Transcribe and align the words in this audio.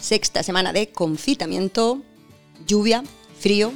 Sexta 0.00 0.42
semana 0.42 0.72
de 0.72 0.90
confitamiento, 0.90 2.02
lluvia, 2.66 3.02
frío 3.38 3.72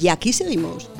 y 0.00 0.08
aquí 0.08 0.32
seguimos. 0.32 0.90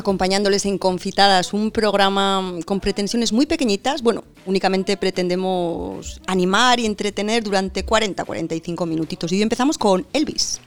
acompañándoles 0.00 0.66
en 0.66 0.78
Confitadas, 0.78 1.52
un 1.52 1.70
programa 1.70 2.54
con 2.66 2.80
pretensiones 2.80 3.32
muy 3.32 3.46
pequeñitas. 3.46 4.02
Bueno, 4.02 4.24
únicamente 4.46 4.96
pretendemos 4.96 6.20
animar 6.26 6.80
y 6.80 6.86
entretener 6.86 7.44
durante 7.44 7.86
40-45 7.86 8.86
minutitos. 8.86 9.30
Y 9.30 9.36
hoy 9.36 9.42
empezamos 9.42 9.78
con 9.78 10.06
Elvis. 10.12 10.60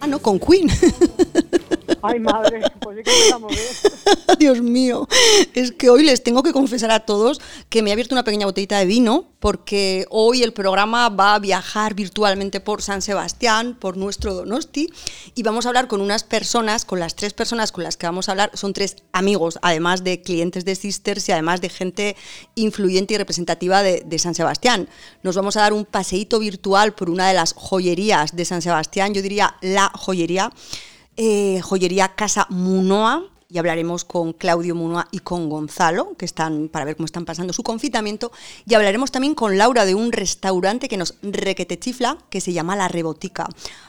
Ah, 0.00 0.06
no, 0.06 0.20
con 0.20 0.38
Queen. 0.38 0.68
Ay, 2.06 2.20
madre, 2.20 2.62
pues 2.80 2.96
bien. 3.04 3.58
Dios 4.38 4.60
mío, 4.60 5.08
es 5.54 5.72
que 5.72 5.90
hoy 5.90 6.04
les 6.04 6.22
tengo 6.22 6.42
que 6.42 6.52
confesar 6.52 6.90
a 6.90 7.00
todos 7.00 7.40
que 7.68 7.82
me 7.82 7.90
he 7.90 7.92
abierto 7.92 8.14
una 8.14 8.24
pequeña 8.24 8.46
botellita 8.46 8.78
de 8.78 8.86
vino 8.86 9.28
porque 9.40 10.06
hoy 10.10 10.42
el 10.42 10.52
programa 10.52 11.08
va 11.08 11.34
a 11.34 11.38
viajar 11.38 11.94
virtualmente 11.94 12.60
por 12.60 12.82
San 12.82 13.00
Sebastián, 13.02 13.76
por 13.78 13.96
nuestro 13.96 14.34
Donosti, 14.34 14.92
y 15.34 15.42
vamos 15.42 15.66
a 15.66 15.68
hablar 15.68 15.88
con 15.88 16.00
unas 16.00 16.24
personas, 16.24 16.84
con 16.84 16.98
las 16.98 17.14
tres 17.14 17.32
personas 17.32 17.70
con 17.70 17.84
las 17.84 17.96
que 17.96 18.06
vamos 18.06 18.28
a 18.28 18.32
hablar, 18.32 18.50
son 18.54 18.72
tres 18.72 18.96
amigos, 19.12 19.58
además 19.62 20.02
de 20.02 20.20
clientes 20.22 20.64
de 20.64 20.74
Sisters 20.74 21.28
y 21.28 21.32
además 21.32 21.60
de 21.60 21.68
gente 21.68 22.16
influyente 22.54 23.14
y 23.14 23.18
representativa 23.18 23.82
de, 23.82 24.02
de 24.04 24.18
San 24.18 24.34
Sebastián. 24.34 24.88
Nos 25.22 25.36
vamos 25.36 25.56
a 25.56 25.60
dar 25.60 25.72
un 25.72 25.84
paseíto 25.84 26.38
virtual 26.38 26.94
por 26.94 27.08
una 27.10 27.28
de 27.28 27.34
las 27.34 27.52
joyerías 27.52 28.34
de 28.34 28.44
San 28.44 28.62
Sebastián, 28.62 29.14
yo 29.14 29.22
diría 29.22 29.56
la 29.60 29.92
joyería 29.94 30.50
eh, 31.16 31.60
joyería 31.62 32.14
Casa 32.14 32.46
Munoa 32.50 33.24
y 33.48 33.58
hablaremos 33.58 34.04
con 34.04 34.32
Claudio 34.32 34.74
Munoa 34.74 35.08
y 35.12 35.20
con 35.20 35.48
Gonzalo, 35.48 36.16
que 36.16 36.24
están 36.24 36.68
para 36.68 36.84
ver 36.84 36.96
cómo 36.96 37.06
están 37.06 37.24
pasando 37.24 37.52
su 37.52 37.62
confitamiento, 37.62 38.32
y 38.66 38.74
hablaremos 38.74 39.12
también 39.12 39.34
con 39.34 39.56
Laura 39.56 39.84
de 39.84 39.94
un 39.94 40.12
restaurante 40.12 40.88
que 40.88 40.96
nos 40.96 41.14
requete 41.22 41.78
chifla, 41.78 42.18
que 42.28 42.40
se 42.40 42.52
llama 42.52 42.76
La 42.76 42.88
Rebotica. 42.88 43.48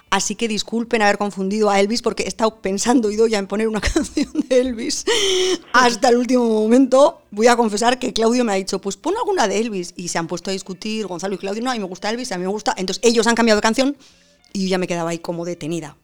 Así 0.10 0.36
que 0.36 0.48
disculpen 0.48 1.02
haber 1.02 1.18
confundido 1.18 1.70
a 1.70 1.80
Elvis 1.80 2.02
porque 2.02 2.24
he 2.24 2.28
estado 2.28 2.62
pensando 2.62 3.12
ido 3.12 3.28
ya 3.28 3.40
en 3.40 3.48
poner 3.48 3.68
una 3.68 3.82
canción 3.94 4.32
de 4.48 4.62
Elvis 4.62 5.06
hasta 5.74 6.10
el 6.10 6.18
último 6.18 6.48
momento. 6.48 7.22
Voy 7.32 7.48
a 7.48 7.58
confesar 7.58 8.00
que 8.00 8.14
Claudio 8.14 8.46
me 8.46 8.54
ha 8.54 8.56
dicho, 8.56 8.80
pues 8.80 8.96
pon 8.96 9.16
alguna 9.18 9.48
de 9.48 9.60
Elvis. 9.60 9.94
Y 9.98 10.08
se 10.08 10.18
han 10.18 10.28
puesto 10.28 10.50
a 10.50 10.54
discutir, 10.54 11.08
Gonzalo 11.08 11.36
y 11.36 11.38
Claudio, 11.38 11.62
no, 11.64 11.72
a 11.72 11.74
mí 11.74 11.80
me 11.80 11.86
gusta 11.86 12.10
Elvis, 12.10 12.32
a 12.32 12.38
mí 12.38 12.44
me 12.44 12.52
gusta. 12.52 12.74
Entonces 12.78 13.04
ellos 13.04 13.28
han 13.28 13.36
cambiado 13.36 13.58
de 13.58 13.64
canción 13.64 13.98
y 14.54 14.64
yo 14.64 14.68
ya 14.70 14.78
me 14.78 14.88
quedaba 14.88 15.10
ahí 15.10 15.20
como 15.20 15.44
detenida. 15.44 15.98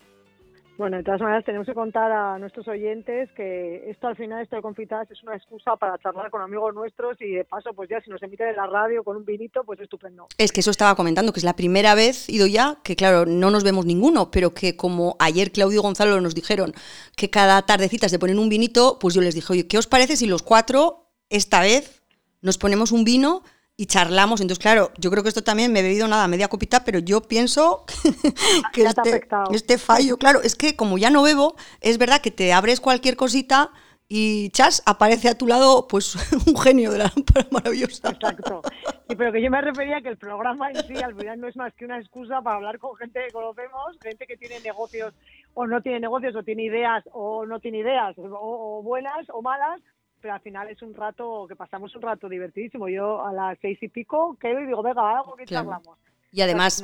Bueno, 0.77 0.97
de 0.97 1.03
todas 1.03 1.21
maneras 1.21 1.45
tenemos 1.45 1.67
que 1.67 1.73
contar 1.75 2.11
a 2.11 2.39
nuestros 2.39 2.67
oyentes 2.67 3.29
que 3.35 3.91
esto 3.91 4.07
al 4.07 4.15
final, 4.15 4.41
esto 4.41 4.55
de 4.55 4.61
confitadas, 4.63 5.09
es 5.11 5.21
una 5.21 5.35
excusa 5.35 5.75
para 5.75 5.99
charlar 5.99 6.31
con 6.31 6.41
amigos 6.41 6.73
nuestros 6.73 7.21
y 7.21 7.31
de 7.31 7.45
paso, 7.45 7.73
pues 7.73 7.89
ya 7.89 8.01
si 8.01 8.09
nos 8.09 8.23
emiten 8.23 8.47
en 8.47 8.55
la 8.55 8.65
radio 8.65 9.03
con 9.03 9.17
un 9.17 9.23
vinito, 9.23 9.63
pues 9.63 9.79
estupendo. 9.79 10.27
Es 10.37 10.51
que 10.51 10.61
eso 10.61 10.71
estaba 10.71 10.95
comentando, 10.95 11.31
que 11.31 11.39
es 11.39 11.43
la 11.43 11.55
primera 11.55 11.93
vez, 11.93 12.27
ido 12.27 12.47
ya, 12.47 12.77
que 12.83 12.95
claro, 12.95 13.27
no 13.27 13.51
nos 13.51 13.63
vemos 13.63 13.85
ninguno, 13.85 14.31
pero 14.31 14.55
que 14.55 14.75
como 14.75 15.15
ayer 15.19 15.51
Claudio 15.51 15.83
Gonzalo 15.83 16.19
nos 16.21 16.33
dijeron 16.33 16.73
que 17.15 17.29
cada 17.29 17.61
tardecita 17.61 18.09
se 18.09 18.17
ponen 18.17 18.39
un 18.39 18.49
vinito, 18.49 18.97
pues 18.99 19.13
yo 19.13 19.21
les 19.21 19.35
dije, 19.35 19.53
oye, 19.53 19.67
¿qué 19.67 19.77
os 19.77 19.85
parece 19.85 20.17
si 20.17 20.25
los 20.25 20.41
cuatro, 20.41 21.05
esta 21.29 21.61
vez, 21.61 22.01
nos 22.41 22.57
ponemos 22.57 22.91
un 22.91 23.03
vino 23.03 23.43
y 23.83 23.85
charlamos. 23.85 24.39
Entonces, 24.39 24.61
claro, 24.61 24.91
yo 24.97 25.11
creo 25.11 25.23
que 25.23 25.29
esto 25.29 25.43
también 25.43 25.73
me 25.73 25.81
he 25.81 25.83
bebido 25.83 26.07
nada, 26.07 26.29
media 26.29 26.47
copita, 26.47 26.85
pero 26.85 26.99
yo 26.99 27.19
pienso 27.21 27.83
que 28.73 28.83
este, 28.83 29.27
este, 29.51 29.77
fallo, 29.77 30.17
claro, 30.17 30.41
es 30.41 30.55
que 30.55 30.77
como 30.77 30.97
ya 30.97 31.09
no 31.09 31.21
bebo, 31.21 31.57
es 31.81 31.97
verdad 31.97 32.21
que 32.21 32.31
te 32.31 32.53
abres 32.53 32.79
cualquier 32.79 33.17
cosita 33.17 33.71
y 34.07 34.51
chas, 34.51 34.83
aparece 34.85 35.27
a 35.27 35.37
tu 35.37 35.47
lado 35.47 35.85
pues 35.89 36.15
un 36.47 36.55
genio 36.55 36.93
de 36.93 36.99
la 36.99 37.11
lámpara 37.13 37.45
maravillosa. 37.51 38.11
Exacto. 38.11 38.61
Sí, 39.09 39.17
pero 39.17 39.33
que 39.33 39.43
yo 39.43 39.51
me 39.51 39.61
refería 39.61 40.01
que 40.01 40.07
el 40.07 40.17
programa 40.17 40.71
en 40.71 40.77
sí 40.87 40.95
al 40.95 41.13
final 41.13 41.39
no 41.39 41.47
es 41.49 41.57
más 41.57 41.73
que 41.73 41.83
una 41.83 41.99
excusa 41.99 42.41
para 42.41 42.55
hablar 42.55 42.79
con 42.79 42.95
gente 42.95 43.19
que 43.27 43.33
conocemos, 43.33 43.97
gente 44.01 44.25
que 44.25 44.37
tiene 44.37 44.61
negocios 44.61 45.13
o 45.53 45.67
no 45.67 45.81
tiene 45.81 45.99
negocios 45.99 46.33
o 46.37 46.41
tiene 46.41 46.63
ideas 46.63 47.03
o 47.11 47.45
no 47.45 47.59
tiene 47.59 47.79
ideas 47.79 48.15
o 48.17 48.81
buenas 48.81 49.27
o 49.29 49.41
malas 49.41 49.81
pero 50.23 50.35
al 50.35 50.39
final 50.39 50.69
es 50.69 50.81
un 50.81 50.93
rato 50.93 51.45
que 51.49 51.55
pasamos 51.57 51.93
un 51.97 52.01
rato 52.01 52.29
divertidísimo. 52.29 52.87
Yo 52.87 53.25
a 53.25 53.33
las 53.33 53.59
seis 53.59 53.77
y 53.83 53.89
pico 53.89 54.37
quedo 54.39 54.61
y 54.61 54.67
digo, 54.67 54.81
venga, 54.81 55.17
algo 55.17 55.35
que 55.35 55.43
charlamos. 55.43 55.99
Y 56.35 56.41
además 56.41 56.81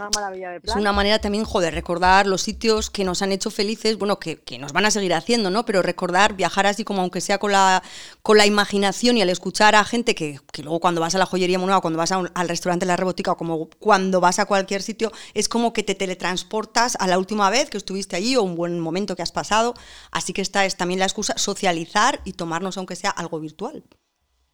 es 0.63 0.75
una, 0.75 0.91
manera 0.91 1.17
también, 1.17 1.43
joder, 1.43 1.73
recordar 1.73 2.27
los 2.27 2.43
sitios 2.43 2.91
que 2.91 3.03
nos 3.03 3.23
han 3.23 3.31
hecho 3.31 3.49
felices, 3.49 3.97
bueno, 3.97 4.19
que, 4.19 4.39
que, 4.39 4.59
nos 4.59 4.73
van 4.73 4.85
a 4.85 4.91
seguir 4.91 5.11
haciendo, 5.15 5.49
¿no? 5.49 5.65
Pero 5.65 5.81
recordar, 5.81 6.35
viajar 6.35 6.67
así 6.67 6.83
como 6.83 7.01
aunque 7.01 7.19
sea 7.19 7.39
con 7.39 7.51
la, 7.51 7.81
con 8.21 8.37
la 8.37 8.45
imaginación 8.45 9.17
y 9.17 9.23
al 9.23 9.29
escuchar 9.29 9.73
a 9.73 9.83
gente 9.83 10.13
que, 10.13 10.39
que 10.51 10.61
luego 10.61 10.79
cuando 10.79 11.01
vas 11.01 11.15
a 11.15 11.17
la 11.17 11.25
joyería 11.25 11.57
monada, 11.57 11.81
cuando 11.81 11.97
vas 11.97 12.11
al 12.11 12.47
restaurante 12.47 12.85
La 12.85 12.95
Rebotica 12.95 13.31
o 13.31 13.37
como 13.37 13.71
cuando 13.79 14.21
vas 14.21 14.37
a 14.37 14.45
cualquier 14.45 14.83
sitio, 14.83 15.11
es 15.33 15.49
como 15.49 15.73
que 15.73 15.81
te 15.81 15.95
teletransportas 15.95 16.95
a 16.99 17.07
la 17.07 17.17
última 17.17 17.49
vez 17.49 17.71
que 17.71 17.77
estuviste 17.77 18.15
allí 18.15 18.35
o 18.35 18.43
un 18.43 18.53
buen 18.53 18.79
momento 18.79 19.15
que 19.15 19.23
has 19.23 19.31
pasado. 19.31 19.73
Así 20.11 20.31
que 20.31 20.43
esta 20.43 20.63
es 20.65 20.75
también 20.75 20.99
la 20.99 21.05
excusa, 21.05 21.33
socializar 21.37 22.21
y 22.23 22.33
tomarnos 22.33 22.77
aunque 22.77 22.95
sea 22.95 23.09
algo 23.09 23.39
virtual. 23.39 23.83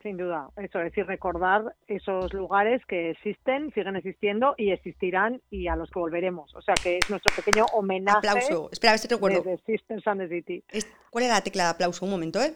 Sin 0.06 0.18
duda, 0.18 0.52
eso 0.58 0.78
es 0.78 0.92
decir, 0.92 1.08
recordar 1.08 1.76
esos 1.88 2.32
lugares 2.32 2.80
que 2.88 3.10
existen, 3.10 3.74
siguen 3.74 3.96
existiendo 3.96 4.54
y 4.56 4.70
existirán 4.70 5.42
y 5.50 5.68
a 5.68 5.76
los 5.76 5.90
que 5.90 5.98
volveremos. 5.98 6.54
O 6.54 6.62
sea 6.62 6.76
que 6.76 7.00
es 7.00 7.10
nuestro 7.10 7.34
pequeño 7.36 7.66
homenaje. 7.74 8.20
Aplauso. 8.20 8.70
Espera, 8.72 8.92
a 8.92 8.94
ver 8.94 9.00
si 9.00 9.08
te 9.08 9.16
recuerdo. 9.16 9.42
Desde 9.42 10.30
City. 10.30 10.64
¿Cuál 11.10 11.26
era 11.26 11.34
la 11.34 11.42
tecla 11.42 11.64
de 11.64 11.70
aplauso? 11.72 12.06
Un 12.06 12.12
momento, 12.12 12.40
¿eh? 12.40 12.54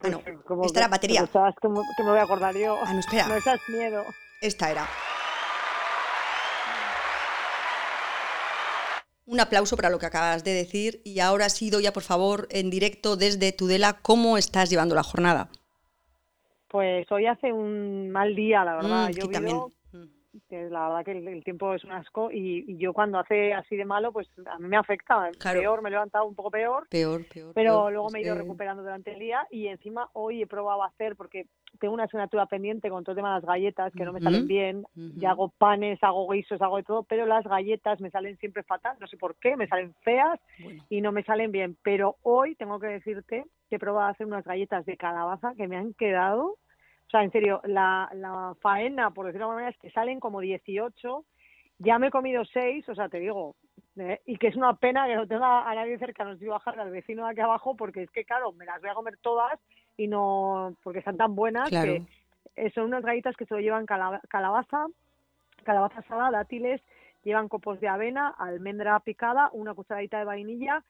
Ah, 0.00 0.08
no. 0.10 0.20
Esta 0.66 0.80
era 0.80 0.88
batería. 0.88 1.26
Que, 1.26 1.68
me 1.68 2.10
voy 2.10 2.18
a 2.18 2.24
acordar 2.24 2.54
yo. 2.54 2.76
Ah, 2.84 2.92
no, 2.92 3.00
espera. 3.00 3.26
No 3.26 3.40
seas 3.40 3.60
miedo. 3.70 4.04
Esta 4.42 4.70
era. 4.70 4.86
Un 9.24 9.40
aplauso 9.40 9.76
para 9.76 9.88
lo 9.88 9.98
que 9.98 10.04
acabas 10.04 10.44
de 10.44 10.52
decir 10.52 11.00
y 11.04 11.20
ahora 11.20 11.48
sí, 11.48 11.70
ya 11.82 11.94
por 11.94 12.02
favor, 12.02 12.46
en 12.50 12.68
directo 12.68 13.16
desde 13.16 13.52
Tudela, 13.52 13.94
¿cómo 14.02 14.36
estás 14.36 14.68
llevando 14.68 14.94
la 14.94 15.02
jornada? 15.02 15.48
Pues 16.68 17.10
hoy 17.12 17.26
hace 17.26 17.52
un 17.52 18.10
mal 18.10 18.34
día, 18.34 18.64
la 18.64 18.76
verdad. 18.76 19.08
Mm, 19.08 19.12
yo 19.12 19.30
también. 19.30 19.62
Que 20.48 20.68
la 20.70 20.88
verdad 20.88 21.04
que 21.04 21.12
el, 21.12 21.44
tiempo 21.44 21.74
es 21.74 21.84
un 21.84 21.92
asco 21.92 22.30
y, 22.32 22.76
yo 22.78 22.92
cuando 22.92 23.18
hace 23.18 23.54
así 23.54 23.76
de 23.76 23.84
malo, 23.84 24.12
pues 24.12 24.28
a 24.46 24.58
mí 24.58 24.68
me 24.68 24.76
afecta. 24.76 25.30
Peor, 25.42 25.82
me 25.82 25.88
he 25.88 25.92
levantado 25.92 26.26
un 26.26 26.34
poco 26.34 26.50
peor. 26.50 26.86
Peor, 26.88 27.24
peor. 27.26 27.52
Pero 27.54 27.90
luego 27.90 28.10
me 28.10 28.20
he 28.20 28.22
ido 28.22 28.34
recuperando 28.34 28.82
durante 28.82 29.12
el 29.12 29.18
día 29.18 29.46
y 29.50 29.68
encima 29.68 30.08
hoy 30.12 30.42
he 30.42 30.46
probado 30.46 30.82
a 30.82 30.88
hacer, 30.88 31.16
porque 31.16 31.46
tengo 31.78 31.94
una 31.94 32.04
asignatura 32.04 32.46
pendiente 32.46 32.88
con 32.90 33.04
todo 33.04 33.12
el 33.12 33.16
tema 33.16 33.34
de 33.34 33.40
las 33.40 33.46
galletas 33.46 33.92
que 33.92 34.04
no 34.04 34.12
me 34.12 34.20
salen 34.20 34.46
bien. 34.46 34.84
Ya 34.94 35.30
hago 35.30 35.50
panes, 35.50 35.98
hago 36.02 36.28
guisos, 36.28 36.60
hago 36.60 36.78
de 36.78 36.84
todo, 36.84 37.02
pero 37.04 37.26
las 37.26 37.44
galletas 37.44 38.00
me 38.00 38.10
salen 38.10 38.36
siempre 38.38 38.62
fatal. 38.62 38.96
No 39.00 39.06
sé 39.06 39.16
por 39.16 39.36
qué, 39.36 39.56
me 39.56 39.66
salen 39.68 39.94
feas 40.02 40.40
y 40.88 41.00
no 41.00 41.12
me 41.12 41.22
salen 41.24 41.52
bien. 41.52 41.76
Pero 41.82 42.16
hoy 42.22 42.54
tengo 42.56 42.78
que 42.80 42.88
decirte 42.88 43.44
que 43.68 43.76
he 43.76 43.78
probado 43.78 44.06
a 44.06 44.10
hacer 44.10 44.26
unas 44.26 44.44
galletas 44.44 44.86
de 44.86 44.96
calabaza 44.96 45.54
que 45.56 45.68
me 45.68 45.76
han 45.76 45.94
quedado 45.94 46.56
o 47.06 47.10
sea, 47.10 47.22
en 47.22 47.30
serio, 47.30 47.60
la, 47.64 48.10
la 48.14 48.54
faena, 48.60 49.10
por 49.10 49.26
decirlo 49.26 49.46
de 49.46 49.50
alguna 49.50 49.64
manera, 49.64 49.70
es 49.70 49.78
que 49.80 49.90
salen 49.90 50.18
como 50.18 50.40
18. 50.40 51.24
Ya 51.78 51.98
me 51.98 52.08
he 52.08 52.10
comido 52.10 52.44
6, 52.44 52.88
o 52.88 52.94
sea, 52.94 53.08
te 53.08 53.20
digo, 53.20 53.54
eh, 53.98 54.20
y 54.26 54.36
que 54.38 54.48
es 54.48 54.56
una 54.56 54.74
pena 54.74 55.06
que 55.06 55.14
no 55.14 55.26
tenga 55.26 55.70
a 55.70 55.74
nadie 55.74 55.98
cerca, 55.98 56.24
no 56.24 56.32
estoy 56.32 56.48
bajar 56.48 56.78
al 56.80 56.90
vecino 56.90 57.24
de 57.24 57.30
aquí 57.30 57.40
abajo, 57.40 57.76
porque 57.76 58.02
es 58.02 58.10
que, 58.10 58.24
claro, 58.24 58.52
me 58.52 58.64
las 58.64 58.80
voy 58.80 58.90
a 58.90 58.94
comer 58.94 59.18
todas 59.18 59.52
y 59.96 60.08
no, 60.08 60.74
porque 60.82 60.98
están 60.98 61.16
tan 61.16 61.34
buenas 61.34 61.70
que 61.70 62.02
eh, 62.56 62.70
son 62.74 62.84
unas 62.84 63.04
galletas 63.04 63.36
que 63.36 63.46
solo 63.46 63.60
llevan 63.60 63.86
calabaza, 63.86 64.86
calabaza 65.64 66.02
salada, 66.08 66.38
dátiles, 66.38 66.82
llevan 67.22 67.48
copos 67.48 67.78
de 67.80 67.88
avena, 67.88 68.34
almendra 68.38 68.98
picada, 69.00 69.50
una 69.52 69.74
cucharadita 69.74 70.18
de 70.18 70.24
vainilla 70.24 70.82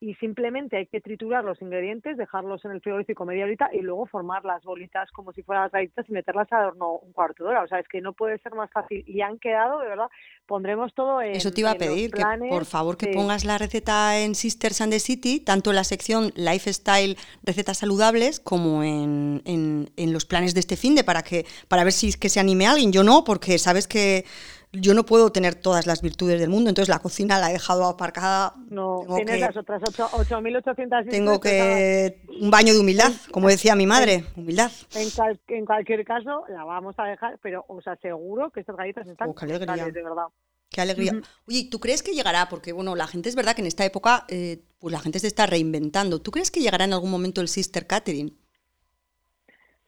y 0.00 0.14
simplemente 0.14 0.78
hay 0.78 0.86
que 0.86 1.02
triturar 1.02 1.44
los 1.44 1.60
ingredientes, 1.60 2.16
dejarlos 2.16 2.64
en 2.64 2.70
el 2.70 2.80
frigorífico 2.80 3.26
media 3.26 3.44
horita 3.44 3.68
y 3.70 3.82
luego 3.82 4.06
formar 4.06 4.46
las 4.46 4.64
bolitas 4.64 5.10
como 5.10 5.32
si 5.32 5.42
fueran 5.42 5.64
las 5.64 5.72
galletas 5.72 6.08
y 6.08 6.12
meterlas 6.12 6.50
al 6.52 6.68
horno 6.68 6.94
un 6.94 7.12
cuarto 7.12 7.44
de 7.44 7.50
hora. 7.50 7.62
O 7.62 7.68
sea, 7.68 7.80
es 7.80 7.86
que 7.86 8.00
no 8.00 8.14
puede 8.14 8.38
ser 8.38 8.54
más 8.54 8.70
fácil. 8.70 9.04
Y 9.06 9.20
han 9.20 9.38
quedado, 9.38 9.78
de 9.80 9.88
verdad, 9.88 10.06
pondremos 10.46 10.94
todo 10.94 11.20
en 11.20 11.32
Eso 11.32 11.52
te 11.52 11.60
iba 11.60 11.72
a 11.72 11.74
pedir, 11.74 12.10
que 12.12 12.24
por 12.48 12.64
favor 12.64 12.96
que 12.96 13.08
pongas 13.08 13.44
la 13.44 13.58
receta 13.58 14.18
en 14.18 14.34
Sisters 14.34 14.80
and 14.80 14.92
the 14.92 15.00
City, 15.00 15.38
tanto 15.38 15.68
en 15.68 15.76
la 15.76 15.84
sección 15.84 16.32
Lifestyle, 16.34 17.16
recetas 17.42 17.78
saludables, 17.78 18.40
como 18.40 18.82
en, 18.82 19.42
en, 19.44 19.90
en 19.96 20.12
los 20.14 20.24
planes 20.24 20.54
de 20.54 20.60
este 20.60 20.76
fin 20.76 20.94
de 20.94 21.04
para, 21.04 21.22
que, 21.22 21.44
para 21.68 21.84
ver 21.84 21.92
si 21.92 22.08
es 22.08 22.16
que 22.16 22.30
se 22.30 22.40
anime 22.40 22.66
alguien. 22.66 22.90
Yo 22.90 23.04
no, 23.04 23.22
porque 23.22 23.58
sabes 23.58 23.86
que 23.86 24.24
yo 24.72 24.94
no 24.94 25.04
puedo 25.04 25.32
tener 25.32 25.56
todas 25.56 25.86
las 25.86 26.00
virtudes 26.00 26.38
del 26.38 26.48
mundo, 26.48 26.70
entonces 26.70 26.88
la 26.88 27.00
cocina 27.00 27.38
la 27.38 27.50
he 27.50 27.54
dejado 27.54 27.84
aparcada. 27.86 28.54
No, 28.68 29.04
tienes 29.16 29.40
las 29.40 29.56
otras 29.56 29.82
8.800 29.82 31.08
Tengo 31.10 31.40
que 31.40 32.22
un 32.40 32.50
baño 32.50 32.72
de 32.72 32.80
humildad, 32.80 33.12
como 33.32 33.48
decía 33.48 33.74
mi 33.74 33.86
madre, 33.86 34.24
humildad. 34.36 34.70
En, 34.94 35.66
cualquier 35.66 36.04
caso, 36.04 36.44
la 36.48 36.64
vamos 36.64 36.94
a 36.98 37.04
dejar, 37.04 37.38
pero 37.42 37.64
os 37.68 37.86
aseguro 37.86 38.50
que 38.50 38.60
estas 38.60 38.76
galletas 38.76 39.08
están 39.08 39.30
oh, 39.30 39.34
qué 39.34 39.44
alegría. 39.44 39.86
de 39.86 40.02
verdad. 40.02 40.26
Qué 40.70 40.80
alegría. 40.80 41.20
Oye, 41.48 41.68
¿tú 41.68 41.80
crees 41.80 42.00
que 42.00 42.12
llegará? 42.12 42.48
Porque, 42.48 42.72
bueno, 42.72 42.94
la 42.94 43.08
gente 43.08 43.28
es 43.28 43.34
verdad 43.34 43.56
que 43.56 43.62
en 43.62 43.66
esta 43.66 43.84
época, 43.84 44.24
eh, 44.28 44.62
pues 44.78 44.92
la 44.92 45.00
gente 45.00 45.18
se 45.18 45.26
está 45.26 45.46
reinventando. 45.46 46.22
¿Tú 46.22 46.30
crees 46.30 46.52
que 46.52 46.60
llegará 46.60 46.84
en 46.84 46.92
algún 46.92 47.10
momento 47.10 47.40
el 47.40 47.48
Sister 47.48 47.88
Catering? 47.88 48.38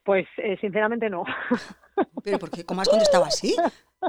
Pues 0.05 0.27
eh, 0.39 0.57
sinceramente 0.61 1.09
no. 1.09 1.23
Pero 2.25 2.41
porque 2.41 2.65
cómo 2.65 2.81
has 2.81 2.89
contestado 2.89 3.25
así? 3.25 3.55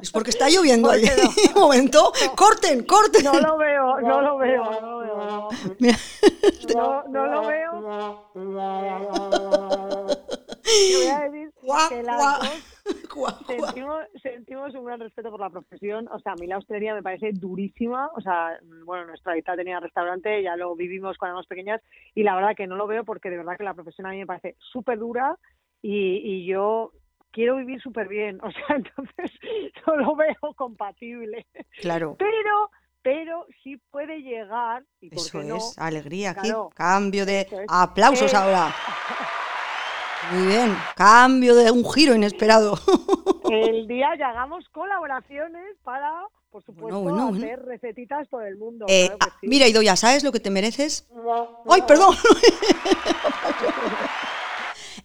Es 0.01 0.11
porque 0.11 0.31
está 0.31 0.49
lloviendo. 0.49 0.89
Un 0.89 1.53
momento. 1.61 2.11
corten, 2.35 2.83
corten. 2.85 3.23
No 3.23 3.39
lo 3.39 3.57
veo, 3.57 4.01
no 4.01 4.21
lo 4.21 4.37
veo, 4.37 4.63
no 4.63 4.81
lo 4.81 4.97
veo. 4.99 5.49
No, 6.75 7.03
no, 7.03 7.09
no 7.09 7.25
lo 7.27 7.47
veo. 7.47 7.81
voy 8.33 8.59
a 11.07 11.19
decir 11.29 11.53
que 11.89 12.03
las 12.03 12.39
sentimos, 13.47 14.03
sentimos, 14.21 14.73
un 14.73 14.85
gran 14.85 14.99
respeto 14.99 15.29
por 15.29 15.39
la 15.39 15.49
profesión. 15.49 16.07
O 16.11 16.19
sea, 16.19 16.33
a 16.33 16.35
mí 16.35 16.47
la 16.47 16.57
hostelería 16.57 16.95
me 16.95 17.03
parece 17.03 17.31
durísima. 17.31 18.09
O 18.15 18.21
sea, 18.21 18.59
bueno, 18.85 19.05
nuestra 19.05 19.37
hija 19.37 19.55
tenía 19.55 19.79
restaurante, 19.79 20.41
ya 20.41 20.55
lo 20.55 20.75
vivimos 20.75 21.17
cuando 21.17 21.33
éramos 21.33 21.47
pequeñas 21.47 21.81
y 22.15 22.23
la 22.23 22.35
verdad 22.35 22.55
que 22.55 22.67
no 22.67 22.75
lo 22.75 22.87
veo 22.87 23.03
porque 23.03 23.29
de 23.29 23.37
verdad 23.37 23.57
que 23.57 23.63
la 23.63 23.75
profesión 23.75 24.07
a 24.07 24.11
mí 24.11 24.17
me 24.17 24.25
parece 24.25 24.55
súper 24.59 24.97
dura 24.97 25.37
y, 25.81 26.17
y 26.23 26.45
yo 26.45 26.91
quiero 27.33 27.57
vivir 27.57 27.81
súper 27.81 28.07
bien, 28.07 28.39
o 28.41 28.51
sea, 28.51 28.63
entonces 28.77 29.31
no 29.85 29.97
lo 29.97 30.15
veo 30.15 30.53
compatible. 30.55 31.45
Claro. 31.81 32.15
Pero, 32.17 32.71
pero 33.01 33.45
sí 33.63 33.77
puede 33.91 34.21
llegar. 34.21 34.83
Y 35.01 35.13
Eso 35.13 35.41
es, 35.41 35.77
alegría 35.77 36.31
aquí, 36.31 36.49
cambio 36.75 37.25
de 37.25 37.47
aplausos 37.67 38.33
ahora. 38.33 38.73
Muy 40.31 40.47
bien, 40.47 40.77
cambio 40.95 41.53
de 41.55 41.69
un 41.69 41.83
giro 41.91 42.15
inesperado. 42.15 42.77
El 43.51 43.87
día 43.87 44.09
ya 44.17 44.29
hagamos 44.29 44.67
colaboraciones 44.69 45.75
para, 45.83 46.11
por 46.49 46.63
supuesto, 46.63 47.25
hacer 47.27 47.65
recetitas 47.65 48.27
por 48.29 48.45
el 48.45 48.57
mundo. 48.57 48.85
Eh, 48.87 49.11
mira, 49.41 49.67
Ido, 49.67 49.81
ya 49.81 49.95
sabes 49.95 50.23
lo 50.23 50.31
que 50.31 50.39
te 50.39 50.49
mereces. 50.49 51.09
¡Ay, 51.69 51.81
perdón! 51.87 52.15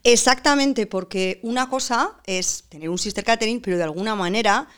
Exactamente, 0.04 0.86
porque 0.86 1.40
una 1.42 1.68
cosa 1.68 2.20
es 2.26 2.68
tener 2.68 2.88
un 2.88 2.98
sister 2.98 3.24
catering, 3.24 3.60
pero 3.60 3.76
de 3.76 3.84
alguna 3.84 4.14
manera 4.14 4.68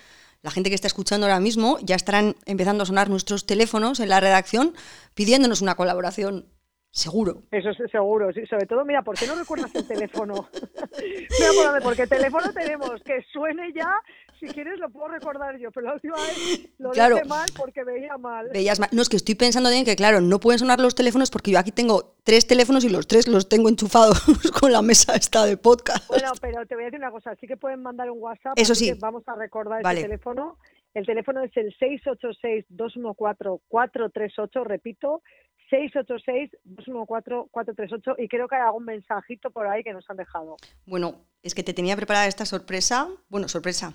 la 0.42 0.50
gente 0.50 0.70
que 0.70 0.74
está 0.74 0.86
escuchando 0.86 1.26
ahora 1.26 1.40
mismo 1.40 1.78
ya 1.82 1.96
estarán 1.96 2.34
empezando 2.46 2.82
a 2.82 2.86
sonar 2.86 3.10
nuestros 3.10 3.46
teléfonos 3.46 4.00
en 4.00 4.08
la 4.08 4.20
redacción 4.20 4.74
pidiéndonos 5.14 5.60
una 5.60 5.74
colaboración. 5.74 6.46
Seguro. 6.92 7.44
Eso 7.52 7.70
es 7.70 7.90
seguro, 7.92 8.32
sí. 8.32 8.44
Sobre 8.46 8.66
todo, 8.66 8.84
mira, 8.84 9.02
¿por 9.02 9.16
qué 9.16 9.24
no 9.28 9.36
recuerdas 9.36 9.72
el 9.76 9.86
teléfono? 9.86 10.48
mira, 10.98 11.80
porque 11.84 12.02
el 12.02 12.08
teléfono 12.08 12.52
tenemos, 12.52 13.00
que 13.04 13.22
suene 13.32 13.72
ya 13.72 13.94
si 14.40 14.46
quieres 14.46 14.78
lo 14.78 14.88
puedo 14.88 15.08
recordar 15.08 15.58
yo, 15.58 15.70
pero 15.70 15.86
la 15.88 15.94
última 15.94 16.16
vez 16.16 16.68
lo 16.78 16.90
dije 16.92 17.24
mal 17.26 17.46
porque 17.54 17.84
veía 17.84 18.16
mal. 18.16 18.48
Veías 18.50 18.80
mal. 18.80 18.88
No, 18.90 19.02
es 19.02 19.10
que 19.10 19.16
estoy 19.16 19.34
pensando 19.34 19.68
bien 19.68 19.84
que, 19.84 19.94
claro, 19.96 20.22
no 20.22 20.40
pueden 20.40 20.58
sonar 20.58 20.80
los 20.80 20.94
teléfonos 20.94 21.30
porque 21.30 21.50
yo 21.50 21.58
aquí 21.58 21.72
tengo 21.72 22.14
tres 22.24 22.46
teléfonos 22.46 22.84
y 22.84 22.88
los 22.88 23.06
tres 23.06 23.28
los 23.28 23.50
tengo 23.50 23.68
enchufados 23.68 24.18
con 24.60 24.72
la 24.72 24.80
mesa 24.80 25.14
esta 25.14 25.44
de 25.44 25.58
podcast. 25.58 26.08
Bueno, 26.08 26.32
pero 26.40 26.64
te 26.66 26.74
voy 26.74 26.84
a 26.84 26.86
decir 26.86 27.00
una 27.00 27.10
cosa, 27.10 27.36
sí 27.38 27.46
que 27.46 27.58
pueden 27.58 27.82
mandar 27.82 28.10
un 28.10 28.18
WhatsApp. 28.20 28.54
Eso 28.56 28.74
sí. 28.74 28.92
Vamos 28.98 29.22
a 29.26 29.34
recordar 29.34 29.80
el 29.84 30.02
teléfono. 30.02 30.56
El 30.94 31.06
teléfono 31.06 31.42
es 31.42 31.56
el 31.56 31.74
686-214-438, 31.78 34.64
repito, 34.64 35.22
686-214-438 35.70 38.16
y 38.18 38.28
creo 38.28 38.48
que 38.48 38.56
hay 38.56 38.62
algún 38.62 38.84
mensajito 38.84 39.50
por 39.50 39.68
ahí 39.68 39.84
que 39.84 39.92
nos 39.92 40.08
han 40.10 40.16
dejado. 40.16 40.56
Bueno, 40.86 41.26
es 41.42 41.54
que 41.54 41.62
te 41.62 41.74
tenía 41.74 41.96
preparada 41.96 42.26
esta 42.26 42.44
sorpresa. 42.44 43.08
Bueno, 43.28 43.46
sorpresa. 43.48 43.94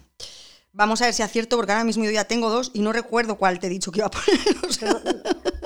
Vamos 0.72 1.02
a 1.02 1.06
ver 1.06 1.14
si 1.14 1.22
acierto 1.24 1.56
porque 1.56 1.72
ahora 1.72 1.86
mismo 1.86 2.04
yo 2.04 2.12
ya 2.12 2.26
tengo 2.26 2.50
dos 2.50 2.72
y 2.74 2.82
no 2.82 2.92
recuerdo 2.92 3.38
cuál 3.38 3.60
te 3.60 3.68
he 3.68 3.70
dicho 3.70 3.92
que 3.92 4.00
iba 4.00 4.08
a 4.08 4.12
poner. 4.12 4.40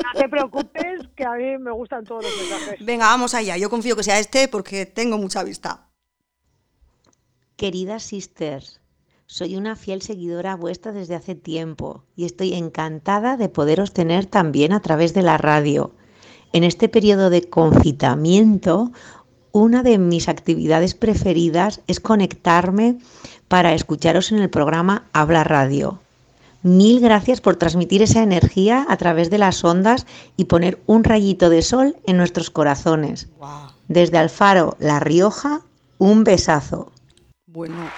No 0.09 0.13
te 0.19 0.29
preocupes, 0.29 1.07
que 1.15 1.23
a 1.23 1.33
mí 1.33 1.57
me 1.59 1.71
gustan 1.71 2.03
todos 2.03 2.23
los 2.23 2.35
mensajes. 2.35 2.83
Venga, 2.83 3.05
vamos 3.05 3.35
allá. 3.35 3.57
Yo 3.57 3.69
confío 3.69 3.95
que 3.95 4.01
sea 4.03 4.17
este 4.17 4.47
porque 4.47 4.87
tengo 4.87 5.19
mucha 5.19 5.43
vista. 5.43 5.87
Queridas 7.55 8.01
sisters, 8.03 8.78
soy 9.29 9.55
una 9.55 9.75
fiel 9.75 10.01
seguidora 10.01 10.55
vuestra 10.55 10.91
desde 10.91 11.13
hace 11.13 11.35
tiempo 11.35 12.03
y 12.15 12.25
estoy 12.25 12.55
encantada 12.55 13.37
de 13.37 13.47
poderos 13.47 13.93
tener 13.93 14.25
también 14.25 14.73
a 14.73 14.81
través 14.81 15.13
de 15.13 15.21
la 15.21 15.37
radio. 15.37 15.91
En 16.51 16.63
este 16.63 16.89
periodo 16.89 17.29
de 17.29 17.47
confitamiento, 17.47 18.91
una 19.51 19.83
de 19.83 19.99
mis 19.99 20.29
actividades 20.29 20.95
preferidas 20.95 21.81
es 21.85 21.99
conectarme 21.99 22.97
para 23.47 23.75
escucharos 23.75 24.31
en 24.31 24.39
el 24.39 24.49
programa 24.49 25.05
Habla 25.13 25.43
Radio. 25.43 25.99
Mil 26.63 26.99
gracias 26.99 27.39
por 27.39 27.55
transmitir 27.55 28.01
esa 28.01 28.23
energía 28.23 28.83
a 28.89 28.97
través 28.97 29.29
de 29.29 29.37
las 29.37 29.63
ondas 29.63 30.07
y 30.37 30.45
poner 30.45 30.79
un 30.87 31.03
rayito 31.03 31.51
de 31.51 31.61
sol 31.61 31.97
en 32.07 32.17
nuestros 32.17 32.49
corazones. 32.49 33.29
Desde 33.87 34.17
Alfaro, 34.17 34.75
La 34.79 34.99
Rioja, 34.99 35.61
un 35.99 36.23
besazo. 36.23 36.91
Bueno, 37.45 37.89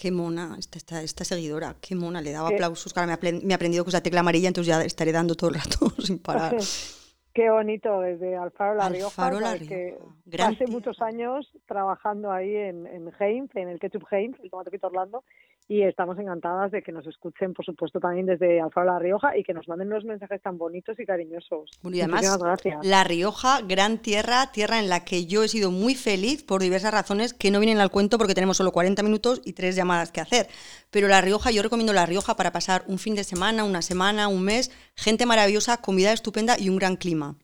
Qué 0.00 0.10
mona 0.10 0.56
esta, 0.58 1.02
esta, 1.02 1.24
seguidora, 1.24 1.76
qué 1.78 1.94
mona, 1.94 2.22
le 2.22 2.32
daba 2.32 2.48
aplausos. 2.48 2.94
Claro, 2.94 3.06
me, 3.06 3.52
ha 3.52 3.56
aprendido 3.56 3.84
que 3.84 3.90
es 3.90 3.92
la 3.92 4.02
tecla 4.02 4.20
amarilla, 4.20 4.48
entonces 4.48 4.74
ya 4.74 4.82
estaré 4.82 5.12
dando 5.12 5.34
todo 5.34 5.50
el 5.50 5.56
rato 5.56 5.90
sin 6.02 6.18
parar. 6.18 6.56
Qué 7.34 7.50
bonito, 7.50 8.00
desde 8.00 8.34
Alfaro 8.34 8.76
La 8.76 8.88
Rioja, 8.88 9.26
Alfaro 9.26 9.40
La 9.40 9.54
Rioja. 9.54 10.48
hace 10.48 10.66
muchos 10.68 11.00
años 11.02 11.46
trabajando 11.66 12.32
ahí 12.32 12.56
en, 12.56 12.86
en 12.86 13.12
Heinz, 13.20 13.54
en 13.54 13.68
el 13.68 13.78
Ketchup 13.78 14.06
Heinz, 14.10 14.36
el 14.42 14.50
tomate 14.50 14.70
Orlando, 14.82 15.22
y 15.70 15.84
estamos 15.84 16.18
encantadas 16.18 16.72
de 16.72 16.82
que 16.82 16.90
nos 16.90 17.06
escuchen, 17.06 17.54
por 17.54 17.64
supuesto, 17.64 18.00
también 18.00 18.26
desde 18.26 18.60
Alfaro 18.60 18.86
La 18.86 18.98
Rioja 18.98 19.38
y 19.38 19.44
que 19.44 19.54
nos 19.54 19.68
manden 19.68 19.86
unos 19.86 20.04
mensajes 20.04 20.42
tan 20.42 20.58
bonitos 20.58 20.98
y 20.98 21.06
cariñosos. 21.06 21.70
y 21.84 22.00
además, 22.00 22.38
gracias. 22.42 22.84
La 22.84 23.04
Rioja, 23.04 23.60
gran 23.60 23.98
tierra, 23.98 24.50
tierra 24.50 24.80
en 24.80 24.88
la 24.88 25.04
que 25.04 25.26
yo 25.26 25.44
he 25.44 25.48
sido 25.48 25.70
muy 25.70 25.94
feliz 25.94 26.42
por 26.42 26.60
diversas 26.60 26.92
razones 26.92 27.34
que 27.34 27.52
no 27.52 27.60
vienen 27.60 27.78
al 27.78 27.92
cuento 27.92 28.18
porque 28.18 28.34
tenemos 28.34 28.56
solo 28.56 28.72
40 28.72 29.00
minutos 29.04 29.42
y 29.44 29.52
tres 29.52 29.76
llamadas 29.76 30.10
que 30.10 30.20
hacer. 30.20 30.48
Pero 30.90 31.06
La 31.06 31.20
Rioja, 31.20 31.52
yo 31.52 31.62
recomiendo 31.62 31.92
La 31.92 32.04
Rioja 32.04 32.34
para 32.34 32.50
pasar 32.50 32.82
un 32.88 32.98
fin 32.98 33.14
de 33.14 33.22
semana, 33.22 33.62
una 33.62 33.80
semana, 33.80 34.26
un 34.26 34.42
mes, 34.42 34.72
gente 34.96 35.24
maravillosa, 35.24 35.80
comida 35.80 36.12
estupenda 36.12 36.58
y 36.58 36.68
un 36.68 36.78
gran 36.78 36.96
clima. 36.96 37.36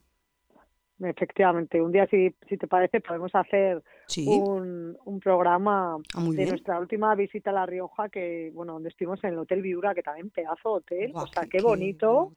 Efectivamente, 0.98 1.80
un 1.82 1.92
día 1.92 2.06
si, 2.06 2.34
si 2.48 2.56
te 2.56 2.66
parece 2.66 3.00
podemos 3.00 3.30
hacer 3.34 3.82
un, 4.16 4.96
un, 5.04 5.20
programa 5.20 5.98
ah, 6.14 6.22
de 6.22 6.46
nuestra 6.46 6.80
última 6.80 7.14
visita 7.14 7.50
a 7.50 7.52
La 7.52 7.66
Rioja, 7.66 8.08
que 8.08 8.50
bueno, 8.54 8.74
donde 8.74 8.88
estuvimos 8.88 9.22
en 9.24 9.34
el 9.34 9.38
Hotel 9.38 9.60
Viura, 9.60 9.94
que 9.94 10.02
también 10.02 10.30
pedazo 10.30 10.72
hotel, 10.72 11.12
o 11.14 11.26
sea, 11.26 11.44
qué, 11.50 11.60
bonito, 11.60 12.32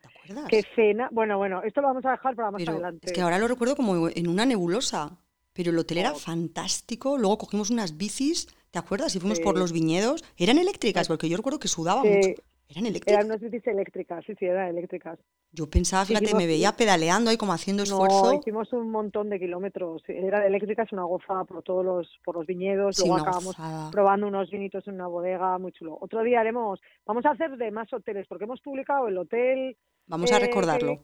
qué, 0.50 0.63
cena. 0.75 1.07
Bueno, 1.11 1.38
bueno, 1.38 1.63
esto 1.63 1.79
lo 1.79 1.88
vamos 1.88 2.06
a 2.06 2.11
dejar 2.11 2.35
para 2.35 2.51
más 2.51 2.67
adelante. 2.67 3.07
Es 3.07 3.13
que 3.13 3.22
ahora 3.22 3.38
lo 3.38 3.48
recuerdo 3.48 3.77
como 3.77 4.10
en 4.10 4.27
una 4.27 4.45
nebulosa, 4.45 5.17
pero 5.53 5.72
el 5.72 5.77
hotel 5.77 6.00
era 6.00 6.13
fantástico, 6.15 7.17
luego 7.17 7.38
cogimos 7.38 7.69
unas 7.69 7.95
bicis, 7.95 8.48
¿te 8.72 8.79
acuerdas? 8.79 9.15
Y 9.15 9.22
fuimos 9.22 9.39
por 9.39 9.57
los 9.57 9.72
viñedos, 9.72 10.25
eran 10.36 10.57
eléctricas, 10.57 11.07
porque 11.07 11.29
yo 11.29 11.38
recuerdo 11.38 11.60
que 11.60 11.69
sudaba 11.69 12.03
mucho. 12.03 12.29
¿Eran 12.69 12.85
eléctricas? 12.85 13.13
Eran 13.13 13.25
unas 13.25 13.41
bicis 13.41 13.65
eléctricas, 13.65 14.23
sí, 14.25 14.33
sí, 14.38 14.45
eran 14.45 14.67
eléctricas. 14.67 15.17
Yo 15.51 15.67
pensaba, 15.67 16.05
fíjate, 16.05 16.35
me 16.35 16.45
veía 16.45 16.73
pedaleando 16.73 17.31
ahí 17.31 17.38
como 17.38 17.51
haciendo 17.51 17.81
esfuerzo. 17.81 18.25
No, 18.25 18.39
hicimos 18.39 18.71
un 18.73 18.91
montón 18.91 19.31
de 19.31 19.39
kilómetros. 19.39 20.03
Era 20.07 20.45
eléctrica, 20.45 20.83
es 20.83 20.91
una 20.93 21.03
goza 21.03 21.43
por 21.45 21.63
todos 21.63 21.83
los, 21.83 22.19
por 22.23 22.35
los 22.35 22.45
viñedos. 22.45 22.99
Luego 22.99 23.17
acabamos 23.17 23.55
probando 23.91 24.27
unos 24.27 24.51
vinitos 24.51 24.88
en 24.88 24.95
una 24.95 25.07
bodega, 25.07 25.57
muy 25.57 25.71
chulo. 25.71 25.97
Otro 25.99 26.21
día 26.21 26.41
haremos, 26.41 26.79
vamos 27.07 27.25
a 27.25 27.31
hacer 27.31 27.57
de 27.57 27.71
más 27.71 27.91
hoteles, 27.91 28.27
porque 28.27 28.43
hemos 28.43 28.61
publicado 28.61 29.07
el 29.07 29.17
hotel. 29.17 29.75
Vamos 30.05 30.31
a 30.31 30.38
recordarlo. 30.38 30.97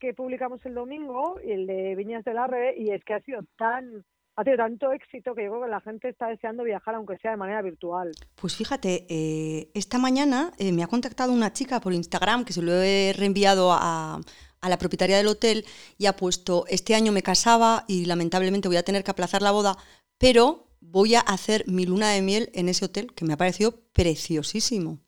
Que, 0.00 0.08
que, 0.08 0.14
publicamos 0.14 0.64
el 0.66 0.74
domingo, 0.74 1.38
el 1.38 1.68
de 1.68 1.94
Viñas 1.94 2.24
del 2.24 2.38
Arre, 2.38 2.74
y 2.76 2.90
es 2.90 3.04
que 3.04 3.14
ha 3.14 3.20
sido 3.20 3.42
tan 3.56 4.04
ha 4.36 4.44
tenido 4.44 4.64
tanto 4.64 4.92
éxito 4.92 5.34
que 5.34 5.44
yo 5.44 5.50
creo 5.50 5.64
que 5.64 5.70
la 5.70 5.80
gente 5.80 6.08
está 6.08 6.28
deseando 6.28 6.64
viajar, 6.64 6.94
aunque 6.94 7.18
sea 7.18 7.32
de 7.32 7.36
manera 7.36 7.62
virtual. 7.62 8.12
Pues 8.40 8.56
fíjate, 8.56 9.06
eh, 9.08 9.70
esta 9.74 9.98
mañana 9.98 10.52
eh, 10.58 10.72
me 10.72 10.82
ha 10.82 10.86
contactado 10.86 11.32
una 11.32 11.52
chica 11.52 11.80
por 11.80 11.92
Instagram 11.92 12.44
que 12.44 12.52
se 12.52 12.62
lo 12.62 12.72
he 12.72 13.12
reenviado 13.16 13.72
a, 13.72 14.20
a 14.60 14.68
la 14.68 14.78
propietaria 14.78 15.18
del 15.18 15.26
hotel 15.26 15.64
y 15.98 16.06
ha 16.06 16.14
puesto, 16.14 16.64
este 16.68 16.94
año 16.94 17.12
me 17.12 17.22
casaba 17.22 17.84
y 17.88 18.06
lamentablemente 18.06 18.68
voy 18.68 18.78
a 18.78 18.84
tener 18.84 19.04
que 19.04 19.10
aplazar 19.10 19.42
la 19.42 19.50
boda, 19.50 19.76
pero 20.18 20.68
voy 20.80 21.14
a 21.14 21.20
hacer 21.20 21.64
mi 21.66 21.84
luna 21.84 22.10
de 22.10 22.22
miel 22.22 22.48
en 22.54 22.68
ese 22.68 22.86
hotel, 22.86 23.12
que 23.14 23.24
me 23.24 23.34
ha 23.34 23.36
parecido 23.36 23.72
preciosísimo. 23.92 24.98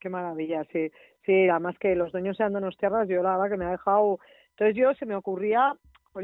Qué 0.00 0.08
maravilla, 0.08 0.64
sí. 0.72 0.90
Sí, 1.24 1.48
además 1.48 1.76
que 1.80 1.94
los 1.94 2.12
dueños 2.12 2.36
sean 2.36 2.54
unos 2.54 2.76
tierras, 2.76 3.08
yo 3.08 3.22
la 3.22 3.36
verdad 3.36 3.50
que 3.50 3.56
me 3.56 3.64
ha 3.66 3.70
dejado... 3.70 4.18
Entonces 4.50 4.76
yo 4.76 4.94
se 4.94 5.06
me 5.06 5.16
ocurría 5.16 5.74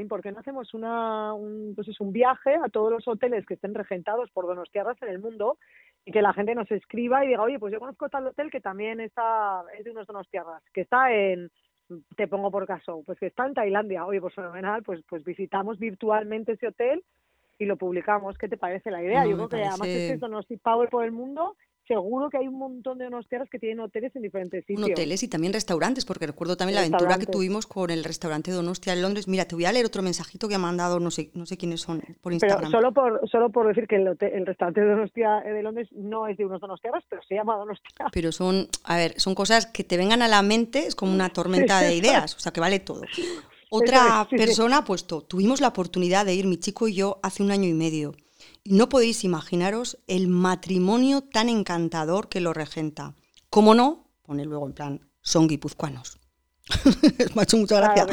¿por 0.08 0.22
qué 0.22 0.30
no 0.32 0.38
hacemos 0.38 0.72
una, 0.72 1.34
un, 1.34 1.72
pues 1.74 1.88
es 1.88 2.00
un 2.00 2.12
viaje 2.12 2.54
a 2.54 2.68
todos 2.68 2.92
los 2.92 3.06
hoteles 3.08 3.44
que 3.44 3.54
estén 3.54 3.74
regentados 3.74 4.30
por 4.30 4.46
Donostiarras 4.46 5.00
en 5.02 5.08
el 5.08 5.18
mundo 5.18 5.58
y 6.04 6.12
que 6.12 6.22
la 6.22 6.32
gente 6.32 6.54
nos 6.54 6.70
escriba 6.70 7.24
y 7.24 7.28
diga, 7.28 7.42
oye, 7.42 7.58
pues 7.58 7.72
yo 7.72 7.80
conozco 7.80 8.08
tal 8.08 8.28
hotel 8.28 8.50
que 8.50 8.60
también 8.60 9.00
está, 9.00 9.64
es 9.76 9.84
de 9.84 9.90
unos 9.90 10.06
Donostiarras, 10.06 10.62
que 10.72 10.82
está 10.82 11.12
en, 11.12 11.50
te 12.16 12.28
pongo 12.28 12.50
por 12.50 12.66
caso, 12.66 13.02
pues 13.04 13.18
que 13.18 13.26
está 13.26 13.46
en 13.46 13.54
Tailandia, 13.54 14.06
oye, 14.06 14.20
pues 14.20 14.34
fenomenal, 14.34 14.82
pues, 14.82 15.02
pues 15.08 15.24
visitamos 15.24 15.78
virtualmente 15.78 16.52
ese 16.52 16.68
hotel 16.68 17.02
y 17.58 17.66
lo 17.66 17.76
publicamos. 17.76 18.38
¿Qué 18.38 18.48
te 18.48 18.56
parece 18.56 18.90
la 18.90 19.02
idea? 19.02 19.26
yo 19.26 19.34
creo 19.36 19.48
que 19.48 19.56
además 19.56 19.88
es 19.88 20.12
que 20.12 20.18
Donosti 20.18 20.56
Power 20.56 20.88
por 20.88 21.04
el 21.04 21.12
mundo 21.12 21.56
seguro 21.90 22.30
que 22.30 22.38
hay 22.38 22.46
un 22.46 22.56
montón 22.56 22.98
de 22.98 23.04
donostiarras 23.04 23.48
que 23.50 23.58
tienen 23.58 23.80
hoteles 23.80 24.14
en 24.14 24.22
diferentes 24.22 24.64
sitios. 24.64 24.88
hoteles 24.88 25.24
y 25.24 25.28
también 25.28 25.52
restaurantes, 25.52 26.04
porque 26.04 26.24
recuerdo 26.24 26.56
también 26.56 26.76
la 26.76 26.82
aventura 26.82 27.18
que 27.18 27.26
tuvimos 27.26 27.66
con 27.66 27.90
el 27.90 28.04
restaurante 28.04 28.52
Donostia 28.52 28.92
en 28.92 29.02
Londres. 29.02 29.26
Mira, 29.26 29.44
te 29.46 29.56
voy 29.56 29.64
a 29.64 29.72
leer 29.72 29.86
otro 29.86 30.00
mensajito 30.00 30.46
que 30.46 30.54
ha 30.54 30.58
mandado, 30.58 31.00
no 31.00 31.10
sé, 31.10 31.30
no 31.34 31.46
sé 31.46 31.56
quiénes 31.56 31.80
son, 31.80 32.00
por 32.20 32.32
Instagram. 32.32 32.60
Pero 32.60 32.70
solo 32.70 32.94
por, 32.94 33.28
solo 33.28 33.50
por 33.50 33.66
decir 33.66 33.88
que 33.88 33.96
el, 33.96 34.16
el 34.20 34.46
restaurante 34.46 34.80
Donostia 34.82 35.40
de 35.40 35.62
Londres 35.64 35.88
no 35.90 36.28
es 36.28 36.36
de 36.36 36.46
unos 36.46 36.60
donostiarras, 36.60 37.02
pero 37.10 37.22
se 37.24 37.34
llama 37.34 37.56
Donostia. 37.56 38.06
Pero 38.12 38.30
son, 38.30 38.68
a 38.84 38.96
ver, 38.96 39.18
son 39.18 39.34
cosas 39.34 39.66
que 39.66 39.82
te 39.82 39.96
vengan 39.96 40.22
a 40.22 40.28
la 40.28 40.42
mente, 40.42 40.86
es 40.86 40.94
como 40.94 41.12
una 41.12 41.30
tormenta 41.30 41.80
de 41.80 41.96
ideas, 41.96 42.36
o 42.36 42.38
sea, 42.38 42.52
que 42.52 42.60
vale 42.60 42.78
todo. 42.78 43.02
Otra 43.72 44.28
persona 44.30 44.78
ha 44.78 44.84
puesto, 44.84 45.22
tuvimos 45.22 45.60
la 45.60 45.68
oportunidad 45.68 46.24
de 46.24 46.34
ir 46.34 46.46
mi 46.46 46.58
chico 46.58 46.86
y 46.86 46.94
yo 46.94 47.18
hace 47.22 47.42
un 47.42 47.50
año 47.50 47.68
y 47.68 47.74
medio. 47.74 48.14
No 48.64 48.88
podéis 48.88 49.24
imaginaros 49.24 49.98
el 50.06 50.28
matrimonio 50.28 51.22
tan 51.22 51.48
encantador 51.48 52.28
que 52.28 52.40
lo 52.40 52.52
regenta. 52.52 53.14
¿Cómo 53.48 53.74
no? 53.74 54.10
Pone 54.22 54.44
luego 54.44 54.66
en 54.66 54.74
plan, 54.74 55.08
son 55.22 55.48
guipuzcoanos. 55.48 56.18
Me 57.34 57.40
ha 57.40 57.44
hecho 57.44 57.56
mucha 57.56 57.80
gracia. 57.80 58.06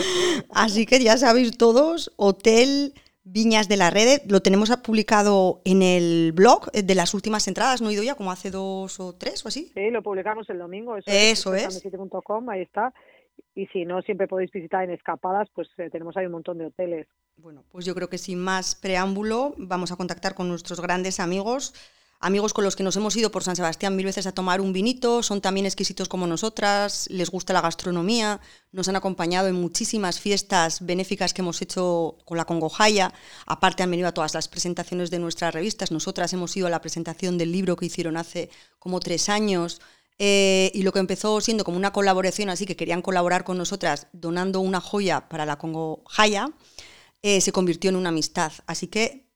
Así 0.50 0.86
que 0.86 1.04
ya 1.04 1.18
sabéis 1.18 1.58
todos, 1.58 2.12
Hotel 2.16 2.94
Viñas 3.30 3.68
de 3.68 3.76
la 3.76 3.90
Red, 3.90 4.22
lo 4.30 4.42
tenemos 4.42 4.72
publicado 4.78 5.62
en 5.66 5.82
el 5.82 6.32
blog 6.32 6.72
de 6.72 6.96
las 6.96 7.14
últimas 7.14 7.46
entradas, 7.50 7.82
¿no 7.82 7.90
he 7.90 7.94
ido 7.94 8.02
ya? 8.02 8.16
Como 8.16 8.32
hace 8.32 8.52
dos 8.52 9.02
o 9.02 9.16
tres 9.16 9.44
o 9.44 9.50
así. 9.50 9.70
Sí, 9.74 9.92
lo 9.92 10.02
publicamos 10.02 10.50
el 10.50 10.60
domingo. 10.60 10.96
Eso, 11.06 11.54
es. 11.54 11.84
ahí 12.50 12.62
está 12.62 12.94
y 13.56 13.66
si 13.68 13.86
no, 13.86 14.02
siempre 14.02 14.28
podéis 14.28 14.52
visitar 14.52 14.84
en 14.84 14.92
escapadas, 14.92 15.50
pues 15.54 15.68
eh, 15.78 15.90
tenemos 15.90 16.16
ahí 16.16 16.26
un 16.26 16.34
montón 16.34 16.58
de 16.60 16.68
hoteles. 16.68 17.08
Bueno, 17.38 17.64
pues 17.72 17.86
yo 17.86 17.96
creo 17.96 18.10
que 18.10 18.18
sin 18.18 18.40
más 18.40 18.76
preámbulo 18.76 19.54
vamos 19.58 19.92
a 19.92 19.96
contactar 19.96 20.36
con 20.36 20.48
nuestros 20.48 20.80
grandes 20.80 21.20
amigos, 21.20 21.74
amigos 22.20 22.54
con 22.54 22.64
los 22.64 22.76
que 22.76 22.84
nos 22.84 22.96
hemos 22.96 23.16
ido 23.16 23.32
por 23.32 23.44
San 23.44 23.56
Sebastián 23.56 23.96
mil 23.96 24.06
veces 24.06 24.28
a 24.28 24.32
tomar 24.32 24.62
un 24.62 24.74
vinito, 24.74 25.24
son 25.24 25.42
también 25.42 25.66
exquisitos 25.66 26.10
como 26.10 26.28
nosotras, 26.28 27.08
les 27.12 27.30
gusta 27.30 27.54
la 27.54 27.62
gastronomía, 27.62 28.40
nos 28.72 28.90
han 28.90 28.96
acompañado 28.96 29.48
en 29.48 29.56
muchísimas 29.56 30.20
fiestas 30.20 30.86
benéficas 30.86 31.34
que 31.34 31.42
hemos 31.42 31.62
hecho 31.62 32.18
con 32.26 32.38
la 32.38 32.46
Congojaya, 32.46 33.14
aparte 33.46 33.84
han 33.84 33.92
venido 33.92 34.08
a 34.08 34.14
todas 34.14 34.34
las 34.34 34.48
presentaciones 34.48 35.12
de 35.12 35.20
nuestras 35.20 35.54
revistas, 35.54 35.92
nosotras 35.92 36.34
hemos 36.34 36.56
ido 36.58 36.68
a 36.68 36.72
la 36.72 36.82
presentación 36.82 37.38
del 37.38 37.52
libro 37.52 37.76
que 37.76 37.86
hicieron 37.86 38.18
hace 38.18 38.50
como 38.80 39.00
tres 39.00 39.30
años, 39.30 39.82
eh, 40.20 40.72
y 40.74 40.84
lo 40.84 40.92
que 40.92 41.00
empezó 41.00 41.40
siendo 41.42 41.64
como 41.64 41.78
una 41.78 41.94
colaboración, 41.94 42.50
así 42.50 42.66
que 42.66 42.76
querían 42.76 43.02
colaborar 43.02 43.44
con 43.44 43.58
nosotras 43.58 44.08
donando 44.14 44.60
una 44.62 44.82
joya 44.82 45.30
para 45.30 45.46
la 45.46 45.58
Congo 45.58 46.04
Jaya, 46.08 46.50
eh, 47.22 47.42
se 47.42 47.52
convirtió 47.52 47.90
en 47.90 47.96
una 47.96 48.10
amistad. 48.10 48.52
Así 48.66 48.88
que 48.88 49.28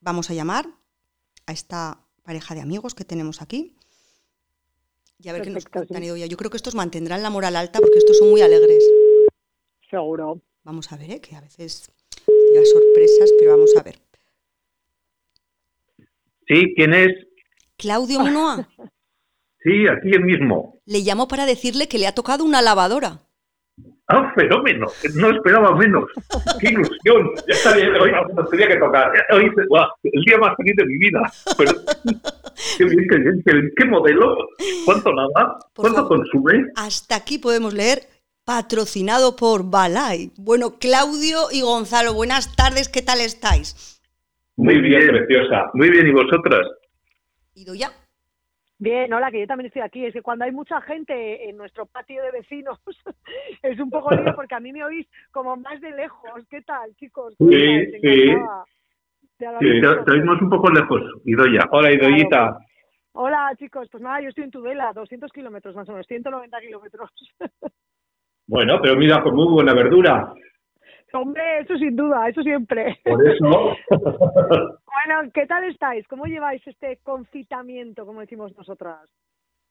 vamos 0.00 0.30
a 0.30 0.34
llamar 0.34 0.66
a 1.46 1.52
esta 1.52 2.00
pareja 2.22 2.54
de 2.54 2.62
amigos 2.62 2.94
que 2.94 3.04
tenemos 3.04 3.42
aquí 3.42 3.76
y 5.18 5.28
a 5.28 5.32
ver 5.32 5.42
qué 5.42 5.50
nos 5.50 5.64
cuentan. 5.66 6.02
Yo 6.02 6.36
creo 6.36 6.50
que 6.50 6.56
estos 6.56 6.74
mantendrán 6.74 7.22
la 7.22 7.30
moral 7.30 7.56
alta 7.56 7.80
porque 7.80 7.98
estos 7.98 8.18
son 8.18 8.30
muy 8.30 8.42
alegres. 8.42 8.82
Seguro. 9.88 10.40
Vamos 10.64 10.90
a 10.92 10.96
ver, 10.96 11.10
¿eh? 11.12 11.20
que 11.20 11.36
a 11.36 11.40
veces 11.40 11.90
hay 12.26 12.66
sorpresas, 12.66 13.30
pero 13.38 13.52
vamos 13.52 13.76
a 13.76 13.82
ver. 13.82 14.00
Sí, 16.48 16.74
¿quién 16.74 16.94
es? 16.94 17.12
Claudio 17.76 18.20
Munoa. 18.20 18.68
Sí, 19.64 19.88
aquí 19.88 20.10
el 20.10 20.24
mismo. 20.24 20.78
Le 20.84 21.00
llamo 21.00 21.26
para 21.26 21.46
decirle 21.46 21.88
que 21.88 21.98
le 21.98 22.06
ha 22.06 22.14
tocado 22.14 22.44
una 22.44 22.60
lavadora. 22.60 23.20
¡Ah, 24.08 24.30
fenómeno! 24.36 24.86
No 25.14 25.30
esperaba 25.30 25.74
menos. 25.74 26.04
¡Qué 26.60 26.68
ilusión! 26.68 27.30
Ya 27.48 27.54
sabía, 27.54 27.88
hoy 27.98 28.12
nos 28.34 28.50
tenía 28.50 28.68
que 28.68 28.76
tocar. 28.76 29.10
Hoy, 29.32 29.50
el 30.02 30.24
día 30.24 30.38
más 30.38 30.54
feliz 30.58 30.76
de 30.76 30.84
mi 30.84 30.98
vida. 30.98 31.32
Pero, 31.56 31.72
qué 32.78 32.84
bien, 32.84 33.06
qué 33.08 33.52
bien, 33.52 33.72
qué, 33.74 33.84
modelo. 33.86 34.36
¿Cuánto 34.84 35.10
nada? 35.14 35.58
¿Cuánto 35.74 36.06
consume? 36.06 36.66
Hasta 36.76 37.16
aquí 37.16 37.38
podemos 37.38 37.72
leer 37.72 38.00
patrocinado 38.44 39.36
por 39.36 39.70
Balay. 39.70 40.30
Bueno, 40.36 40.78
Claudio 40.78 41.46
y 41.50 41.62
Gonzalo, 41.62 42.12
buenas 42.12 42.54
tardes, 42.54 42.90
¿qué 42.90 43.00
tal 43.00 43.22
estáis? 43.22 44.02
Muy 44.56 44.82
bien, 44.82 45.08
preciosa. 45.08 45.70
Muy 45.72 45.88
bien, 45.88 46.06
¿y 46.06 46.12
vosotras? 46.12 46.66
¿Ido 47.54 47.74
ya? 47.74 47.90
Bien, 48.84 49.10
hola, 49.14 49.30
que 49.30 49.40
yo 49.40 49.46
también 49.46 49.68
estoy 49.68 49.80
aquí. 49.80 50.04
Es 50.04 50.12
que 50.12 50.20
cuando 50.20 50.44
hay 50.44 50.52
mucha 50.52 50.78
gente 50.82 51.48
en 51.48 51.56
nuestro 51.56 51.86
patio 51.86 52.22
de 52.22 52.32
vecinos 52.32 52.78
es 53.62 53.80
un 53.80 53.88
poco 53.88 54.14
lío 54.14 54.34
porque 54.34 54.54
a 54.54 54.60
mí 54.60 54.74
me 54.74 54.84
oís 54.84 55.08
como 55.30 55.56
más 55.56 55.80
de 55.80 55.90
lejos. 55.92 56.30
¿Qué 56.50 56.60
tal, 56.60 56.94
chicos? 56.96 57.34
Sí, 57.38 57.46
sí. 57.48 58.34
Sí, 59.38 59.38
te, 59.38 59.48
oímos 59.48 60.42
un 60.42 60.50
poco 60.50 60.70
lejos, 60.70 61.00
Idoya. 61.24 61.66
Hola, 61.70 61.92
Idoyita. 61.92 62.58
Hola, 63.12 63.54
chicos. 63.58 63.88
Pues 63.90 64.02
nada, 64.02 64.20
yo 64.20 64.28
estoy 64.28 64.44
en 64.44 64.50
Tudela, 64.50 64.92
200 64.92 65.32
kilómetros 65.32 65.74
más 65.74 65.88
o 65.88 65.92
menos, 65.92 66.06
190 66.06 66.60
kilómetros. 66.60 67.10
bueno, 68.46 68.80
pero 68.82 68.96
mira, 68.96 69.22
con 69.22 69.34
muy 69.34 69.50
buena 69.50 69.72
verdura. 69.72 70.30
Hombre, 71.14 71.60
eso 71.60 71.76
sin 71.78 71.94
duda, 71.94 72.28
eso 72.28 72.42
siempre. 72.42 72.98
Por 73.04 73.28
eso. 73.28 73.76
bueno, 73.90 75.30
¿qué 75.32 75.46
tal 75.46 75.64
estáis? 75.64 76.06
¿Cómo 76.08 76.24
lleváis 76.26 76.60
este 76.66 76.98
confitamiento, 77.04 78.04
como 78.04 78.20
decimos 78.20 78.56
nosotras? 78.56 79.08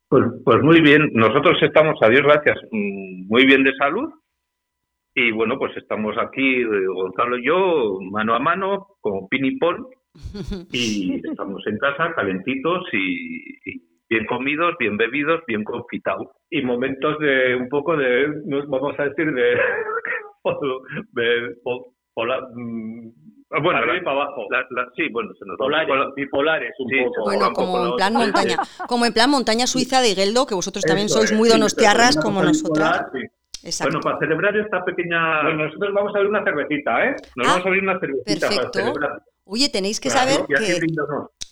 Pues, 0.07 0.23
pues 0.45 0.61
muy 0.61 0.79
bien, 0.79 1.09
nosotros 1.13 1.57
estamos, 1.61 1.95
a 2.01 2.07
Dios 2.07 2.21
gracias, 2.21 2.57
mm, 2.71 3.27
muy 3.27 3.45
bien 3.45 3.63
de 3.63 3.73
salud. 3.75 4.09
Y 5.15 5.31
bueno, 5.31 5.57
pues 5.59 5.75
estamos 5.75 6.15
aquí, 6.17 6.61
eh, 6.61 6.85
Gonzalo 6.87 7.37
y 7.37 7.45
yo, 7.45 7.99
mano 8.11 8.35
a 8.35 8.39
mano, 8.39 8.87
como 9.01 9.27
pin 9.27 9.45
y 9.45 9.57
pon, 9.57 9.85
y 10.71 11.21
estamos 11.27 11.61
en 11.67 11.77
casa, 11.77 12.13
calentitos 12.15 12.83
y, 12.93 13.83
bien 14.09 14.25
comidos, 14.27 14.75
bien 14.79 14.95
bebidos, 14.95 15.41
bien 15.47 15.63
confitados. 15.63 16.27
Y 16.49 16.61
momentos 16.61 17.17
de 17.19 17.55
un 17.55 17.67
poco 17.67 17.97
de, 17.97 18.27
vamos 18.67 18.97
a 18.99 19.05
decir, 19.05 19.33
de 19.33 19.55
Mm, 22.15 23.09
ah, 23.51 23.59
bueno, 23.61 23.79
para 23.79 24.03
para 24.03 24.21
abajo. 24.21 24.47
sí, 24.95 25.09
bueno, 25.11 25.33
se 25.33 25.45
nos 25.45 25.57
Polares, 25.57 25.89
bipolares 26.15 26.73
un 26.79 27.05
poco. 27.05 27.23
Bueno, 27.23 27.53
como 27.53 27.85
en 27.87 27.95
plan 27.95 28.13
montaña, 28.13 28.57
como 28.87 29.05
en 29.05 29.13
plan 29.13 29.29
montaña 29.29 29.67
suiza 29.67 30.01
de 30.01 30.15
Geldo, 30.15 30.45
que 30.45 30.55
vosotros 30.55 30.83
también 30.83 31.09
sois 31.09 31.31
muy 31.33 31.49
donostiarras 31.49 32.17
como 32.17 32.43
nosotras. 32.43 33.07
Bueno, 33.81 34.01
para 34.01 34.19
celebrar 34.19 34.57
esta 34.57 34.83
pequeña... 34.83 35.43
Bueno, 35.43 35.65
nosotros 35.65 35.93
vamos 35.93 36.13
a 36.13 36.17
abrir 36.17 36.29
una 36.29 36.43
cervecita, 36.43 37.05
¿eh? 37.05 37.15
Nos 37.37 37.47
vamos 37.47 37.65
a 37.65 37.67
abrir 37.69 37.83
una 37.83 37.97
cervecita 37.97 38.47
perfecto. 38.49 38.71
para 38.71 38.85
celebrar. 38.85 39.23
Oye, 39.45 39.69
tenéis 39.69 39.99
que 39.99 40.09
saber 40.09 40.45
que 40.47 40.79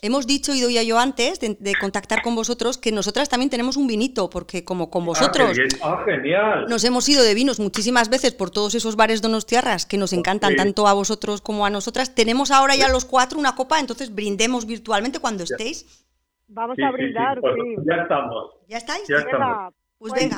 hemos 0.01 0.27
dicho, 0.27 0.53
y 0.53 0.61
doy 0.61 0.85
yo 0.85 0.99
antes 0.99 1.39
de, 1.39 1.73
contactar 1.79 2.21
con 2.21 2.35
vosotros, 2.35 2.77
que 2.77 2.91
nosotras 2.91 3.29
también 3.29 3.49
tenemos 3.49 3.77
un 3.77 3.87
vinito, 3.87 4.29
porque 4.29 4.65
como 4.65 4.89
con 4.89 5.03
ah, 5.03 5.07
vosotros 5.07 5.57
ah, 5.83 6.03
genial. 6.05 6.65
nos 6.67 6.83
hemos 6.83 7.07
ido 7.07 7.23
de 7.23 7.33
vinos 7.33 7.59
muchísimas 7.59 8.09
veces 8.09 8.33
por 8.33 8.49
todos 8.49 8.75
esos 8.75 8.95
bares 8.95 9.21
donostiarras 9.21 9.85
que 9.85 9.97
nos 9.97 10.13
encantan 10.13 10.55
tanto 10.55 10.87
a 10.87 10.93
vosotros 10.93 11.41
como 11.41 11.65
a 11.65 11.69
nosotras, 11.69 12.15
tenemos 12.15 12.51
ahora 12.51 12.75
ya 12.75 12.89
los 12.89 13.05
cuatro 13.05 13.39
una 13.39 13.55
copa, 13.55 13.79
entonces 13.79 14.13
brindemos 14.13 14.65
virtualmente 14.65 15.19
cuando 15.19 15.43
estéis. 15.43 16.07
Vamos 16.47 16.77
a 16.83 16.91
brindar, 16.91 17.39
pues 17.39 17.53
sí, 17.55 17.75
Ya 17.87 18.01
estamos. 18.01 18.51
¿Ya 18.67 18.77
estáis? 18.77 19.07
Ya 19.07 19.17
estamos. 19.17 19.73
Pues, 19.97 20.13
venga. 20.13 20.35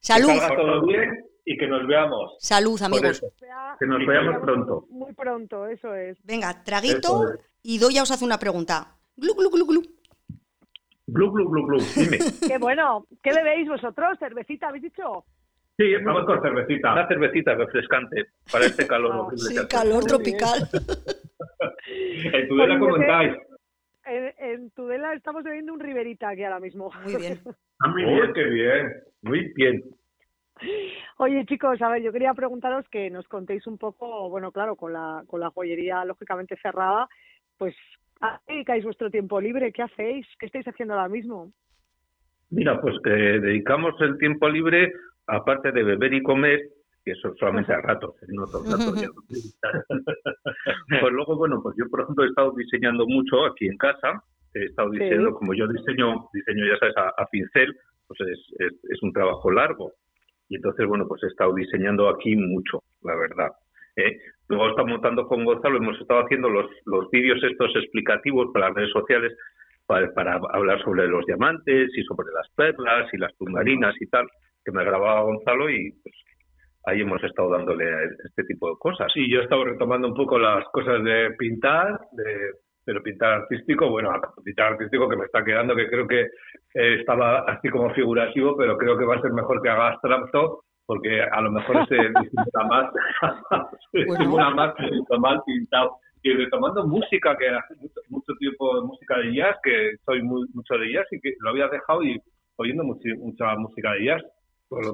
Salud. 0.00 0.28
Que 0.28 0.56
todo 0.56 0.86
bien 0.86 1.24
y 1.44 1.56
que 1.56 1.66
nos 1.66 1.86
veamos. 1.86 2.36
Salud, 2.38 2.80
amigos. 2.82 3.22
Que 3.78 3.86
nos 3.86 4.06
veamos 4.06 4.40
pronto. 4.40 4.86
Muy 4.90 5.12
pronto, 5.12 5.66
eso 5.66 5.94
es. 5.94 6.16
Venga, 6.24 6.62
traguito 6.64 7.24
y 7.62 7.78
Doya 7.78 8.02
os 8.02 8.10
hace 8.10 8.24
una 8.24 8.38
pregunta. 8.38 8.96
Glu, 9.16 9.34
glu, 9.34 9.50
glu, 9.50 9.66
glu. 9.66 9.82
Glu, 11.06 11.30
glu, 11.32 11.48
glu, 11.50 11.66
glu. 11.66 11.78
Dime. 11.94 12.18
Qué 12.48 12.58
bueno. 12.58 13.06
¿Qué 13.22 13.32
bebéis 13.32 13.68
vosotros? 13.68 14.18
¿Cervecita 14.18 14.68
habéis 14.68 14.84
dicho? 14.84 15.24
Sí, 15.76 15.92
vamos 16.04 16.24
con 16.24 16.40
cervecita. 16.40 16.92
Una 16.92 17.06
cervecita 17.08 17.54
refrescante 17.54 18.26
para 18.50 18.66
este 18.66 18.86
calor 18.86 19.32
Sí, 19.38 19.56
calor 19.68 20.04
tropical. 20.04 20.68
¿En 21.86 22.48
Tudela 22.48 22.78
cómo 22.78 22.96
estáis? 22.96 23.32
En, 24.06 24.70
Tudela 24.70 25.14
estamos 25.14 25.42
bebiendo 25.42 25.72
un 25.72 25.80
Riverita 25.80 26.30
aquí 26.30 26.44
ahora 26.44 26.60
mismo. 26.60 26.90
Muy 27.02 27.16
bien. 27.16 27.40
Ah, 27.80 27.88
muy 27.88 28.04
bien, 28.04 28.32
qué 28.32 28.44
bien. 28.44 28.92
Muy 29.22 29.52
bien. 29.54 29.82
Oye, 31.18 31.44
chicos, 31.46 31.80
a 31.80 31.88
ver, 31.88 32.02
yo 32.02 32.12
quería 32.12 32.34
preguntaros 32.34 32.88
que 32.88 33.10
nos 33.10 33.26
contéis 33.28 33.66
un 33.66 33.78
poco, 33.78 34.28
bueno, 34.28 34.50
claro, 34.50 34.76
con 34.76 34.92
la, 34.92 35.22
con 35.26 35.40
la 35.40 35.50
joyería 35.50 36.04
lógicamente 36.04 36.56
cerrada, 36.60 37.08
pues, 37.56 37.74
¿a 38.20 38.40
qué 38.46 38.54
dedicáis 38.54 38.84
vuestro 38.84 39.10
tiempo 39.10 39.40
libre? 39.40 39.72
¿Qué 39.72 39.82
hacéis? 39.82 40.26
¿Qué 40.38 40.46
estáis 40.46 40.66
haciendo 40.66 40.94
ahora 40.94 41.08
mismo? 41.08 41.52
Mira, 42.50 42.80
pues 42.80 42.96
que 43.02 43.10
dedicamos 43.10 43.94
el 44.00 44.18
tiempo 44.18 44.48
libre, 44.48 44.92
aparte 45.26 45.72
de 45.72 45.82
beber 45.82 46.14
y 46.14 46.22
comer, 46.22 46.60
que 47.04 47.12
eso 47.12 47.34
solamente 47.38 47.72
a 47.72 47.80
ratos, 47.80 48.14
no 48.28 48.46
todo 48.46 48.64
el 48.64 48.70
pues 51.00 51.12
luego, 51.12 51.36
bueno, 51.36 51.60
pues 51.62 51.76
yo, 51.78 51.88
por 51.90 52.02
ejemplo, 52.02 52.24
he 52.24 52.28
estado 52.28 52.52
diseñando 52.56 53.06
mucho 53.06 53.44
aquí 53.44 53.66
en 53.66 53.76
casa, 53.76 54.22
he 54.54 54.64
estado 54.64 54.90
diseñando, 54.90 55.34
como 55.34 55.54
yo 55.54 55.68
diseño, 55.68 56.28
diseño 56.32 56.66
ya 56.66 56.78
sabes, 56.78 56.96
a, 56.96 57.26
pincel, 57.26 57.76
pues 58.06 58.20
es, 58.20 58.40
es 58.90 59.02
un 59.02 59.12
trabajo 59.12 59.50
largo 59.50 59.92
y 60.48 60.56
entonces, 60.56 60.86
bueno, 60.86 61.06
pues 61.08 61.22
he 61.22 61.26
estado 61.28 61.54
diseñando 61.54 62.08
aquí 62.08 62.36
mucho, 62.36 62.82
la 63.02 63.16
verdad. 63.16 63.50
¿eh? 63.96 64.18
Luego 64.48 64.68
estamos 64.68 64.92
montando 64.92 65.26
con 65.26 65.44
Gonzalo, 65.44 65.78
hemos 65.78 66.00
estado 66.00 66.24
haciendo 66.24 66.48
los, 66.50 66.66
los 66.84 67.10
vídeos 67.10 67.42
estos 67.42 67.74
explicativos 67.76 68.50
para 68.52 68.68
las 68.68 68.76
redes 68.76 68.92
sociales, 68.92 69.32
para, 69.86 70.40
hablar 70.52 70.82
sobre 70.82 71.08
los 71.08 71.24
diamantes 71.26 71.90
y 71.94 72.02
sobre 72.04 72.32
las 72.32 72.48
perlas 72.54 73.12
y 73.12 73.18
las 73.18 73.34
tumbarinas 73.36 73.94
y 74.00 74.06
tal, 74.06 74.26
que 74.64 74.72
me 74.72 74.84
grababa 74.84 75.22
Gonzalo 75.22 75.68
y 75.70 75.92
pues 76.02 76.14
ahí 76.86 77.00
hemos 77.00 77.22
estado 77.22 77.50
dándole 77.50 77.84
este 78.24 78.44
tipo 78.44 78.70
de 78.70 78.76
cosas. 78.78 79.10
Sí, 79.12 79.30
yo 79.30 79.40
he 79.40 79.44
estado 79.44 79.64
retomando 79.64 80.08
un 80.08 80.14
poco 80.14 80.38
las 80.38 80.64
cosas 80.72 81.02
de 81.04 81.30
pintar, 81.38 82.00
de, 82.12 82.50
pero 82.84 83.02
pintar 83.02 83.32
artístico, 83.32 83.88
bueno, 83.88 84.10
pintar 84.44 84.72
artístico 84.72 85.08
que 85.08 85.16
me 85.16 85.24
está 85.24 85.44
quedando, 85.44 85.74
que 85.74 85.88
creo 85.88 86.06
que 86.06 86.20
eh, 86.22 87.00
estaba 87.00 87.40
así 87.40 87.68
como 87.68 87.92
figurativo, 87.94 88.56
pero 88.56 88.76
creo 88.76 88.98
que 88.98 89.04
va 89.04 89.16
a 89.16 89.22
ser 89.22 89.32
mejor 89.32 89.62
que 89.62 89.70
haga 89.70 89.88
abstracto, 89.88 90.64
porque 90.86 91.22
a 91.22 91.40
lo 91.40 91.50
mejor 91.50 91.86
se 91.88 91.96
disimula 92.20 92.64
más, 92.68 92.92
se 93.92 93.98
disimula 94.04 94.50
más 94.50 94.74
lo 95.08 95.20
mal 95.20 95.42
pintado. 95.44 95.96
Y 96.22 96.32
retomando 96.32 96.86
música, 96.86 97.36
que 97.36 97.50
hace 97.50 97.74
mucho, 98.08 98.32
tiempo 98.38 98.82
música 98.82 99.18
de 99.18 99.34
jazz, 99.34 99.56
que 99.62 99.92
soy 100.06 100.22
muy, 100.22 100.46
mucho 100.54 100.74
de 100.78 100.90
jazz 100.90 101.06
y 101.10 101.20
que 101.20 101.34
lo 101.40 101.50
había 101.50 101.68
dejado 101.68 102.02
y 102.02 102.18
oyendo 102.56 102.82
mucha 102.82 103.56
música 103.56 103.92
de 103.92 104.04
jazz 104.06 104.22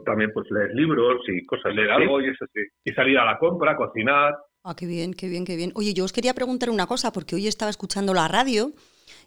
también 0.04 0.30
pues 0.32 0.50
leer 0.50 0.74
libros 0.74 1.22
y 1.28 1.44
cosas, 1.46 1.74
leer 1.74 1.90
algo 1.90 2.20
y 2.20 2.28
eso 2.28 2.44
sí. 2.52 2.60
Y 2.84 2.92
salir 2.92 3.18
a 3.18 3.24
la 3.24 3.38
compra, 3.38 3.76
cocinar. 3.76 4.34
Ah, 4.62 4.76
qué 4.76 4.84
bien, 4.84 5.14
qué 5.14 5.28
bien, 5.28 5.46
qué 5.46 5.56
bien. 5.56 5.72
Oye, 5.74 5.94
yo 5.94 6.04
os 6.04 6.12
quería 6.12 6.34
preguntar 6.34 6.68
una 6.68 6.86
cosa, 6.86 7.12
porque 7.12 7.34
hoy 7.34 7.46
estaba 7.46 7.70
escuchando 7.70 8.12
la 8.12 8.28
radio 8.28 8.74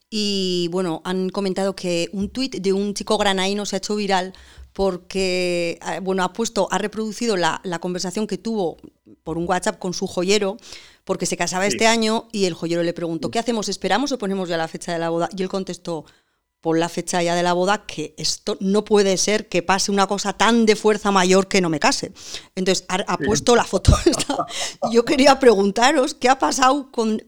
y 0.10 0.68
bueno, 0.72 1.02
han 1.06 1.30
comentado 1.30 1.76
que 1.76 2.10
un 2.14 2.30
tuit 2.30 2.58
de 2.58 2.72
un 2.72 2.94
chico 2.94 3.18
granaíno 3.18 3.66
se 3.66 3.76
ha 3.76 3.78
hecho 3.78 3.96
viral 3.96 4.34
porque, 4.74 5.80
eh, 5.82 6.00
bueno, 6.02 6.24
ha 6.24 6.34
puesto, 6.34 6.68
ha 6.72 6.78
reproducido 6.78 7.36
la, 7.36 7.62
conversación 7.82 8.28
que 8.28 8.38
tuvo 8.38 8.78
por 9.24 9.40
un 9.40 9.48
WhatsApp 9.48 9.80
con 9.80 9.96
su 9.96 10.06
joyero, 10.06 10.58
porque 11.04 11.26
se 11.26 11.36
casaba 11.36 11.66
este 11.66 11.88
año 11.88 12.28
y 12.32 12.46
el 12.46 12.54
joyero 12.54 12.84
le 12.84 12.94
preguntó, 12.94 13.32
¿qué 13.32 13.40
hacemos? 13.40 13.70
¿Esperamos 13.70 14.12
o 14.12 14.20
ponemos 14.20 14.50
ya 14.50 14.58
la 14.58 14.68
fecha 14.68 14.94
de 14.94 15.00
la 15.00 15.10
boda? 15.10 15.30
Y 15.36 15.42
él 15.42 15.50
contestó, 15.50 16.06
por 16.64 16.80
la 16.80 16.88
fecha 16.88 17.22
ya 17.22 17.36
de 17.36 17.44
la 17.44 17.52
boda 17.52 17.86
que 17.86 18.16
esto 18.18 18.56
no 18.62 18.86
puede 18.86 19.18
ser 19.18 19.50
que 19.50 19.62
pase 19.62 19.92
una 19.92 20.08
cosa 20.08 20.32
tan 20.32 20.66
de 20.66 20.78
fuerza 20.78 21.12
mayor 21.12 21.50
que 21.50 21.60
no 21.60 21.70
me 21.70 21.78
case. 21.78 22.14
Entonces 22.56 22.86
ha, 22.88 23.18
puesto 23.18 23.54
la 23.58 23.66
foto. 23.66 23.92
Yo 24.94 25.04
quería 25.04 25.40
preguntaros 25.40 26.14
qué 26.14 26.30
ha 26.30 26.40
pasado 26.40 26.90
con, 26.90 27.22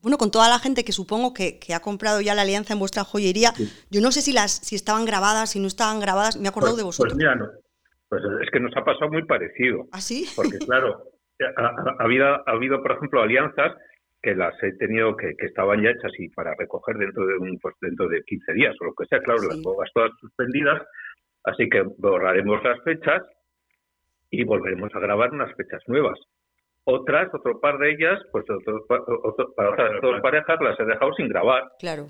bueno, 0.00 0.16
con 0.16 0.30
toda 0.30 0.48
la 0.48 0.58
gente 0.58 0.84
que 0.84 0.92
supongo 0.92 1.34
que, 1.34 1.60
ha 1.74 1.80
comprado 1.80 2.22
ya 2.22 2.34
la 2.34 2.42
alianza 2.42 2.72
en 2.72 2.78
vuestra 2.78 3.04
joyería. 3.04 3.52
Yo 3.90 4.00
no 4.00 4.10
sé 4.10 4.22
si 4.22 4.32
las 4.32 4.52
si 4.52 4.74
estaban 4.74 5.04
grabadas, 5.04 5.50
si 5.50 5.60
no 5.60 5.66
estaban 5.66 6.00
grabadas. 6.00 6.38
Me 6.38 6.46
he 6.46 6.48
acordado 6.48 6.72
pues, 6.72 6.78
de 6.80 6.84
vosotros. 6.84 7.12
Pues 7.12 7.18
mira, 7.18 7.34
no. 7.34 7.48
pues 8.08 8.22
es 8.42 8.50
que 8.50 8.58
nos 8.58 8.74
ha 8.74 8.84
pasado 8.86 9.10
muy 9.10 9.26
parecido. 9.26 9.86
¿Ah, 9.92 10.00
sí? 10.00 10.26
Porque 10.34 10.56
claro, 10.66 11.10
ha 11.58 12.02
habido, 12.02 12.26
ha 12.26 12.50
habido, 12.50 12.80
por 12.80 12.92
ejemplo, 12.92 13.20
alianzas 13.20 13.72
que 14.22 14.34
las 14.34 14.54
he 14.62 14.72
tenido 14.76 15.16
que, 15.16 15.34
que 15.36 15.46
estaban 15.46 15.82
ya 15.82 15.90
hechas 15.90 16.12
y 16.18 16.28
para 16.28 16.54
recoger 16.54 16.96
dentro 16.96 17.26
de 17.26 17.36
un 17.38 17.58
pues 17.58 17.74
dentro 17.80 18.08
de 18.08 18.22
15 18.22 18.52
días 18.52 18.76
o 18.80 18.84
lo 18.84 18.94
que 18.94 19.06
sea, 19.06 19.20
claro, 19.20 19.42
las 19.42 19.60
bodas 19.60 19.90
todas 19.92 20.12
suspendidas, 20.20 20.80
así 21.44 21.68
que 21.68 21.82
borraremos 21.98 22.62
las 22.62 22.80
fechas 22.84 23.22
y 24.30 24.44
volveremos 24.44 24.94
a 24.94 25.00
grabar 25.00 25.32
unas 25.32 25.54
fechas 25.56 25.82
nuevas. 25.88 26.18
Otras, 26.84 27.28
otro 27.34 27.60
par 27.60 27.78
de 27.78 27.92
ellas, 27.92 28.20
pues 28.30 28.44
para 29.56 29.70
otras 29.70 30.00
dos 30.00 30.20
parejas 30.20 30.58
las 30.60 30.78
he 30.80 30.84
dejado 30.84 31.12
sin 31.14 31.28
grabar. 31.28 31.64
Claro. 31.78 32.06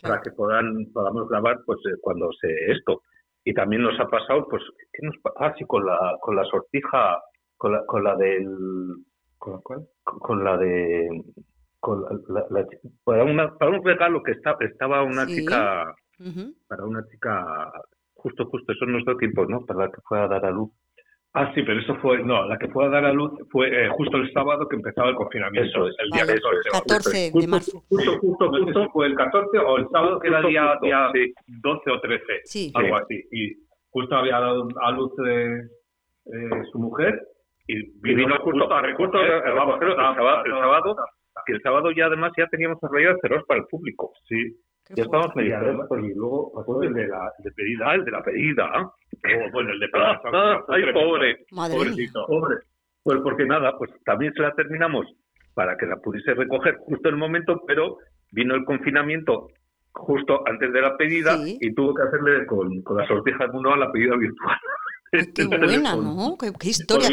Para 0.00 0.20
que 0.20 0.30
puedan, 0.32 0.86
podamos 0.92 1.28
grabar 1.28 1.58
pues 1.64 1.78
eh, 1.86 1.96
cuando 2.00 2.30
se 2.40 2.72
esto. 2.72 3.02
Y 3.44 3.54
también 3.54 3.82
nos 3.82 3.98
ha 3.98 4.06
pasado, 4.08 4.46
pues, 4.48 4.62
¿qué 4.92 5.06
nos 5.06 5.16
Ah, 5.36 5.54
sí, 5.56 5.64
con 5.64 5.84
la, 5.84 6.16
con 6.20 6.36
la 6.36 6.44
sortija, 6.44 7.20
con 7.56 7.72
la, 7.72 7.84
con 7.86 8.04
la 8.04 8.16
del 8.16 8.46
¿Con 9.42 9.54
la 9.54 9.60
cuál? 9.60 9.88
Con 10.04 10.44
la 10.44 10.56
de. 10.56 11.24
Con 11.80 12.04
la, 12.28 12.64
para, 13.02 13.24
una, 13.24 13.52
para 13.58 13.72
un 13.72 13.84
regalo 13.84 14.22
que 14.22 14.30
está, 14.30 14.56
estaba 14.60 15.02
una 15.02 15.26
chica. 15.26 15.92
Para 16.68 16.84
una 16.84 17.04
chica. 17.08 17.72
Justo, 18.14 18.46
justo, 18.46 18.72
eso 18.72 18.86
no 18.86 18.98
es 18.98 19.04
de 19.04 19.16
tiempo, 19.16 19.44
¿no? 19.46 19.66
Para 19.66 19.86
la 19.86 19.90
que 19.90 20.00
fue 20.06 20.20
a 20.20 20.28
dar 20.28 20.46
a 20.46 20.52
luz. 20.52 20.70
Ah, 21.34 21.50
sí, 21.56 21.62
pero 21.64 21.80
eso 21.80 21.96
fue, 21.96 22.22
no, 22.22 22.46
la 22.46 22.56
que 22.56 22.68
fue 22.68 22.84
a 22.84 22.90
dar 22.90 23.04
a 23.04 23.12
luz 23.12 23.32
fue 23.50 23.66
eh, 23.66 23.88
justo 23.96 24.18
el 24.18 24.32
sábado 24.32 24.68
que 24.68 24.76
empezaba 24.76 25.08
el 25.08 25.16
confinamiento. 25.16 25.86
el 25.86 26.10
día 26.12 26.24
14 26.70 27.32
de 27.34 27.46
marzo. 27.48 27.82
Justo, 27.88 28.18
justo, 28.20 28.48
justo, 28.48 28.90
fue 28.92 29.06
el 29.06 29.16
14 29.16 29.58
o 29.58 29.78
el 29.78 29.88
sábado 29.88 30.20
que 30.20 30.28
era 30.28 30.40
día, 30.42 30.78
día 30.80 31.10
12 31.46 31.90
o 31.90 32.00
13, 32.00 32.24
sí. 32.44 32.72
algo 32.74 32.96
así. 32.96 33.24
Y 33.32 33.56
justo 33.90 34.14
había 34.14 34.38
dado 34.38 34.68
a 34.82 34.92
luz 34.92 35.16
de, 35.16 35.62
eh, 36.26 36.62
su 36.70 36.78
mujer 36.78 37.18
y 37.66 38.00
vino, 38.00 38.36
justo, 38.40 38.78
el, 38.78 38.90
el, 38.90 38.96
sábado, 38.96 39.78
el, 39.80 40.52
sábado, 40.52 40.96
que 41.46 41.52
el 41.52 41.62
sábado 41.62 41.90
ya 41.92 42.06
además 42.06 42.32
ya 42.36 42.46
teníamos 42.48 42.82
arrollado 42.82 43.18
cerrados 43.20 43.46
para 43.46 43.60
el 43.60 43.66
público. 43.66 44.12
Sí. 44.28 44.56
Ya 44.90 45.04
estábamos 45.04 45.34
meditando. 45.36 45.86
Y 45.98 46.14
luego 46.14 46.52
pasó 46.52 46.82
el 46.82 46.92
de 46.92 47.06
la 47.06 47.32
de 47.38 47.50
pedida. 47.52 47.90
Ah, 47.90 47.94
el 47.94 48.04
de 48.04 48.10
la 48.10 48.22
pedida. 48.22 48.70
Oh, 48.74 49.50
bueno, 49.52 49.70
el 49.70 49.80
de 49.80 49.88
pedida. 49.88 50.20
Ah, 50.32 50.60
ay, 50.68 50.92
pobre. 50.92 51.38
Pobrecito. 51.50 52.26
Pobre. 52.26 52.56
Pues 53.02 53.20
porque 53.22 53.44
nada, 53.44 53.76
pues 53.78 53.90
también 54.04 54.32
se 54.34 54.42
la 54.42 54.52
terminamos 54.54 55.06
para 55.54 55.76
que 55.76 55.86
la 55.86 55.96
pudiese 55.96 56.34
recoger 56.34 56.76
justo 56.78 57.08
en 57.08 57.14
el 57.14 57.20
momento, 57.20 57.62
pero 57.66 57.96
vino 58.32 58.54
el 58.54 58.64
confinamiento 58.64 59.48
justo 59.92 60.42
antes 60.46 60.72
de 60.72 60.80
la 60.80 60.96
pedida 60.96 61.36
y 61.44 61.74
tuvo 61.74 61.94
que 61.94 62.02
hacerle 62.02 62.46
con, 62.46 62.82
con 62.82 62.96
la 62.96 63.06
sortija 63.06 63.46
de 63.46 63.58
uno 63.58 63.74
a 63.74 63.76
la 63.76 63.92
pedida 63.92 64.16
virtual. 64.16 64.56
Qué 65.12 65.44
buena, 65.44 65.94
¿no? 65.94 66.36
Qué, 66.38 66.68
historia. 66.68 67.08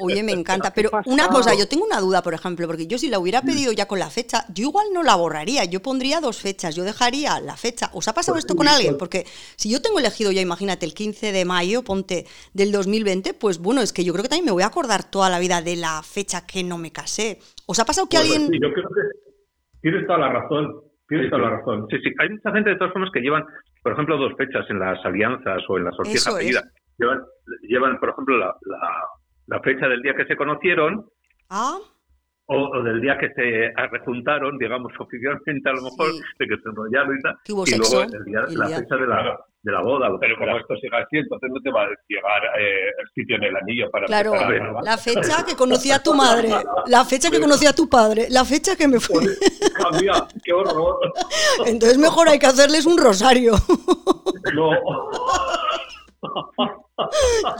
Oye, 0.00 0.22
me 0.22 0.32
encanta. 0.32 0.72
Pero 0.74 0.90
una 1.04 1.28
cosa, 1.28 1.52
yo 1.54 1.68
tengo 1.68 1.84
una 1.84 2.00
duda, 2.00 2.22
por 2.22 2.32
ejemplo, 2.32 2.66
porque 2.66 2.86
yo 2.86 2.96
si 2.96 3.10
la 3.10 3.18
hubiera 3.18 3.42
pedido 3.42 3.72
ya 3.72 3.86
con 3.86 3.98
la 3.98 4.08
fecha, 4.08 4.44
yo 4.54 4.68
igual 4.68 4.86
no 4.94 5.02
la 5.02 5.16
borraría. 5.16 5.64
Yo 5.66 5.80
pondría 5.80 6.20
dos 6.20 6.40
fechas. 6.40 6.74
Yo 6.74 6.84
dejaría 6.84 7.40
la 7.40 7.56
fecha. 7.56 7.90
¿Os 7.92 8.08
ha 8.08 8.14
pasado 8.14 8.34
pues 8.34 8.44
esto 8.44 8.56
con 8.56 8.68
alguien? 8.68 8.92
Pues 8.92 8.98
porque 8.98 9.24
si 9.56 9.70
yo 9.70 9.82
tengo 9.82 9.98
elegido 9.98 10.32
ya, 10.32 10.40
imagínate, 10.40 10.86
el 10.86 10.94
15 10.94 11.32
de 11.32 11.44
mayo, 11.44 11.82
ponte, 11.84 12.24
del 12.54 12.72
2020, 12.72 13.34
pues 13.34 13.58
bueno, 13.58 13.82
es 13.82 13.92
que 13.92 14.04
yo 14.04 14.12
creo 14.14 14.22
que 14.22 14.30
también 14.30 14.46
me 14.46 14.52
voy 14.52 14.62
a 14.62 14.66
acordar 14.66 15.10
toda 15.10 15.28
la 15.28 15.38
vida 15.38 15.60
de 15.60 15.76
la 15.76 16.02
fecha 16.02 16.46
que 16.46 16.64
no 16.64 16.78
me 16.78 16.90
casé. 16.90 17.38
¿Os 17.66 17.78
ha 17.78 17.84
pasado 17.84 18.08
que 18.08 18.16
pues 18.16 18.30
alguien...? 18.30 18.48
Sí, 18.50 18.58
yo 18.62 18.72
creo 18.72 18.88
que 18.88 19.02
tienes 19.82 20.06
toda 20.06 20.20
la 20.20 20.32
razón. 20.32 20.88
Tienes 21.08 21.30
toda 21.30 21.42
la 21.42 21.50
razón. 21.50 21.86
Sí, 21.90 21.96
sí. 22.02 22.10
Hay 22.18 22.28
mucha 22.28 22.52
gente 22.52 22.70
de 22.70 22.76
todas 22.76 22.92
formas 22.92 23.10
que 23.12 23.20
llevan 23.20 23.42
por 23.82 23.92
ejemplo, 23.92 24.16
dos 24.16 24.32
fechas 24.36 24.68
en 24.70 24.78
las 24.78 25.04
alianzas 25.04 25.62
o 25.68 25.78
en 25.78 25.84
las 25.84 25.96
sortijas 25.96 26.34
llevan, 26.98 27.22
llevan, 27.62 27.98
por 27.98 28.10
ejemplo, 28.10 28.36
la, 28.36 28.54
la, 29.46 29.60
fecha 29.60 29.88
del 29.88 30.02
día 30.02 30.14
que 30.14 30.26
se 30.26 30.36
conocieron. 30.36 31.06
Ah. 31.48 31.78
O, 32.50 32.82
del 32.82 33.00
día 33.00 33.18
que 33.18 33.28
se 33.34 33.72
rejuntaron, 33.90 34.58
digamos, 34.58 34.92
oficialmente 34.98 35.68
a 35.68 35.72
lo 35.72 35.82
mejor, 35.82 36.12
de 36.38 36.46
que 36.46 36.56
se 36.56 36.68
enrollaron 36.68 37.16
y 37.16 37.22
tal. 37.22 37.36
y 37.46 37.76
luego 37.76 38.02
el 38.02 38.24
día, 38.24 38.40
la 38.50 38.68
fecha 38.68 38.96
de 38.96 39.06
la, 39.06 39.38
de 39.68 39.74
la 39.74 39.82
boda. 39.82 40.08
Pero 40.18 40.36
como 40.38 40.56
esto 40.58 40.74
siga 40.76 40.98
así, 40.98 41.18
entonces 41.18 41.50
no 41.52 41.60
te 41.60 41.70
va 41.70 41.82
a 41.82 41.88
llegar 42.08 42.42
eh, 42.58 42.88
el 42.98 43.08
sitio 43.14 43.36
en 43.36 43.44
el 43.44 43.56
anillo 43.56 43.90
para 43.90 44.06
Claro, 44.06 44.34
la 44.82 44.98
fecha 44.98 45.44
que 45.44 45.54
conocí 45.54 45.90
a 45.90 46.02
tu 46.02 46.14
madre, 46.14 46.50
la 46.86 47.04
fecha 47.04 47.30
que 47.30 47.40
conocí 47.40 47.66
a 47.66 47.72
tu 47.72 47.88
padre, 47.88 48.26
la 48.30 48.44
fecha 48.44 48.76
que 48.76 48.88
me 48.88 48.98
fui. 48.98 49.26
Cambia, 49.76 50.26
qué 50.42 50.52
horror. 50.52 50.98
Entonces 51.66 51.98
mejor 51.98 52.28
hay 52.28 52.38
que 52.38 52.46
hacerles 52.46 52.86
un 52.86 52.98
rosario. 52.98 53.54
No. 54.54 54.70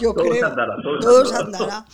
Yo 0.01 0.15
todos 0.15 0.29
creo. 0.29 0.47
Andará, 0.47 0.77
todos, 0.83 1.01
todos 1.01 1.33
andará. 1.33 1.85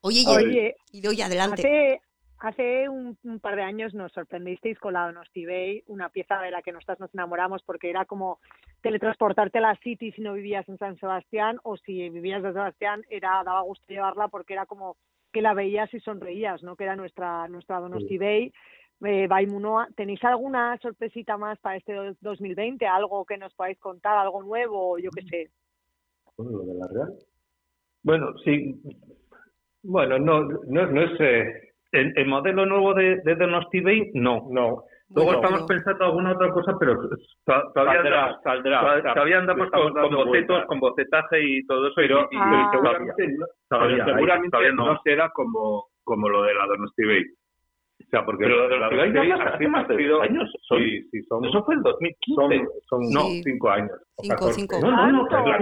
Oye, 0.00 0.24
Oye, 0.26 0.76
y 0.90 1.00
doy 1.00 1.22
adelante. 1.22 1.62
Hace, 1.62 2.00
hace 2.42 2.88
un, 2.88 3.16
par 3.40 3.56
de 3.56 3.62
años 3.62 3.94
nos 3.94 4.12
sorprendisteis 4.12 4.78
con 4.78 4.94
la 4.94 5.06
Donosti 5.06 5.46
Bay, 5.46 5.84
una 5.86 6.08
pieza 6.08 6.40
de 6.40 6.50
la 6.50 6.60
que 6.60 6.72
nosotras 6.72 6.98
nos 6.98 7.14
enamoramos 7.14 7.62
porque 7.62 7.88
era 7.88 8.04
como 8.04 8.40
teletransportarte 8.82 9.58
a 9.58 9.62
la 9.62 9.76
City 9.76 10.10
si 10.10 10.20
no 10.22 10.34
vivías 10.34 10.68
en 10.68 10.76
San 10.78 10.98
Sebastián 10.98 11.58
o 11.62 11.76
si 11.76 12.10
vivías 12.10 12.38
en 12.38 12.42
San 12.42 12.54
Sebastián 12.54 13.04
era 13.10 13.42
daba 13.44 13.62
gusto 13.62 13.86
llevarla 13.88 14.26
porque 14.28 14.54
era 14.54 14.66
como 14.66 14.96
que 15.32 15.40
la 15.40 15.54
veías 15.54 15.92
y 15.94 16.00
sonreías, 16.00 16.62
¿no? 16.62 16.74
Que 16.76 16.84
era 16.84 16.96
nuestra 16.96 17.46
nuestra 17.48 17.78
Donosti 17.80 18.18
Bay. 18.18 18.52
Eh, 19.04 19.26
Baimunoa, 19.26 19.88
¿tenéis 19.96 20.22
alguna 20.24 20.76
sorpresita 20.78 21.36
más 21.36 21.58
para 21.60 21.76
este 21.76 21.94
2020? 22.20 22.86
¿Algo 22.86 23.24
que 23.24 23.36
nos 23.36 23.54
podáis 23.54 23.78
contar? 23.78 24.16
¿Algo 24.18 24.42
nuevo? 24.42 24.98
Yo 24.98 25.10
qué 25.10 25.22
sé. 25.22 25.50
Bueno, 26.36 26.58
lo 26.58 26.64
de 26.64 26.74
la 26.74 26.86
Real. 26.88 27.14
Bueno, 28.04 28.34
sí, 28.44 28.80
bueno, 29.82 30.18
no, 30.18 30.42
no, 30.42 30.86
no 30.86 31.02
es. 31.02 31.20
Eh, 31.20 31.71
el, 31.92 32.26
modelo 32.26 32.66
nuevo 32.66 32.94
de, 32.94 33.20
de 33.24 33.34
Donosti 33.36 33.80
Bay, 33.80 34.10
no. 34.14 34.48
No. 34.50 34.84
Luego 35.14 35.34
estamos 35.34 35.62
pensando 35.64 36.04
alguna 36.06 36.32
otra 36.32 36.50
cosa, 36.50 36.72
pero 36.78 36.98
todavía, 37.44 38.34
saldrá, 38.42 39.02
todavía 39.12 39.38
andamos 39.38 39.70
con, 39.70 39.92
con 39.92 40.14
bocetos, 40.14 40.64
con 40.66 40.80
bocetaje 40.80 41.42
y 41.42 41.66
todo 41.66 41.86
eso. 41.86 41.94
Pero, 41.96 42.28
y, 42.30 42.36
ah. 42.38 42.70
seguramente, 42.72 43.28
no, 43.38 43.46
todavía, 43.68 44.04
seguramente 44.06 44.72
no. 44.72 45.00
será 45.02 45.28
como, 45.30 45.88
como 46.04 46.28
lo 46.28 46.44
de 46.44 46.54
la 46.54 46.66
Donosti 46.66 47.04
Bay. 47.04 47.24
O 47.24 48.10
sea, 48.10 48.24
porque 48.24 48.44
pero 48.44 48.68
la 48.68 48.88
Donosti 48.88 49.18
Bay 49.18 49.30
hace 49.32 49.68
más 49.68 49.88
de 49.88 50.08
dos 50.08 50.22
años. 50.22 50.50
Son, 50.62 50.78
sí, 50.78 51.02
sí, 51.10 51.22
son, 51.24 51.44
eso 51.44 51.62
fue 51.64 51.74
en 51.74 51.82
2015. 51.82 52.34
Son, 52.34 52.68
son 52.88 53.12
no, 53.12 53.20
cinco 53.44 53.68
años. 53.68 53.90
Cinco, 54.16 54.48
cinco. 54.52 54.78
No, 54.80 54.90
no, 54.90 55.12
no, 55.12 55.26
claro. 55.26 55.58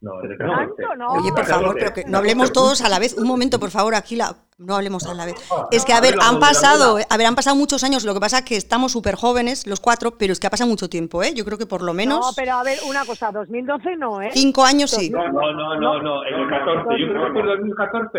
No, 0.00 0.12
¿Tanto? 0.38 0.96
No. 0.96 1.08
Oye, 1.12 1.32
por 1.32 1.46
favor, 1.46 1.74
pero 1.78 1.94
que 1.94 2.04
no 2.04 2.18
hablemos 2.18 2.52
todos 2.52 2.82
a 2.82 2.88
la 2.88 2.98
vez. 2.98 3.16
Un 3.16 3.26
momento, 3.26 3.58
por 3.58 3.70
favor, 3.70 3.94
aquí 3.94 4.16
la, 4.16 4.36
no 4.58 4.76
hablemos 4.76 5.06
a 5.06 5.14
la 5.14 5.24
vez. 5.24 5.36
Es 5.70 5.84
que, 5.84 5.94
a 5.94 6.00
ver, 6.00 6.16
han 6.20 6.38
pasado, 6.40 6.98
a 7.08 7.16
ver, 7.16 7.26
han 7.26 7.34
pasado 7.34 7.56
muchos 7.56 7.84
años. 7.84 8.04
Lo 8.04 8.12
que 8.12 8.20
pasa 8.20 8.38
es 8.38 8.44
que 8.44 8.56
estamos 8.56 8.92
súper 8.92 9.14
jóvenes, 9.14 9.66
los 9.66 9.80
cuatro, 9.80 10.18
pero 10.18 10.32
es 10.32 10.40
que 10.40 10.46
ha 10.46 10.50
pasado 10.50 10.68
mucho 10.68 10.90
tiempo, 10.90 11.22
¿eh? 11.22 11.32
Yo 11.34 11.44
creo 11.44 11.56
que 11.56 11.66
por 11.66 11.82
lo 11.82 11.94
menos. 11.94 12.20
No, 12.20 12.32
pero 12.36 12.52
a 12.52 12.62
ver, 12.62 12.78
una 12.86 13.04
cosa, 13.06 13.32
2012 13.32 13.96
no, 13.96 14.20
¿eh? 14.20 14.30
Cinco 14.34 14.64
años 14.64 14.90
sí. 14.90 15.08
No, 15.08 15.26
no, 15.26 15.52
no, 15.52 15.80
no, 15.80 16.02
no, 16.02 16.26
en 16.26 16.34
el 16.34 16.48
14. 16.50 17.00
Yo 17.00 17.08
creo 17.08 17.26
que 17.26 17.32
por 17.32 17.46
2014. 17.46 18.18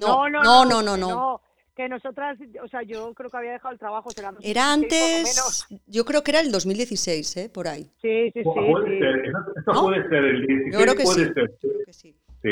No, 0.00 0.28
no, 0.28 0.64
no, 0.64 0.82
no, 0.82 0.96
no. 0.96 1.40
Que 1.82 1.88
nosotras, 1.88 2.38
o 2.62 2.68
sea, 2.68 2.82
yo 2.82 3.12
creo 3.14 3.28
que 3.28 3.36
había 3.36 3.52
dejado 3.52 3.72
el 3.72 3.78
trabajo. 3.78 4.10
Será, 4.10 4.32
era 4.40 4.72
antes, 4.72 5.66
yo 5.86 6.04
creo 6.04 6.22
que 6.22 6.30
era 6.30 6.40
el 6.40 6.52
2016, 6.52 7.36
¿eh? 7.36 7.50
Por 7.52 7.66
ahí. 7.66 7.90
Sí, 8.00 8.30
sí, 8.32 8.42
sí. 8.42 8.42
Puede 8.44 8.90
sí. 8.90 8.98
ser, 8.98 9.26
esto 9.56 9.72
¿No? 9.72 9.82
puede 9.82 10.08
ser 10.08 10.24
el 10.24 10.46
16, 10.46 10.72
yo 10.72 10.80
creo 10.80 10.94
que 10.94 11.02
puede 11.02 11.18
sí. 11.18 11.24
ser. 11.24 11.50
Yo 11.50 11.58
creo 11.58 11.84
que 11.84 11.92
sí. 11.92 12.14
Sí, 12.42 12.50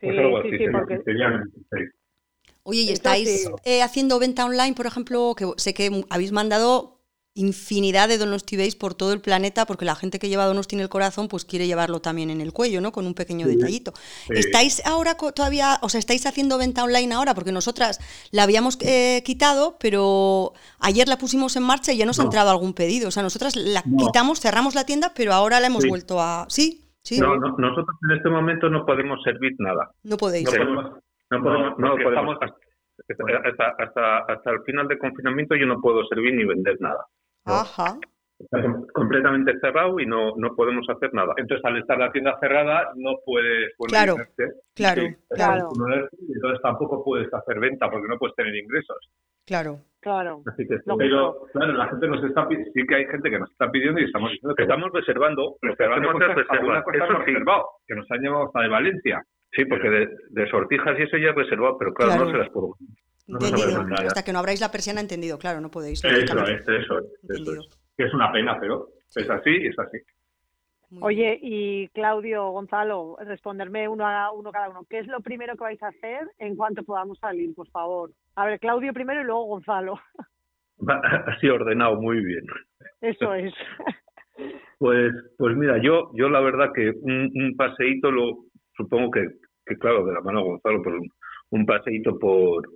pues 0.00 0.18
algo 0.18 0.38
así, 0.38 0.50
sí, 0.50 0.64
porque... 0.72 1.00
16. 1.04 1.90
Oye, 2.62 2.80
¿y 2.82 2.90
estáis 2.90 3.50
eh, 3.64 3.82
haciendo 3.82 4.18
venta 4.18 4.44
online, 4.44 4.74
por 4.74 4.86
ejemplo? 4.86 5.34
Que 5.36 5.46
sé 5.56 5.74
que 5.74 6.04
habéis 6.08 6.32
mandado 6.32 6.99
infinidad 7.34 8.08
de 8.08 8.18
Donosti 8.18 8.56
Base 8.56 8.76
por 8.76 8.94
todo 8.94 9.12
el 9.12 9.20
planeta, 9.20 9.64
porque 9.66 9.84
la 9.84 9.94
gente 9.94 10.18
que 10.18 10.28
lleva 10.28 10.46
Donosti 10.46 10.74
en 10.74 10.82
el 10.82 10.88
corazón, 10.88 11.28
pues 11.28 11.44
quiere 11.44 11.66
llevarlo 11.66 12.00
también 12.00 12.30
en 12.30 12.40
el 12.40 12.52
cuello, 12.52 12.80
¿no? 12.80 12.92
Con 12.92 13.06
un 13.06 13.14
pequeño 13.14 13.46
detallito. 13.46 13.92
¿Estáis 14.28 14.84
ahora 14.84 15.14
todavía, 15.14 15.78
o 15.82 15.88
sea, 15.88 15.98
estáis 15.98 16.26
haciendo 16.26 16.58
venta 16.58 16.82
online 16.82 17.14
ahora? 17.14 17.34
Porque 17.34 17.52
nosotras 17.52 18.00
la 18.32 18.42
habíamos 18.42 18.78
eh, 18.82 19.22
quitado, 19.24 19.76
pero 19.78 20.52
ayer 20.80 21.08
la 21.08 21.18
pusimos 21.18 21.56
en 21.56 21.62
marcha 21.62 21.92
y 21.92 21.98
ya 21.98 22.06
nos 22.06 22.18
ha 22.18 22.24
entrado 22.24 22.50
algún 22.50 22.74
pedido. 22.74 23.08
O 23.08 23.10
sea, 23.10 23.22
nosotras 23.22 23.54
la 23.56 23.82
quitamos, 23.82 24.40
cerramos 24.40 24.74
la 24.74 24.84
tienda, 24.84 25.12
pero 25.14 25.32
ahora 25.32 25.60
la 25.60 25.68
hemos 25.68 25.86
vuelto 25.86 26.20
a... 26.20 26.46
¿Sí? 26.48 26.84
¿Sí? 27.02 27.18
No, 27.18 27.36
nosotros 27.36 27.96
en 28.10 28.16
este 28.16 28.28
momento 28.28 28.68
no 28.68 28.84
podemos 28.84 29.22
servir 29.22 29.54
nada. 29.58 29.90
No 30.02 30.16
podéis. 30.16 30.44
No 30.44 30.52
podemos, 30.52 30.84
no 31.30 31.42
podemos, 31.42 31.78
no 31.78 31.96
podemos 31.96 32.36
hasta, 33.08 33.74
hasta, 33.78 34.18
hasta 34.18 34.50
el 34.50 34.62
final 34.64 34.86
del 34.86 34.98
confinamiento 34.98 35.56
yo 35.56 35.66
no 35.66 35.80
puedo 35.80 36.04
servir 36.06 36.34
ni 36.34 36.44
vender 36.44 36.76
nada. 36.80 37.06
Ajá. 37.52 37.98
Está 38.38 38.58
completamente 38.94 39.58
cerrado 39.60 40.00
y 40.00 40.06
no, 40.06 40.34
no 40.36 40.56
podemos 40.56 40.88
hacer 40.88 41.12
nada. 41.12 41.34
Entonces, 41.36 41.62
al 41.64 41.76
estar 41.76 41.98
la 41.98 42.10
tienda 42.10 42.38
cerrada, 42.40 42.90
no 42.96 43.16
puedes 43.24 43.74
Claro, 43.86 44.16
claro, 44.74 45.02
claro. 45.28 45.68
Entonces, 46.34 46.62
tampoco 46.62 47.04
puedes 47.04 47.32
hacer 47.32 47.60
venta 47.60 47.90
porque 47.90 48.08
no 48.08 48.18
puedes 48.18 48.34
tener 48.36 48.54
ingresos. 48.56 48.96
Claro. 49.46 49.80
Claro. 50.00 50.42
Así 50.46 50.66
que, 50.66 50.78
pero, 50.96 51.46
claro, 51.52 51.72
la 51.74 51.88
gente 51.88 52.08
nos 52.08 52.24
está 52.24 52.48
sí 52.48 52.86
que 52.88 52.94
hay 52.94 53.04
gente 53.04 53.28
que 53.28 53.38
nos 53.38 53.50
está 53.50 53.70
pidiendo 53.70 54.00
y 54.00 54.04
estamos 54.04 54.30
diciendo 54.30 54.54
que 54.54 54.62
estamos 54.62 54.90
reservando, 54.94 55.56
reservando 55.60 56.12
cosas, 56.12 56.36
reserva. 56.36 56.82
cosas 56.82 57.02
Eso 57.02 57.18
reservado, 57.18 57.66
que 57.86 57.94
nos 57.94 58.10
han 58.10 58.20
llevado 58.20 58.46
hasta 58.46 58.62
de 58.62 58.68
Valencia. 58.68 59.22
Sí, 59.52 59.66
porque 59.66 59.90
de, 59.90 60.08
de, 60.30 60.48
sortijas 60.48 60.98
y 60.98 61.02
eso 61.02 61.18
ya 61.18 61.30
es 61.30 61.34
reservado, 61.34 61.76
pero 61.76 61.92
claro, 61.92 62.12
claro. 62.12 62.24
no 62.24 62.30
se 62.30 62.38
las 62.38 62.50
puedo 62.50 62.76
entendido. 63.38 63.86
Hasta 64.06 64.24
que 64.24 64.32
no 64.32 64.38
abráis 64.38 64.60
la 64.60 64.70
persiana, 64.70 65.00
entendido, 65.00 65.38
claro, 65.38 65.60
no 65.60 65.70
podéis. 65.70 66.04
Eso 66.04 66.16
es, 66.44 66.68
eso 66.68 66.98
es. 66.98 67.68
Que 67.96 68.04
es 68.04 68.14
una 68.14 68.32
pena, 68.32 68.58
pero 68.60 68.88
es 69.14 69.28
así 69.28 69.50
y 69.50 69.66
es 69.68 69.78
así. 69.78 69.98
Oye, 71.00 71.38
y 71.40 71.88
Claudio, 71.88 72.50
Gonzalo, 72.50 73.16
responderme 73.20 73.88
uno 73.88 74.06
a 74.06 74.32
uno 74.32 74.50
cada 74.50 74.70
uno. 74.70 74.84
¿Qué 74.88 74.98
es 74.98 75.06
lo 75.06 75.20
primero 75.20 75.54
que 75.54 75.62
vais 75.62 75.82
a 75.82 75.88
hacer 75.88 76.28
en 76.38 76.56
cuanto 76.56 76.82
podamos 76.82 77.18
salir, 77.18 77.54
por 77.54 77.68
favor? 77.68 78.10
A 78.34 78.46
ver, 78.46 78.58
Claudio 78.58 78.92
primero 78.92 79.20
y 79.20 79.24
luego 79.24 79.44
Gonzalo. 79.44 80.00
Así 81.26 81.48
ordenado, 81.48 82.00
muy 82.00 82.24
bien. 82.24 82.44
Eso 83.00 83.34
es. 83.34 83.52
Pues, 84.78 85.12
pues 85.36 85.54
mira, 85.58 85.76
yo, 85.76 86.10
yo 86.14 86.30
la 86.30 86.40
verdad 86.40 86.72
que 86.74 86.88
un, 86.88 87.30
un 87.34 87.54
paseíto 87.54 88.10
lo 88.10 88.46
supongo 88.74 89.10
que, 89.10 89.26
que 89.66 89.76
claro, 89.76 90.06
de 90.06 90.14
la 90.14 90.22
mano 90.22 90.38
de 90.38 90.46
Gonzalo, 90.46 90.80
pero 90.82 90.96
un, 90.96 91.10
un 91.50 91.66
paseíto 91.66 92.18
por, 92.18 92.66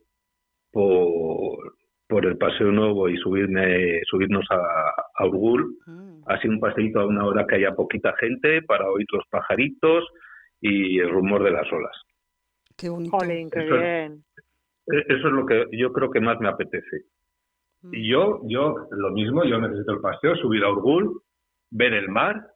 por, 0.74 1.76
por 2.08 2.26
el 2.26 2.36
Paseo 2.36 2.70
Nuevo 2.72 3.08
y 3.08 3.16
subirme, 3.16 4.00
subirnos 4.10 4.44
a, 4.50 4.92
a 5.14 5.26
Urgul. 5.26 5.78
Mm. 5.86 6.22
Así 6.26 6.48
un 6.48 6.60
paseíto 6.60 7.00
a 7.00 7.06
una 7.06 7.24
hora 7.24 7.46
que 7.46 7.56
haya 7.56 7.74
poquita 7.74 8.14
gente 8.18 8.60
para 8.62 8.90
oír 8.90 9.06
los 9.12 9.24
pajaritos 9.30 10.04
y 10.60 10.98
el 10.98 11.10
rumor 11.10 11.44
de 11.44 11.52
las 11.52 11.72
olas. 11.72 11.96
Qué 12.76 12.88
bonito. 12.88 13.16
qué 13.18 13.64
eso, 13.64 13.76
bien. 13.76 14.24
Es, 14.86 15.04
eso 15.08 15.28
es 15.28 15.32
lo 15.32 15.46
que 15.46 15.66
yo 15.72 15.92
creo 15.92 16.10
que 16.10 16.20
más 16.20 16.38
me 16.40 16.48
apetece. 16.48 17.04
Mm. 17.82 17.94
Y 17.94 18.10
yo, 18.10 18.40
yo 18.48 18.74
lo 18.90 19.10
mismo, 19.12 19.44
yo 19.44 19.58
necesito 19.60 19.92
el 19.92 20.00
paseo, 20.00 20.34
subir 20.36 20.64
a 20.64 20.70
Urgul, 20.70 21.22
ver 21.70 21.94
el 21.94 22.08
mar 22.08 22.53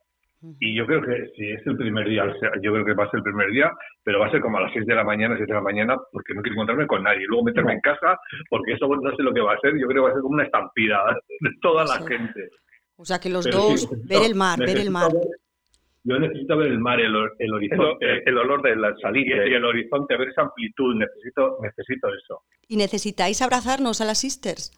y 0.60 0.76
yo 0.76 0.86
creo 0.86 1.02
que 1.02 1.32
si 1.36 1.50
es 1.50 1.66
el 1.66 1.76
primer 1.76 2.08
día, 2.08 2.24
yo 2.62 2.72
creo 2.72 2.84
que 2.84 2.94
va 2.94 3.04
a 3.04 3.10
ser 3.10 3.18
el 3.18 3.24
primer 3.24 3.50
día, 3.50 3.72
pero 4.04 4.20
va 4.20 4.26
a 4.26 4.30
ser 4.30 4.40
como 4.40 4.58
a 4.58 4.62
las 4.62 4.72
6 4.72 4.86
de 4.86 4.94
la 4.94 5.02
mañana, 5.02 5.34
7 5.36 5.50
de 5.50 5.58
la 5.58 5.62
mañana, 5.62 5.96
porque 6.12 6.32
no 6.34 6.42
quiero 6.42 6.54
encontrarme 6.54 6.86
con 6.86 7.02
nadie. 7.02 7.26
Luego 7.26 7.44
meterme 7.44 7.72
en 7.72 7.80
casa, 7.80 8.16
porque 8.48 8.74
eso 8.74 8.86
no 8.86 9.16
sé 9.16 9.22
lo 9.22 9.34
que 9.34 9.40
va 9.40 9.54
a 9.54 9.60
ser. 9.60 9.72
Yo 9.78 9.88
creo 9.88 10.04
que 10.04 10.06
va 10.06 10.10
a 10.10 10.12
ser 10.12 10.22
como 10.22 10.34
una 10.34 10.44
estampida 10.44 10.98
de 11.40 11.50
toda 11.60 11.84
la 11.84 12.06
gente. 12.06 12.48
O 12.96 13.04
sea, 13.04 13.18
que 13.18 13.30
los 13.30 13.50
dos, 13.50 13.88
ver 14.06 14.22
el 14.24 14.34
mar, 14.34 14.58
ver 14.58 14.78
el 14.78 14.90
mar. 14.90 15.10
yo 16.04 16.18
necesito 16.18 16.56
ver 16.56 16.68
el 16.68 16.78
mar, 16.78 17.00
el, 17.00 17.14
el 17.38 17.52
horizonte, 17.52 18.22
el, 18.24 18.38
olor 18.38 18.62
de 18.62 18.76
la 18.76 18.94
salida 19.00 19.46
y 19.46 19.54
el 19.54 19.64
horizonte, 19.64 20.16
ver 20.16 20.28
esa 20.28 20.42
amplitud. 20.42 20.94
Necesito, 20.94 21.58
necesito 21.62 22.08
eso. 22.08 22.42
¿Y 22.68 22.76
necesitáis 22.76 23.42
abrazarnos 23.42 24.00
a 24.00 24.04
las 24.04 24.18
sisters? 24.18 24.72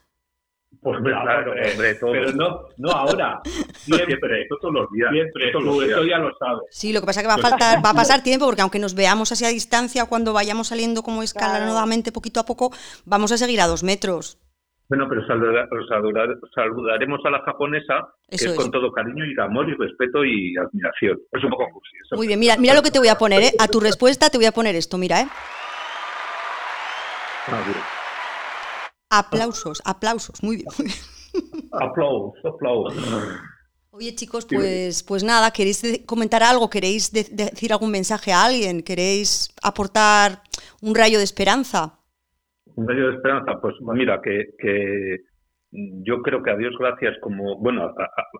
Pues 0.82 0.98
claro, 1.02 1.52
hombre, 1.52 1.98
pero 2.00 2.32
no, 2.32 2.62
no 2.78 2.90
ahora, 2.90 3.40
siempre, 3.74 4.46
todos 4.48 4.72
los 4.72 4.90
días, 4.90 5.10
siempre, 5.10 5.52
todos 5.52 5.64
los 5.64 5.78
días. 5.80 5.90
eso 5.90 6.04
ya 6.04 6.18
lo 6.18 6.34
sabes. 6.38 6.62
Sí, 6.70 6.92
lo 6.92 7.00
que 7.00 7.06
pasa 7.06 7.20
es 7.20 7.24
que 7.24 7.28
va 7.28 7.34
a 7.34 7.38
faltar, 7.38 7.84
va 7.84 7.90
a 7.90 7.94
pasar 8.02 8.22
tiempo, 8.22 8.46
porque 8.46 8.62
aunque 8.62 8.78
nos 8.78 8.94
veamos 8.94 9.30
así 9.30 9.44
a 9.44 9.48
distancia, 9.48 10.06
cuando 10.06 10.32
vayamos 10.32 10.68
saliendo 10.68 11.02
como 11.02 11.22
escala 11.22 11.56
claro. 11.56 11.66
nuevamente 11.66 12.12
poquito 12.12 12.40
a 12.40 12.46
poco, 12.46 12.70
vamos 13.04 13.30
a 13.32 13.36
seguir 13.36 13.60
a 13.60 13.66
dos 13.66 13.82
metros. 13.82 14.38
Bueno, 14.88 15.06
pero 15.08 15.24
saludar, 15.26 15.68
saludaremos 16.54 17.20
a 17.24 17.30
la 17.30 17.42
japonesa, 17.42 18.08
que 18.28 18.36
es, 18.36 18.42
es, 18.42 18.54
con 18.54 18.70
todo 18.70 18.90
cariño 18.90 19.24
y 19.24 19.40
amor 19.40 19.68
y 19.68 19.74
respeto 19.74 20.24
y 20.24 20.56
admiración. 20.56 21.18
Es 21.30 21.44
un 21.44 21.50
poco 21.50 21.68
cursi. 21.72 21.96
Muy 22.16 22.26
bien, 22.26 22.40
mira, 22.40 22.56
mira 22.56 22.74
lo 22.74 22.82
que 22.82 22.90
te 22.90 22.98
voy 22.98 23.08
a 23.08 23.16
poner, 23.16 23.42
¿eh? 23.42 23.52
A 23.60 23.68
tu 23.68 23.78
respuesta 23.80 24.30
te 24.30 24.38
voy 24.38 24.46
a 24.46 24.52
poner 24.52 24.74
esto, 24.74 24.98
mira, 24.98 25.20
¿eh? 25.20 25.28
Ah, 27.46 27.62
bien. 27.66 27.89
Aplausos, 29.10 29.82
aplausos, 29.84 30.42
muy 30.42 30.56
bien. 30.56 30.68
Muy 30.78 30.86
bien. 30.86 31.68
Aplausos, 31.72 32.44
aplausos. 32.44 33.40
Oye 33.92 34.14
chicos, 34.14 34.46
pues, 34.48 35.02
pues 35.02 35.24
nada, 35.24 35.50
¿queréis 35.50 36.04
comentar 36.06 36.42
algo? 36.42 36.70
¿Queréis 36.70 37.12
de 37.12 37.24
decir 37.24 37.72
algún 37.72 37.90
mensaje 37.90 38.32
a 38.32 38.44
alguien? 38.44 38.82
¿Queréis 38.82 39.52
aportar 39.62 40.42
un 40.80 40.94
rayo 40.94 41.18
de 41.18 41.24
esperanza? 41.24 41.98
Un 42.76 42.88
rayo 42.88 43.08
de 43.08 43.16
esperanza, 43.16 43.60
pues 43.60 43.74
mira, 43.80 44.20
que, 44.22 44.54
que 44.58 45.18
yo 45.72 46.22
creo 46.22 46.42
que 46.42 46.50
a 46.50 46.56
Dios 46.56 46.72
gracias 46.78 47.16
como, 47.20 47.58
bueno, 47.58 47.92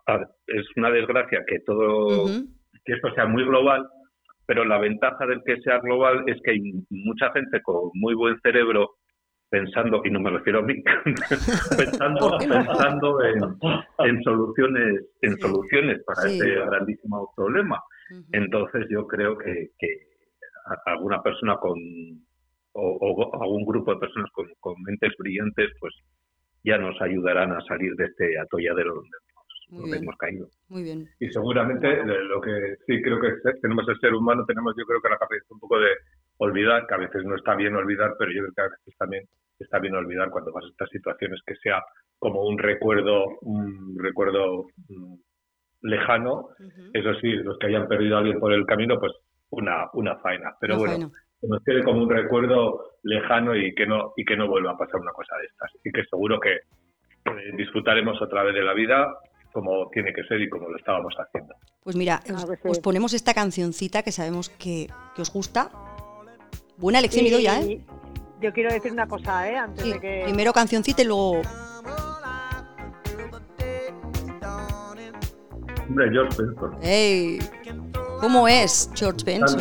a, 0.07 0.13
a, 0.13 0.21
es 0.47 0.65
una 0.77 0.91
desgracia 0.91 1.41
que 1.47 1.59
todo, 1.67 2.25
uh 2.25 2.29
-huh. 2.29 2.47
que 2.85 2.93
esto 2.95 3.13
sea 3.15 3.27
muy 3.27 3.45
global, 3.45 3.87
pero 4.47 4.65
la 4.65 4.79
ventaja 4.79 5.27
del 5.27 5.43
que 5.45 5.61
sea 5.63 5.79
global 5.81 6.23
es 6.27 6.39
que 6.43 6.53
hay 6.53 6.61
mucha 6.91 7.31
gente 7.33 7.61
con 7.63 7.91
muy 7.95 8.15
buen 8.15 8.41
cerebro 8.41 9.00
pensando, 9.51 10.01
y 10.05 10.11
no 10.11 10.21
me 10.21 10.31
refiero 10.31 10.61
a 10.61 10.63
mí, 10.63 10.75
pensando, 11.77 12.39
pensando 12.39 13.23
en, 13.25 13.43
en, 13.99 14.23
soluciones, 14.23 15.05
en 15.23 15.35
sí. 15.35 15.41
soluciones 15.41 16.03
para 16.05 16.23
sí. 16.23 16.39
este 16.39 16.55
grandísimo 16.67 17.33
problema. 17.37 17.77
Uh 18.11 18.15
-huh. 18.15 18.27
Entonces 18.33 18.87
yo 18.89 19.07
creo 19.07 19.37
que, 19.37 19.71
que 19.79 19.89
alguna 20.87 21.23
persona 21.23 21.57
con 21.57 21.79
o, 22.73 22.97
o, 23.01 23.43
algún 23.43 23.65
grupo 23.65 23.93
de 23.93 24.01
personas 24.01 24.31
con, 24.33 24.47
con, 24.61 24.75
mentes 24.83 25.13
brillantes, 25.19 25.71
pues 25.81 25.93
ya 26.63 26.79
nos 26.79 27.01
ayudarán 27.01 27.53
a 27.53 27.61
salir 27.63 27.95
de 27.97 28.05
este 28.05 28.39
atolladero 28.39 28.95
donde, 28.95 29.11
nos, 29.35 29.83
donde 29.83 29.99
hemos 29.99 30.17
caído. 30.17 30.47
Muy 30.69 30.85
bien. 30.85 31.09
Y 31.19 31.29
seguramente 31.31 32.05
lo 32.05 32.41
que 32.41 32.77
sí 32.87 33.03
creo 33.03 33.19
que 33.21 33.33
tenemos 33.61 33.89
el 33.89 33.99
ser 33.99 34.15
humano, 34.15 34.45
tenemos 34.47 34.75
yo 34.79 34.85
creo 34.85 35.01
que 35.01 35.09
la 35.09 35.19
capacidad 35.19 35.47
un 35.51 35.61
poco 35.61 35.81
de 35.81 35.91
olvidar, 36.41 36.87
que 36.87 36.95
a 36.95 36.99
veces 36.99 37.25
no 37.25 37.37
está 37.37 37.55
bien 37.55 37.77
olvidar, 37.77 38.15
pero 38.19 38.33
yo 38.33 38.43
creo 38.43 38.55
que 38.55 38.63
a 38.63 38.69
veces 38.77 38.97
también 38.99 39.25
está 39.59 39.79
bien 39.79 39.95
olvidar 39.95 40.31
cuando 40.31 40.53
pasan 40.53 40.71
estas 40.71 40.89
situaciones 40.89 41.41
que 41.47 41.55
sea 41.57 41.83
como 42.19 42.47
un 42.47 42.59
recuerdo, 42.59 43.39
un 43.43 43.97
recuerdo 43.99 44.67
um, 44.89 45.19
lejano. 45.83 46.49
Uh 46.59 46.65
-huh. 46.65 46.91
Eso 46.95 47.15
sí, 47.21 47.33
los 47.33 47.59
que 47.59 47.67
hayan 47.67 47.89
perdido 47.89 48.17
a 48.17 48.21
alguien 48.21 48.41
por 48.41 48.53
el 48.53 48.65
camino, 48.65 48.99
pues 48.99 49.13
una, 49.51 49.89
una 49.93 50.17
faena. 50.17 50.55
Pero 50.61 50.75
una 50.75 50.81
bueno, 50.81 51.11
faena. 51.11 51.19
que 51.41 51.49
nos 51.49 51.65
quede 51.65 51.85
como 51.85 52.03
un 52.03 52.11
recuerdo 52.11 52.81
lejano 53.03 53.55
y 53.55 53.75
que 53.75 53.87
no 53.87 54.13
y 54.17 54.25
que 54.25 54.37
no 54.37 54.49
vuelva 54.49 54.73
a 54.73 54.79
pasar 54.79 55.01
una 55.01 55.13
cosa 55.13 55.37
de 55.37 55.47
estas. 55.47 55.71
Y 55.85 55.93
que 55.93 56.05
seguro 56.05 56.41
que 56.41 56.55
eh, 56.55 57.53
disfrutaremos 57.57 58.21
otra 58.23 58.45
vez 58.45 58.55
de 58.55 58.63
la 58.63 58.73
vida 58.75 59.15
como 59.53 59.91
tiene 59.91 60.13
que 60.13 60.23
ser 60.25 60.41
y 60.41 60.49
como 60.49 60.69
lo 60.69 60.77
estábamos 60.77 61.15
haciendo. 61.19 61.55
Pues 61.83 61.97
mira, 61.97 62.21
os, 62.33 62.47
os 62.65 62.79
ponemos 62.79 63.13
esta 63.15 63.35
cancioncita 63.35 64.03
que 64.03 64.13
sabemos 64.13 64.49
que, 64.49 64.87
que 65.17 65.23
os 65.23 65.33
gusta 65.33 65.71
Buena 66.81 66.99
elección, 66.99 67.27
sí, 67.27 67.43
ya, 67.43 67.61
¿eh? 67.61 67.81
Yo 68.41 68.53
quiero 68.55 68.73
decir 68.73 68.91
una 68.91 69.07
cosa, 69.07 69.49
¿eh? 69.49 69.57
Antes 69.57 69.85
sí, 69.85 69.93
de 69.93 70.01
que... 70.01 70.23
Primero 70.25 70.53
cancioncita 70.53 71.03
y 71.03 71.05
luego... 71.05 71.43
Hombre, 75.89 76.11
George 76.11 76.43
Benson. 76.43 76.79
¡Ey! 76.83 77.39
¿Cómo 78.21 78.49
es 78.49 78.91
George 78.95 79.25
Benson? 79.25 79.61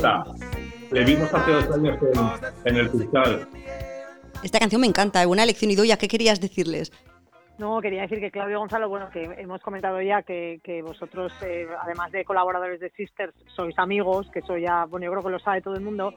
Le 0.92 1.04
vimos 1.04 1.34
hace 1.34 1.52
dos 1.52 1.72
años 1.72 1.98
en, 2.66 2.76
el 2.78 2.90
cristal. 2.90 3.48
Esta 4.42 4.60
canción 4.60 4.80
me 4.80 4.88
encanta, 4.88 5.26
buena 5.26 5.46
lección. 5.46 5.72
Y 5.72 5.76
¿qué 5.76 6.08
querías 6.08 6.40
decirles? 6.40 6.92
No, 7.58 7.82
quería 7.82 8.04
decir 8.04 8.22
que 8.22 8.32
Claudio 8.32 8.60
Gonzalo, 8.60 8.88
bueno, 8.88 9.10
que 9.10 9.24
hemos 9.38 9.62
comentado 9.62 10.02
ya 10.02 10.24
que, 10.24 10.82
vosotros, 10.86 11.34
eh, 11.42 11.68
además 11.82 12.12
de 12.14 12.24
colaboradores 12.24 12.80
de 12.80 12.90
Sisters, 12.92 13.34
sois 13.54 13.78
amigos, 13.78 14.30
que 14.32 14.40
eso 14.40 14.58
ya, 14.58 14.86
bueno, 14.86 15.06
yo 15.06 15.12
creo 15.12 15.24
que 15.24 15.30
lo 15.30 15.40
sabe 15.40 15.62
todo 15.62 15.74
el 15.74 15.82
mundo, 15.82 16.14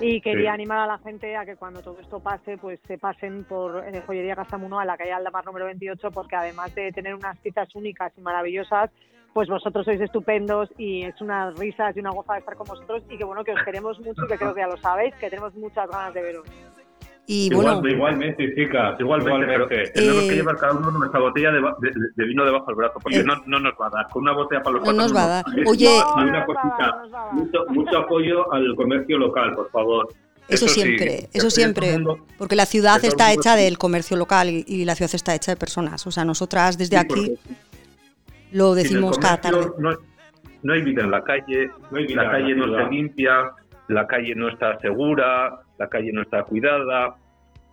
y 0.00 0.20
quería 0.20 0.52
animar 0.52 0.78
a 0.78 0.86
la 0.86 0.98
gente 0.98 1.36
a 1.36 1.44
que 1.44 1.56
cuando 1.56 1.82
todo 1.82 1.98
esto 2.00 2.20
pase, 2.20 2.58
pues 2.58 2.80
se 2.86 2.98
pasen 2.98 3.44
por 3.44 3.84
eh, 3.86 4.02
Joyería 4.06 4.36
Casamuno 4.36 4.78
a 4.80 4.84
la 4.84 4.96
calle 4.96 5.12
Aldamar 5.12 5.44
número 5.44 5.66
28, 5.66 6.10
porque 6.10 6.36
además 6.36 6.74
de 6.74 6.92
tener 6.92 7.14
unas 7.14 7.38
piezas 7.38 7.74
únicas 7.74 8.12
y 8.16 8.20
maravillosas, 8.20 8.90
pues 9.32 9.48
vosotros 9.48 9.84
sois 9.84 10.00
estupendos 10.00 10.68
y 10.78 11.02
es 11.02 11.20
una 11.20 11.50
risa 11.50 11.90
y 11.94 12.00
una 12.00 12.10
goza 12.10 12.34
de 12.34 12.38
estar 12.40 12.56
con 12.56 12.66
vosotros 12.66 13.02
y 13.10 13.18
que 13.18 13.24
bueno, 13.24 13.44
que 13.44 13.52
os 13.52 13.62
queremos 13.64 13.98
mucho 14.00 14.24
y 14.24 14.28
que 14.28 14.38
creo 14.38 14.54
que 14.54 14.60
ya 14.60 14.68
lo 14.68 14.76
sabéis, 14.76 15.14
que 15.16 15.28
tenemos 15.28 15.54
muchas 15.54 15.88
ganas 15.90 16.14
de 16.14 16.22
veros. 16.22 16.83
Y 17.26 17.52
bueno, 17.54 17.80
igualmente, 17.88 18.54
chicas, 18.54 19.00
igualmente, 19.00 19.46
pero 19.46 19.66
que 19.66 19.90
tenemos 19.94 20.24
que 20.24 20.34
llevar 20.34 20.56
cada 20.58 20.74
uno 20.74 20.90
nuestra 20.90 21.20
botella 21.20 21.52
de, 21.52 21.60
de, 22.16 22.24
vino 22.26 22.44
debajo 22.44 22.66
del 22.66 22.76
brazo, 22.76 22.98
porque 23.02 23.24
no, 23.24 23.36
no, 23.46 23.60
nos 23.60 23.72
va 23.80 23.86
a 23.86 23.90
dar. 23.90 24.08
Con 24.10 24.22
una 24.22 24.32
botella 24.32 24.62
para 24.62 24.76
los 24.76 24.86
No 24.86 24.92
nos 24.92 25.16
va 25.16 25.24
a 25.24 25.28
dar. 25.28 25.44
Oye, 25.66 25.88
una 26.16 26.44
cosita, 26.44 27.02
mucho, 27.32 27.64
mucho 27.70 27.98
apoyo 27.98 28.52
al 28.52 28.76
comercio 28.76 29.16
local, 29.16 29.54
por 29.54 29.70
favor. 29.70 30.08
Eso, 30.48 30.68
siempre, 30.68 31.30
eso 31.32 31.48
siempre, 31.48 31.96
porque 32.36 32.54
la 32.54 32.66
ciudad 32.66 33.02
está 33.02 33.32
hecha 33.32 33.56
del 33.56 33.78
comercio 33.78 34.16
local 34.18 34.48
y, 34.50 34.84
la 34.84 34.94
ciudad 34.94 35.14
está 35.14 35.34
hecha 35.34 35.52
de 35.52 35.56
personas. 35.56 36.06
O 36.06 36.10
sea, 36.10 36.26
nosotras 36.26 36.76
desde 36.76 36.98
aquí 36.98 37.38
lo 38.52 38.74
decimos 38.74 39.18
cada 39.18 39.40
tarde. 39.40 39.70
No, 39.78 39.92
no, 40.62 40.72
hay 40.74 40.82
vida 40.82 41.02
en 41.02 41.10
la 41.10 41.24
calle, 41.24 41.70
la 41.90 42.30
calle 42.30 42.54
no 42.54 42.66
está 42.66 42.90
limpia, 42.90 43.52
la 43.88 44.06
calle 44.06 44.34
no 44.34 44.48
está 44.48 44.78
segura, 44.80 45.60
la 45.78 45.88
calle 45.88 46.12
no 46.12 46.22
está 46.22 46.42
cuidada. 46.44 47.16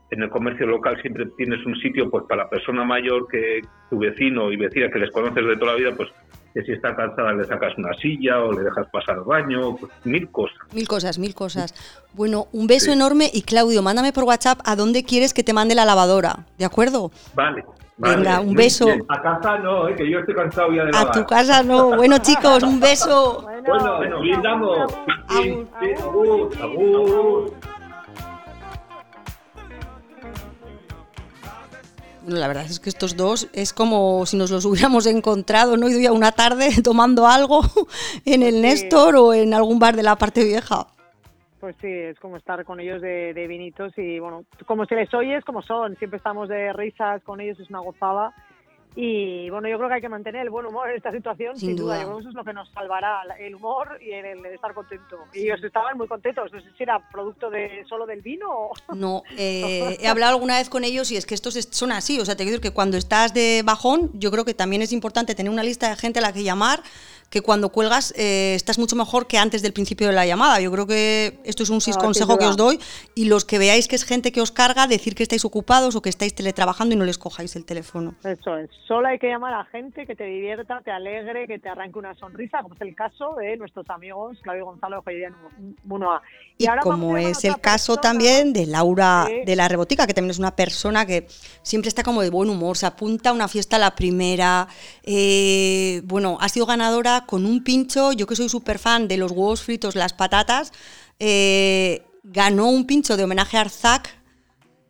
En 0.09 0.23
el 0.23 0.29
comercio 0.29 0.67
local 0.67 0.99
siempre 1.01 1.25
tienes 1.37 1.65
un 1.65 1.75
sitio 1.77 2.09
pues 2.09 2.25
para 2.27 2.43
la 2.43 2.49
persona 2.49 2.83
mayor 2.83 3.27
que 3.29 3.61
tu 3.89 3.97
vecino 3.97 4.51
y 4.51 4.57
vecina 4.57 4.89
que 4.89 4.99
les 4.99 5.11
conoces 5.11 5.45
de 5.45 5.55
toda 5.55 5.71
la 5.71 5.77
vida, 5.77 5.95
pues 5.95 6.09
que 6.53 6.63
si 6.63 6.73
está 6.73 6.93
cansada 6.95 7.31
le 7.31 7.45
sacas 7.45 7.77
una 7.77 7.93
silla 7.93 8.43
o 8.43 8.51
le 8.51 8.63
dejas 8.63 8.87
pasar 8.91 9.15
al 9.15 9.23
baño, 9.23 9.77
pues, 9.77 9.91
mil 10.03 10.29
cosas. 10.29 10.57
Mil 10.73 10.87
cosas, 10.87 11.17
mil 11.17 11.33
cosas. 11.33 11.73
Bueno, 12.13 12.47
un 12.51 12.67
beso 12.67 12.91
enorme 12.91 13.29
y 13.33 13.43
Claudio, 13.43 13.81
mándame 13.81 14.11
por 14.11 14.25
WhatsApp 14.25 14.59
a 14.65 14.75
dónde 14.75 15.05
quieres 15.05 15.33
que 15.33 15.43
te 15.43 15.53
mande 15.53 15.75
la 15.75 15.85
lavadora, 15.85 16.45
¿de 16.57 16.65
acuerdo? 16.65 17.11
Vale. 17.33 17.63
Venga, 18.01 18.39
un 18.39 18.55
beso. 18.55 18.87
A 19.07 19.21
casa 19.21 19.59
no, 19.59 19.87
eh, 19.87 19.95
que 19.95 20.09
yo 20.09 20.19
estoy 20.19 20.33
cansado 20.33 20.73
ya 20.73 20.85
de. 20.85 20.91
A 20.97 21.11
tu 21.11 21.23
casa 21.25 21.61
no. 21.61 21.95
Bueno, 21.95 22.17
chicos, 22.17 22.63
un 22.63 22.79
beso. 22.79 23.45
Bueno, 23.65 23.97
bueno, 23.97 24.19
brindamos. 24.19 24.91
Bueno, 32.23 32.39
la 32.39 32.47
verdad 32.47 32.65
es 32.65 32.79
que 32.79 32.89
estos 32.89 33.15
dos 33.15 33.49
es 33.53 33.71
como 33.71 34.25
si 34.25 34.35
nos 34.35 34.49
los 34.49 34.65
hubiéramos 34.65 35.05
encontrado, 35.05 35.77
¿no? 35.77 35.87
Ido 35.87 35.99
ya 35.99 36.11
una 36.11 36.31
tarde 36.31 36.69
tomando 36.83 37.27
algo 37.27 37.61
en 38.25 38.41
el 38.41 38.61
Néstor 38.61 39.15
o 39.15 39.33
en 39.33 39.53
algún 39.53 39.77
bar 39.77 39.95
de 39.95 40.03
la 40.03 40.15
parte 40.15 40.43
vieja. 40.43 40.87
Pues 41.61 41.75
sí, 41.79 41.87
es 41.87 42.19
como 42.19 42.37
estar 42.37 42.65
con 42.65 42.79
ellos 42.79 43.01
de, 43.01 43.33
de 43.33 43.47
vinitos 43.47 43.93
y 43.95 44.19
bueno, 44.19 44.45
como 44.65 44.85
se 44.85 44.95
les 44.95 45.13
oye 45.13 45.37
es 45.37 45.45
como 45.45 45.61
son, 45.61 45.95
siempre 45.97 46.17
estamos 46.17 46.49
de 46.49 46.73
risas 46.73 47.21
con 47.23 47.39
ellos, 47.39 47.59
es 47.59 47.69
una 47.69 47.79
gozada. 47.79 48.33
Y 48.93 49.49
bueno, 49.49 49.69
yo 49.69 49.77
creo 49.77 49.87
que 49.87 49.95
hay 49.95 50.01
que 50.01 50.09
mantener 50.09 50.41
el 50.41 50.49
buen 50.49 50.65
humor 50.65 50.89
en 50.89 50.97
esta 50.97 51.11
situación, 51.11 51.55
sin, 51.55 51.77
duda. 51.77 52.01
Yo 52.01 52.07
creo 52.07 52.15
que 52.17 52.21
eso 52.21 52.29
es 52.29 52.35
lo 52.35 52.43
que 52.43 52.51
nos 52.51 52.69
salvará, 52.71 53.21
el 53.39 53.55
humor 53.55 53.97
y 54.01 54.11
el, 54.11 54.45
estar 54.47 54.73
contento. 54.73 55.17
Y 55.33 55.43
ellos 55.43 55.63
estaban 55.63 55.97
muy 55.97 56.07
contentos, 56.07 56.51
no 56.51 56.59
sé 56.59 56.67
si 56.75 56.83
era 56.83 56.99
producto 57.09 57.49
de 57.49 57.85
solo 57.87 58.05
del 58.05 58.21
vino 58.21 58.47
o... 58.49 58.73
No, 58.95 59.23
eh, 59.37 59.97
he 60.01 60.07
hablado 60.07 60.33
alguna 60.33 60.57
vez 60.57 60.69
con 60.69 60.83
ellos 60.83 61.09
y 61.11 61.15
es 61.15 61.25
que 61.25 61.35
estos 61.35 61.53
son 61.71 61.93
así, 61.93 62.19
o 62.19 62.25
sea, 62.25 62.35
te 62.35 62.43
quiero 62.43 62.57
decir 62.57 62.71
que 62.71 62.75
cuando 62.75 62.97
estás 62.97 63.33
de 63.33 63.61
bajón, 63.63 64.11
yo 64.13 64.29
creo 64.29 64.43
que 64.43 64.53
también 64.53 64.81
es 64.81 64.91
importante 64.91 65.35
tener 65.35 65.51
una 65.51 65.63
lista 65.63 65.89
de 65.89 65.95
gente 65.95 66.19
a 66.19 66.21
la 66.21 66.33
que 66.33 66.43
llamar, 66.43 66.81
que 67.31 67.41
cuando 67.41 67.69
cuelgas 67.69 68.13
eh, 68.17 68.53
estás 68.55 68.77
mucho 68.77 68.95
mejor 68.95 69.25
que 69.25 69.37
antes 69.37 69.61
del 69.61 69.71
principio 69.71 70.07
de 70.07 70.13
la 70.13 70.25
llamada. 70.25 70.59
Yo 70.59 70.71
creo 70.71 70.85
que 70.85 71.39
esto 71.45 71.63
es 71.63 71.69
un 71.69 71.79
consejo 71.99 72.37
que 72.37 72.45
os 72.45 72.57
doy 72.57 72.77
y 73.15 73.25
los 73.25 73.45
que 73.45 73.57
veáis 73.57 73.87
que 73.87 73.95
es 73.95 74.03
gente 74.03 74.31
que 74.31 74.41
os 74.41 74.51
carga, 74.51 74.85
decir 74.85 75.15
que 75.15 75.23
estáis 75.23 75.45
ocupados 75.45 75.95
o 75.95 76.01
que 76.01 76.09
estáis 76.09 76.35
teletrabajando 76.35 76.93
y 76.93 76.97
no 76.97 77.05
les 77.05 77.17
cojáis 77.17 77.55
el 77.55 77.65
teléfono. 77.65 78.15
Eso 78.23 78.57
es, 78.57 78.69
solo 78.85 79.07
hay 79.07 79.17
que 79.17 79.27
llamar 79.27 79.53
a 79.53 79.63
gente 79.65 80.05
que 80.05 80.15
te 80.15 80.25
divierta, 80.25 80.81
te 80.83 80.91
alegre, 80.91 81.47
que 81.47 81.57
te 81.57 81.69
arranque 81.69 81.97
una 81.97 82.13
sonrisa, 82.15 82.61
como 82.61 82.75
es 82.75 82.81
el 82.81 82.93
caso 82.95 83.35
de 83.35 83.55
nuestros 83.55 83.89
amigos 83.89 84.37
Claudio 84.41 84.65
Gonzalo 84.65 85.01
de 85.05 85.31
Munoa. 85.85 86.21
Y, 86.57 86.67
ahora 86.67 86.81
como 86.81 87.17
es 87.17 87.45
el 87.45 87.59
caso 87.59 87.95
también 87.95 88.51
de 88.51 88.65
Laura 88.65 89.25
de 89.45 89.55
la 89.55 89.69
Rebotica, 89.69 90.05
que 90.05 90.13
también 90.13 90.31
es 90.31 90.39
una 90.39 90.55
persona 90.55 91.05
que 91.05 91.27
siempre 91.63 91.87
está 91.87 92.03
como 92.03 92.21
de 92.21 92.29
buen 92.29 92.49
humor, 92.49 92.77
se 92.77 92.85
apunta 92.85 93.29
a 93.29 93.33
una 93.33 93.47
fiesta 93.47 93.77
a 93.77 93.79
la 93.79 93.95
primera, 93.95 94.67
eh, 95.03 96.01
bueno, 96.03 96.37
ha 96.41 96.49
sido 96.49 96.65
ganadora 96.65 97.20
con 97.25 97.45
un 97.45 97.63
pincho, 97.63 98.11
yo 98.11 98.27
que 98.27 98.35
soy 98.35 98.49
súper 98.49 98.79
fan 98.79 99.07
de 99.07 99.17
los 99.17 99.31
huevos 99.31 99.63
fritos, 99.63 99.95
las 99.95 100.13
patatas, 100.13 100.71
eh, 101.19 102.03
ganó 102.23 102.69
un 102.69 102.85
pincho 102.85 103.17
de 103.17 103.23
homenaje 103.23 103.57
a 103.57 103.61
Arzac 103.61 104.21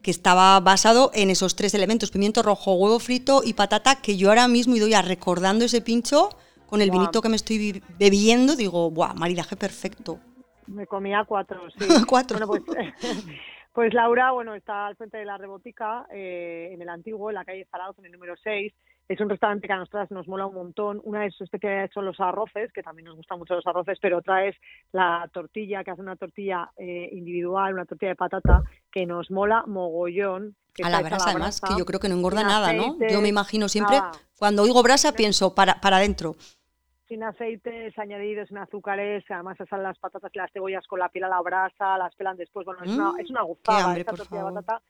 que 0.02 0.12
estaba 0.12 0.60
basado 0.60 1.12
en 1.14 1.30
esos 1.30 1.56
tres 1.56 1.74
elementos, 1.74 2.12
pimiento 2.12 2.42
rojo, 2.42 2.74
huevo 2.74 3.00
frito 3.00 3.42
y 3.44 3.54
patata, 3.54 4.02
que 4.02 4.18
yo 4.18 4.30
ahora 4.30 4.48
mismo 4.48 4.76
ido 4.76 4.88
ya 4.88 5.02
recordando 5.02 5.66
ese 5.66 5.82
pincho 5.82 6.30
con 6.66 6.82
el 6.82 6.90
vinito 6.90 7.22
que 7.22 7.30
me 7.30 7.36
estoy 7.36 7.84
bebiendo, 8.00 8.56
digo, 8.56 8.90
¡buah, 8.90 9.14
maridaje 9.14 9.56
perfecto! 9.56 10.20
Me 10.68 10.88
comía 10.88 11.26
cuatro, 11.28 11.70
sí. 11.72 11.86
cuatro. 12.08 12.40
pues, 12.48 12.64
pues, 13.74 13.94
Laura, 13.94 14.32
bueno, 14.32 14.56
está 14.56 14.88
al 14.88 14.96
frente 14.96 15.18
de 15.18 15.26
la 15.26 15.38
Rebotica, 15.38 16.08
eh, 16.12 16.70
en 16.72 16.82
el 16.82 16.90
antiguo, 16.90 17.30
en 17.30 17.36
la 17.36 17.46
calle 17.46 17.68
Zarauz, 17.70 18.00
en 18.00 18.06
el 18.06 18.12
número 18.14 18.36
6, 18.42 18.74
es 19.14 19.20
un 19.20 19.30
restaurante 19.30 19.68
que 19.68 19.74
a 19.74 19.78
nosotras 19.78 20.10
nos 20.12 20.28
mola 20.28 20.46
un 20.46 20.56
montón. 20.56 21.02
Una 21.04 21.22
de 21.22 21.32
sus 21.32 21.42
especialidades 21.42 21.92
son 21.94 22.06
los 22.06 22.20
arroces, 22.20 22.72
que 22.72 22.82
también 22.82 23.06
nos 23.06 23.18
gustan 23.18 23.40
mucho 23.40 23.56
los 23.56 23.68
arroces, 23.68 23.98
pero 24.02 24.20
otra 24.20 24.46
es 24.46 24.56
la 24.92 25.30
tortilla, 25.34 25.84
que 25.84 25.92
hace 25.92 26.02
una 26.02 26.16
tortilla 26.16 26.72
eh, 26.78 27.10
individual, 27.12 27.74
una 27.74 27.86
tortilla 27.86 28.12
de 28.12 28.16
patata, 28.16 28.64
que 28.92 29.06
nos 29.06 29.30
mola 29.30 29.64
mogollón. 29.68 30.56
a 30.84 30.90
la 30.90 31.02
brasa, 31.02 31.32
además, 31.32 31.60
que 31.60 31.78
yo 31.78 31.86
creo 31.86 32.00
que 32.00 32.08
no 32.08 32.16
engorda 32.16 32.44
nada, 32.44 32.74
¿no? 32.74 32.98
Yo 33.10 33.22
me 33.22 33.28
imagino 33.28 33.68
siempre, 33.68 33.98
cuando 34.38 34.64
oigo 34.64 34.82
brasa, 34.82 35.14
pienso 35.14 35.54
para, 35.54 35.82
para 35.82 35.98
adentro 35.98 36.36
sin 37.08 37.24
aceites 37.24 38.00
añadidos, 38.00 38.48
sin 38.48 38.58
azúcares, 38.58 39.26
además 39.30 39.60
asan 39.60 39.84
las 39.84 40.00
patatas 40.00 40.32
y 40.34 40.38
las 40.38 40.50
cebollas 40.54 40.88
con 40.88 40.98
la 40.98 41.10
piel 41.10 41.26
a 41.26 41.28
la 41.28 41.42
brasa, 41.42 41.98
las 41.98 42.16
pelan 42.16 42.38
después, 42.38 42.66
bueno, 42.66 42.82
es 42.86 42.92
una, 42.92 43.12
mm, 43.12 43.20
es 43.20 43.30
una 43.30 43.42
gustada 43.42 43.98
esta 43.98 44.14
tortilla 44.14 44.46
de 44.46 44.54
patata 44.54 44.82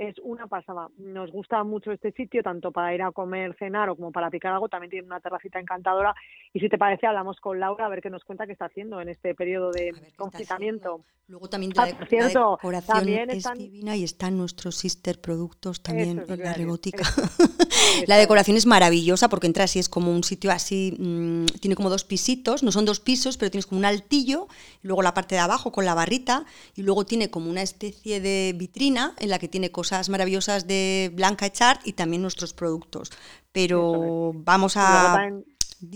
es 0.00 0.18
una 0.22 0.46
pasada. 0.46 0.88
Nos 0.96 1.30
gusta 1.30 1.62
mucho 1.62 1.92
este 1.92 2.10
sitio, 2.12 2.42
tanto 2.42 2.72
para 2.72 2.94
ir 2.94 3.02
a 3.02 3.12
comer, 3.12 3.54
cenar 3.58 3.90
o 3.90 3.96
como 3.96 4.10
para 4.10 4.30
picar 4.30 4.54
algo. 4.54 4.66
También 4.66 4.90
tiene 4.90 5.06
una 5.06 5.20
terracita 5.20 5.60
encantadora. 5.60 6.14
Y 6.54 6.60
si 6.60 6.70
te 6.70 6.78
parece, 6.78 7.06
hablamos 7.06 7.38
con 7.38 7.60
Laura 7.60 7.84
a 7.84 7.88
ver 7.90 8.00
qué 8.00 8.08
nos 8.08 8.24
cuenta 8.24 8.46
qué 8.46 8.52
está 8.52 8.64
haciendo 8.64 8.98
en 9.02 9.10
este 9.10 9.34
periodo 9.34 9.70
de 9.72 9.92
confinamiento. 10.16 11.04
Luego 11.28 11.48
también 11.48 11.72
la, 11.76 11.82
ah, 11.82 12.06
cierto, 12.08 12.58
decoración 12.60 13.30
es 13.30 13.44
divina 13.56 13.94
y 13.94 14.02
están 14.02 14.36
nuestros 14.36 14.76
sister 14.76 15.20
productos 15.20 15.82
también 15.82 16.24
en 16.26 16.42
la 16.42 16.54
rebotica. 16.54 17.04
la 18.08 18.16
decoración 18.16 18.56
es 18.56 18.66
maravillosa 18.66 19.28
porque 19.28 19.46
entras 19.46 19.76
y 19.76 19.78
es 19.78 19.88
como 19.88 20.12
un 20.12 20.24
sitio 20.24 20.50
así, 20.50 20.96
mm, 20.98 21.44
tiene 21.60 21.76
como 21.76 21.88
dos 21.88 22.02
pisitos, 22.02 22.64
no 22.64 22.72
son 22.72 22.84
dos 22.84 22.98
pisos, 22.98 23.36
pero 23.36 23.50
tienes 23.50 23.66
como 23.66 23.78
un 23.78 23.84
altillo, 23.84 24.48
y 24.82 24.88
luego 24.88 25.02
la 25.02 25.14
parte 25.14 25.36
de 25.36 25.40
abajo 25.40 25.70
con 25.70 25.84
la 25.84 25.94
barrita, 25.94 26.46
y 26.74 26.82
luego 26.82 27.06
tiene 27.06 27.30
como 27.30 27.48
una 27.48 27.62
especie 27.62 28.20
de 28.20 28.52
vitrina 28.56 29.14
en 29.18 29.28
la 29.28 29.38
que 29.38 29.46
tiene 29.46 29.70
cosas 29.70 29.89
maravillosas 30.08 30.66
de 30.66 31.10
Blanca 31.14 31.46
Echart 31.46 31.86
y 31.86 31.92
también 31.92 32.22
nuestros 32.22 32.54
productos. 32.54 33.10
Pero 33.52 34.32
vamos 34.34 34.76
a 34.76 35.30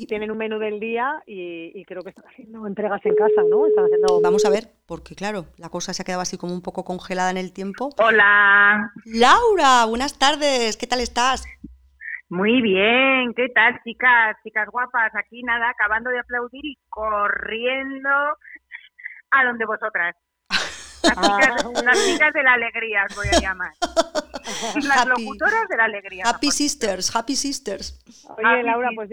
tienen 0.06 0.30
un 0.30 0.38
menú 0.38 0.58
del 0.58 0.80
día 0.80 1.22
y, 1.26 1.84
creo 1.84 2.02
que 2.02 2.10
están 2.10 2.24
haciendo 2.26 2.66
entregas 2.66 3.04
en 3.04 3.14
casa, 3.14 3.42
¿no? 3.48 3.66
Están 3.66 3.84
haciendo... 3.84 4.20
Vamos 4.22 4.44
a 4.44 4.50
ver, 4.50 4.64
porque 4.86 5.14
claro, 5.14 5.46
la 5.58 5.68
cosa 5.68 5.92
se 5.92 6.02
ha 6.02 6.04
quedado 6.04 6.22
así 6.22 6.38
como 6.38 6.54
un 6.54 6.62
poco 6.62 6.84
congelada 6.84 7.30
en 7.30 7.36
el 7.36 7.52
tiempo. 7.52 7.90
Hola. 7.98 8.92
Laura, 9.04 9.84
buenas 9.86 10.18
tardes, 10.18 10.76
¿qué 10.76 10.86
tal 10.86 11.00
estás? 11.00 11.44
Muy 12.30 12.62
bien, 12.62 13.34
¿qué 13.34 13.48
tal, 13.54 13.80
chicas? 13.84 14.36
Chicas 14.42 14.68
guapas, 14.70 15.14
aquí 15.14 15.42
nada, 15.42 15.68
acabando 15.68 16.10
de 16.10 16.18
aplaudir 16.18 16.64
y 16.64 16.78
corriendo 16.88 18.08
a 19.30 19.44
donde 19.44 19.66
vosotras. 19.66 20.16
Las 21.04 22.04
chicas, 22.04 22.32
de 22.32 22.42
la 22.42 22.54
alegría 22.54 23.04
os 23.08 23.16
voy 23.16 23.26
a 23.28 23.40
llamar. 23.40 23.72
Las 24.82 25.06
locutoras 25.06 25.68
de 25.68 25.76
la 25.76 25.84
alegría. 25.84 26.24
Happy 26.26 26.50
Sisters, 26.50 27.14
Happy 27.14 27.36
Sisters. 27.36 28.02
Oye, 28.36 28.62
Laura, 28.62 28.90
pues 28.94 29.10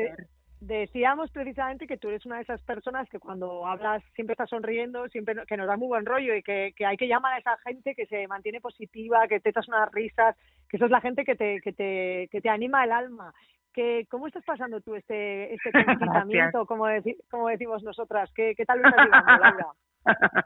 decíamos 0.62 1.32
precisamente 1.32 1.88
que 1.88 1.98
tú 1.98 2.10
eres 2.10 2.26
una 2.26 2.38
de 2.38 2.44
esas 2.44 2.62
personas 2.62 3.10
que 3.10 3.20
cuando 3.20 3.66
hablas 3.66 4.04
siempre 4.14 4.34
estás 4.34 4.50
sonriendo, 4.50 5.08
siempre 5.10 5.36
que 5.48 5.58
nos 5.58 5.68
da 5.68 5.76
muy 5.76 5.88
buen 5.88 6.06
rollo 6.06 6.36
y 6.36 6.44
que, 6.44 6.74
hay 6.86 6.98
que 6.98 7.08
llamar 7.08 7.34
a 7.34 7.40
esa 7.40 7.58
gente 7.66 7.96
que 7.96 8.06
se 8.06 8.28
mantiene 8.28 8.62
positiva, 8.62 9.28
que 9.28 9.40
te 9.40 9.50
echas 9.50 9.68
unas 9.68 9.92
risas, 9.92 10.36
que 10.70 10.78
eso 10.78 10.86
es 10.86 10.92
la 10.92 11.02
gente 11.02 11.26
que 11.26 11.36
te, 11.36 11.62
que 11.62 11.74
te, 11.74 12.30
que 12.32 12.42
te 12.42 12.50
anima 12.50 12.84
el 12.84 12.92
alma. 12.92 13.34
Que, 13.74 14.06
¿cómo 14.10 14.28
estás 14.28 14.44
pasando 14.46 14.82
tú 14.82 14.96
este, 14.96 15.54
este 15.54 15.72
confinamiento, 15.86 16.66
como, 16.66 16.86
como 17.30 17.50
decimos 17.50 17.84
nosotras? 17.84 18.32
¿Qué, 18.36 18.54
qué 18.56 18.66
tal 18.66 18.82
lo 18.82 18.90
estás 18.90 19.06
llevando, 19.06 19.38
Laura? 19.38 19.68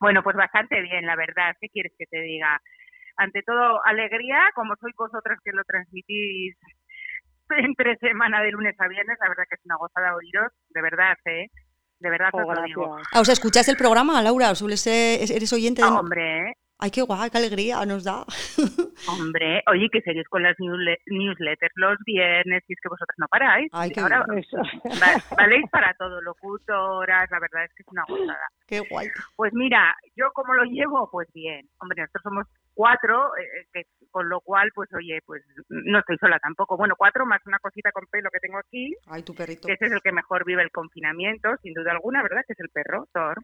bueno, 0.00 0.22
pues 0.22 0.36
bastante 0.36 0.80
bien, 0.80 1.06
la 1.06 1.16
verdad. 1.16 1.56
¿Qué 1.60 1.68
quieres 1.68 1.92
que 1.98 2.06
te 2.06 2.20
diga? 2.20 2.60
Ante 3.16 3.42
todo, 3.42 3.84
alegría, 3.84 4.50
como 4.54 4.74
sois 4.76 4.94
vosotras 4.96 5.38
que 5.44 5.52
lo 5.52 5.62
transmitís 5.64 6.56
entre 7.50 7.96
semana 7.98 8.42
de 8.42 8.50
lunes 8.50 8.74
a 8.78 8.88
viernes, 8.88 9.18
la 9.20 9.28
verdad 9.28 9.44
que 9.48 9.56
es 9.56 9.64
una 9.64 9.76
gozada 9.76 10.14
oíros, 10.16 10.52
de 10.70 10.82
verdad, 10.82 11.16
¿eh? 11.26 11.48
De 12.00 12.10
verdad 12.10 12.30
os 12.32 12.58
lo 12.58 12.62
digo. 12.64 12.96
Ah, 13.12 13.20
o 13.20 13.24
sea, 13.24 13.34
¿escuchas 13.34 13.68
el 13.68 13.76
programa, 13.76 14.20
Laura? 14.22 14.46
¿Eres 14.50 15.52
oyente 15.52 15.82
de...? 15.82 15.88
hombre, 15.88 16.56
Ay, 16.78 16.90
qué 16.90 17.02
guay, 17.02 17.30
qué 17.30 17.38
alegría 17.38 17.84
nos 17.86 18.04
da. 18.04 18.24
Hombre, 19.08 19.62
oye, 19.70 19.88
que 19.90 20.00
seguís 20.02 20.28
con 20.28 20.42
las 20.42 20.56
newsletters 20.58 21.72
los 21.76 21.96
viernes, 22.04 22.64
y 22.66 22.72
es 22.72 22.80
que 22.80 22.88
vosotras 22.88 23.16
no 23.18 23.28
paráis. 23.28 23.70
Ay, 23.72 23.90
qué 23.90 24.00
ahora 24.00 24.26
valéis 25.36 25.70
para 25.70 25.94
todo, 25.94 26.20
locutoras, 26.20 27.30
la 27.30 27.38
verdad 27.38 27.64
es 27.64 27.74
que 27.74 27.82
es 27.82 27.88
una 27.88 28.04
gozada. 28.08 28.48
Qué 28.66 28.80
guay. 28.80 29.08
Pues 29.36 29.52
mira, 29.54 29.94
yo 30.16 30.30
como 30.32 30.54
lo 30.54 30.64
llevo, 30.64 31.08
pues 31.10 31.28
bien. 31.32 31.68
Hombre, 31.78 32.02
nosotros 32.02 32.22
somos 32.24 32.46
cuatro, 32.74 33.36
eh, 33.36 33.66
que, 33.72 33.84
con 34.10 34.28
lo 34.28 34.40
cual, 34.40 34.70
pues 34.74 34.92
oye, 34.94 35.20
pues 35.24 35.42
no 35.68 36.00
estoy 36.00 36.16
sola 36.18 36.38
tampoco. 36.40 36.76
Bueno, 36.76 36.94
cuatro 36.98 37.24
más 37.24 37.40
una 37.46 37.60
cosita 37.60 37.92
con 37.92 38.04
pelo 38.10 38.30
que 38.32 38.40
tengo 38.40 38.58
aquí. 38.58 38.94
Ay, 39.06 39.22
tu 39.22 39.34
perrito. 39.34 39.68
ese 39.68 39.86
es 39.86 39.92
el 39.92 40.02
que 40.02 40.12
mejor 40.12 40.44
vive 40.44 40.62
el 40.62 40.70
confinamiento, 40.70 41.50
sin 41.62 41.72
duda 41.72 41.92
alguna, 41.92 42.22
¿verdad? 42.22 42.42
Que 42.46 42.54
es 42.54 42.60
el 42.60 42.68
perro, 42.70 43.06
Thor. 43.12 43.36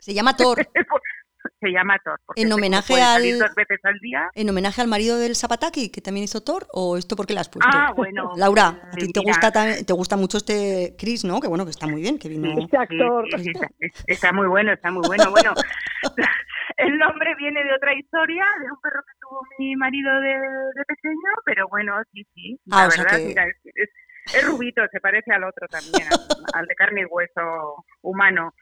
Se 0.00 0.12
llama 0.12 0.36
Thor. 0.36 0.58
Se 1.60 1.70
llama 1.70 1.98
Thor. 2.04 2.18
En 2.36 2.52
homenaje 2.52 3.00
al 3.00 3.38
dos 3.38 3.54
veces 3.54 3.78
al 3.84 3.98
día. 4.00 4.30
En 4.34 4.48
homenaje 4.50 4.80
al 4.80 4.88
marido 4.88 5.18
del 5.18 5.36
Zapataki, 5.36 5.90
que 5.90 6.00
también 6.00 6.24
hizo 6.24 6.42
Thor, 6.42 6.66
o 6.72 6.96
esto 6.96 7.16
porque 7.16 7.34
la 7.34 7.42
has 7.42 7.48
puesto. 7.48 7.68
Ah, 7.72 7.92
bueno. 7.94 8.32
Laura, 8.36 8.80
a 8.92 8.96
ti 8.96 9.12
te 9.12 9.20
gusta 9.20 9.52
te 9.52 9.92
gusta 9.92 10.16
mucho 10.16 10.38
este 10.38 10.94
Chris, 10.98 11.24
¿no? 11.24 11.40
Que 11.40 11.48
bueno, 11.48 11.64
que 11.64 11.70
está 11.70 11.86
muy 11.86 12.02
bien, 12.02 12.18
que 12.18 12.28
vino. 12.28 12.52
Este 12.58 12.76
actor. 12.76 13.26
está, 14.06 14.32
muy 14.32 14.46
bueno, 14.46 14.72
está 14.72 14.90
muy 14.90 15.06
bueno. 15.06 15.30
Bueno, 15.30 15.54
el 16.76 16.98
nombre 16.98 17.34
viene 17.38 17.64
de 17.64 17.74
otra 17.74 17.94
historia, 17.94 18.44
de 18.60 18.70
un 18.70 18.80
perro 18.80 19.02
que 19.02 19.12
tuvo 19.20 19.40
mi 19.58 19.76
marido 19.76 20.12
de, 20.20 20.34
pequeño, 20.86 21.30
pero 21.44 21.68
bueno, 21.68 21.94
sí, 22.12 22.26
sí. 22.34 22.58
Ah, 22.70 22.88
la 22.88 23.02
verdad, 23.02 23.18
mira, 23.26 23.44
es 23.46 23.56
es 23.74 23.90
rubito, 24.42 24.82
se 24.90 25.00
parece 25.00 25.32
al 25.32 25.44
otro 25.44 25.66
también, 25.68 26.08
al, 26.52 26.66
de 26.66 26.74
carne 26.74 27.02
y 27.02 27.04
hueso 27.04 27.84
humano. 28.02 28.54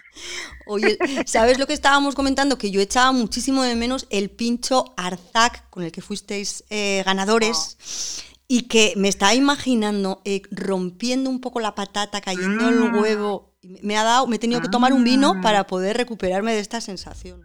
Oye, 0.67 0.97
¿sabes 1.27 1.59
lo 1.59 1.67
que 1.67 1.73
estábamos 1.73 2.15
comentando? 2.15 2.59
Que 2.59 2.71
yo 2.71 2.81
echaba 2.81 3.13
muchísimo 3.13 3.63
de 3.63 3.77
menos 3.77 4.07
el 4.11 4.31
pincho 4.31 4.95
Arzac 4.97 5.69
con 5.71 5.83
el 5.83 5.93
que 5.93 6.03
fuisteis 6.03 6.65
eh, 6.71 7.03
ganadores. 7.05 8.23
Oh. 8.31 8.35
Y 8.47 8.69
que 8.69 8.93
me 8.99 9.09
estaba 9.09 9.35
imaginando 9.35 10.21
eh, 10.27 10.43
rompiendo 10.51 11.31
un 11.31 11.41
poco 11.41 11.61
la 11.61 11.75
patata, 11.75 12.21
cayendo 12.21 12.69
el 12.69 12.91
mm. 12.91 13.01
huevo. 13.01 13.55
Me 13.83 13.97
ha 13.97 14.05
dado, 14.05 14.27
me 14.27 14.37
he 14.37 14.39
tenido 14.39 14.61
que 14.61 14.69
tomar 14.69 14.93
un 14.93 15.03
vino 15.03 15.33
ah. 15.37 15.41
para 15.43 15.65
poder 15.65 15.97
recuperarme 15.97 16.53
de 16.53 16.61
esta 16.61 16.83
sensación. 16.83 17.41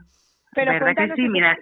Pero 0.53 0.77
cuéntanos, 0.77 1.15
sí, 1.15 1.29
mira. 1.29 1.57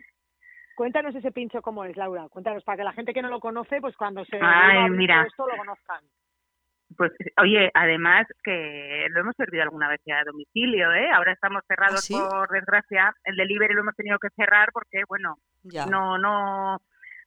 cuéntanos 0.75 1.13
ese 1.13 1.31
pincho 1.31 1.61
cómo 1.61 1.85
es, 1.85 1.95
Laura. 1.97 2.27
Cuéntanos, 2.29 2.63
para 2.63 2.77
que 2.77 2.83
la 2.83 2.93
gente 2.93 3.13
que 3.13 3.21
no 3.21 3.29
lo 3.29 3.39
conoce, 3.39 3.79
pues 3.79 3.95
cuando 3.95 4.25
se 4.25 4.39
Ay, 4.41 4.89
mira. 4.89 5.23
esto 5.27 5.45
lo 5.47 5.55
conozcan. 5.55 6.03
Pues, 6.95 7.11
oye, 7.41 7.69
además 7.73 8.25
que 8.43 9.07
lo 9.09 9.19
hemos 9.21 9.35
servido 9.35 9.63
alguna 9.63 9.89
vez 9.89 9.99
ya 10.05 10.19
a 10.19 10.23
domicilio, 10.23 10.93
¿eh? 10.93 11.09
Ahora 11.13 11.33
estamos 11.33 11.63
cerrados 11.67 12.09
¿Ah, 12.11 12.29
por 12.29 12.49
desgracia. 12.49 13.13
El 13.25 13.35
delivery 13.35 13.73
lo 13.73 13.81
hemos 13.81 13.95
tenido 13.95 14.17
que 14.19 14.29
cerrar 14.35 14.69
porque, 14.71 15.03
bueno, 15.07 15.35
no, 15.63 16.17
no, 16.17 16.77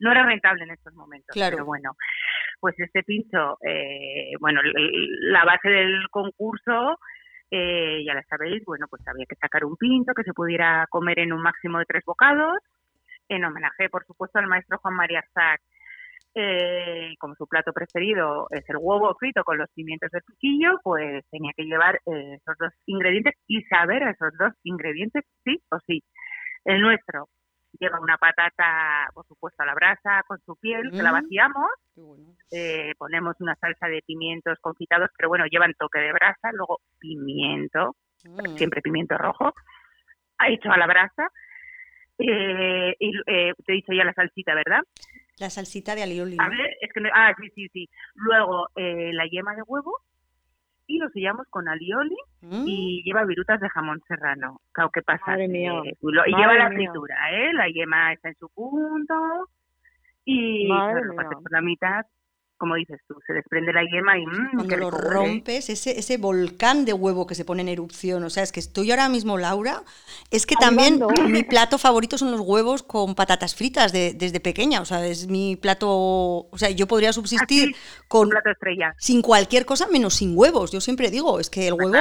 no 0.00 0.10
era 0.10 0.24
rentable 0.24 0.64
en 0.64 0.70
estos 0.70 0.94
momentos. 0.94 1.34
Claro. 1.34 1.56
Pero 1.56 1.66
bueno, 1.66 1.92
pues 2.58 2.74
este 2.78 3.02
pincho, 3.02 3.58
eh, 3.62 4.32
bueno, 4.40 4.60
la 4.64 5.44
base 5.44 5.68
del 5.68 6.08
concurso, 6.10 6.98
eh, 7.50 8.02
ya 8.04 8.14
la 8.14 8.22
sabéis, 8.22 8.64
bueno, 8.64 8.86
pues 8.88 9.06
había 9.06 9.26
que 9.26 9.36
sacar 9.36 9.64
un 9.64 9.76
pinto 9.76 10.14
que 10.14 10.24
se 10.24 10.32
pudiera 10.32 10.86
comer 10.88 11.18
en 11.18 11.32
un 11.32 11.42
máximo 11.42 11.78
de 11.78 11.84
tres 11.84 12.04
bocados, 12.04 12.58
en 13.28 13.44
homenaje, 13.44 13.90
por 13.90 14.06
supuesto, 14.06 14.38
al 14.38 14.46
maestro 14.46 14.78
Juan 14.78 14.94
María 14.94 15.22
Sac 15.34 15.60
eh, 16.34 17.14
como 17.18 17.34
su 17.34 17.46
plato 17.46 17.72
preferido 17.72 18.46
es 18.50 18.68
el 18.68 18.76
huevo 18.78 19.14
frito 19.18 19.42
con 19.42 19.58
los 19.58 19.68
pimientos 19.74 20.10
de 20.12 20.20
piquillo, 20.20 20.78
pues 20.82 21.24
tenía 21.30 21.52
que 21.56 21.64
llevar 21.64 21.96
eh, 22.06 22.34
esos 22.34 22.56
dos 22.58 22.72
ingredientes 22.86 23.34
y 23.46 23.62
saber 23.64 24.02
esos 24.02 24.32
dos 24.38 24.52
ingredientes 24.62 25.24
sí 25.44 25.60
o 25.70 25.78
sí. 25.86 26.02
El 26.64 26.82
nuestro 26.82 27.28
lleva 27.78 28.00
una 28.00 28.16
patata, 28.16 29.08
por 29.14 29.26
supuesto, 29.26 29.62
a 29.62 29.66
la 29.66 29.74
brasa 29.74 30.22
con 30.26 30.38
su 30.44 30.56
piel, 30.56 30.90
que 30.90 31.02
la 31.02 31.10
mm. 31.10 31.22
vaciamos, 31.22 31.70
eh, 32.50 32.92
ponemos 32.98 33.36
una 33.40 33.54
salsa 33.56 33.86
de 33.86 34.02
pimientos 34.06 34.58
confitados, 34.60 35.10
pero 35.16 35.28
bueno, 35.28 35.46
llevan 35.46 35.74
toque 35.78 36.00
de 36.00 36.12
brasa, 36.12 36.50
luego 36.52 36.80
pimiento, 36.98 37.96
mm. 38.24 38.56
siempre 38.56 38.82
pimiento 38.82 39.16
rojo, 39.16 39.52
hecho 40.48 40.70
a 40.70 40.78
la 40.78 40.86
brasa, 40.86 41.28
eh, 42.18 42.94
y 42.98 43.22
te 43.24 43.72
he 43.72 43.72
dicho 43.72 43.92
ya 43.92 44.04
la 44.04 44.14
salsita, 44.14 44.54
¿verdad? 44.54 44.82
La 45.40 45.48
salsita 45.48 45.94
de 45.94 46.02
alioli. 46.02 46.36
A 46.38 46.48
ver, 46.48 46.76
es 46.80 46.92
que 46.92 47.00
ah, 47.14 47.34
sí, 47.40 47.48
sí, 47.54 47.68
sí. 47.72 47.88
Luego 48.14 48.68
eh, 48.76 49.10
la 49.14 49.26
yema 49.26 49.54
de 49.54 49.62
huevo 49.62 49.96
y 50.86 50.98
lo 50.98 51.08
sellamos 51.10 51.46
con 51.48 51.66
alioli 51.66 52.16
y 52.42 53.00
mm. 53.00 53.04
lleva 53.04 53.24
virutas 53.24 53.58
de 53.60 53.68
jamón 53.70 54.02
serrano. 54.06 54.60
Claro, 54.72 54.90
¿qué 54.92 55.02
pasa? 55.02 55.24
Madre 55.26 55.48
mía. 55.48 55.72
Eh, 55.84 55.96
y 56.02 56.36
lleva 56.36 56.54
la 56.54 56.68
fritura, 56.68 57.16
¿eh? 57.32 57.52
La 57.54 57.68
yema 57.68 58.12
está 58.12 58.28
en 58.28 58.34
su 58.34 58.48
punto 58.50 59.14
y 60.24 60.68
Madre 60.68 61.04
lo 61.06 61.14
por 61.14 61.50
la 61.52 61.62
mitad 61.62 62.04
como 62.60 62.74
dices 62.74 63.00
tú, 63.08 63.14
se 63.26 63.32
desprende 63.32 63.72
la 63.72 63.80
yema 63.82 64.18
y 64.18 64.26
mmm, 64.26 64.54
cuando 64.54 64.76
lo 64.76 64.90
rompes, 64.90 65.70
ese, 65.70 65.98
ese 65.98 66.18
volcán 66.18 66.84
de 66.84 66.92
huevo 66.92 67.26
que 67.26 67.34
se 67.34 67.46
pone 67.46 67.62
en 67.62 67.68
erupción, 67.68 68.22
o 68.22 68.28
sea, 68.28 68.42
es 68.42 68.52
que 68.52 68.60
estoy 68.60 68.90
ahora 68.90 69.08
mismo, 69.08 69.38
Laura, 69.38 69.82
es 70.30 70.44
que 70.44 70.56
también 70.56 71.00
mi 71.26 71.42
plato 71.42 71.78
favorito 71.78 72.18
son 72.18 72.30
los 72.30 72.40
huevos 72.40 72.82
con 72.82 73.14
patatas 73.14 73.54
fritas 73.54 73.92
de, 73.92 74.12
desde 74.12 74.40
pequeña, 74.40 74.82
o 74.82 74.84
sea, 74.84 75.06
es 75.06 75.26
mi 75.26 75.56
plato, 75.56 75.88
o 75.88 76.58
sea, 76.58 76.68
yo 76.68 76.86
podría 76.86 77.14
subsistir 77.14 77.74
con 78.08 78.28
plato 78.28 78.50
estrella. 78.50 78.94
sin 78.98 79.22
cualquier 79.22 79.64
cosa 79.64 79.86
menos 79.86 80.16
sin 80.16 80.36
huevos, 80.36 80.70
yo 80.70 80.82
siempre 80.82 81.10
digo, 81.10 81.40
es 81.40 81.48
que 81.48 81.68
el 81.68 81.72
huevo, 81.72 81.96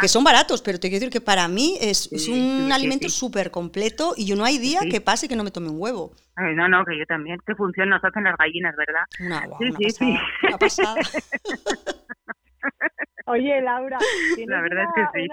que 0.00 0.08
son 0.08 0.24
baratos, 0.24 0.62
pero 0.62 0.80
te 0.80 0.88
quiero 0.88 1.00
decir 1.00 1.12
que 1.12 1.20
para 1.20 1.46
mí 1.48 1.76
es, 1.82 2.10
es 2.12 2.28
un 2.28 2.72
alimento 2.72 3.10
súper 3.10 3.50
completo 3.50 4.14
y 4.16 4.24
yo 4.24 4.36
no 4.36 4.46
hay 4.46 4.56
día 4.56 4.80
que 4.90 5.02
pase 5.02 5.28
que 5.28 5.36
no 5.36 5.44
me 5.44 5.50
tome 5.50 5.68
un 5.68 5.78
huevo 5.78 6.14
no, 6.54 6.68
no, 6.68 6.84
que 6.84 6.98
yo 6.98 7.06
también. 7.06 7.38
¿Qué 7.46 7.54
función 7.54 7.88
nos 7.88 8.04
hacen 8.04 8.24
las 8.24 8.36
gallinas, 8.36 8.74
verdad? 8.76 9.04
sí, 9.58 9.72
sí, 9.78 9.90
sí. 9.90 10.16
Oye, 13.26 13.60
Laura, 13.60 13.98
¿tienes 14.34 14.56
la 14.56 14.62
verdad 14.62 14.86
una, 14.94 15.04
es 15.04 15.10
que 15.12 15.20
sí. 15.20 15.28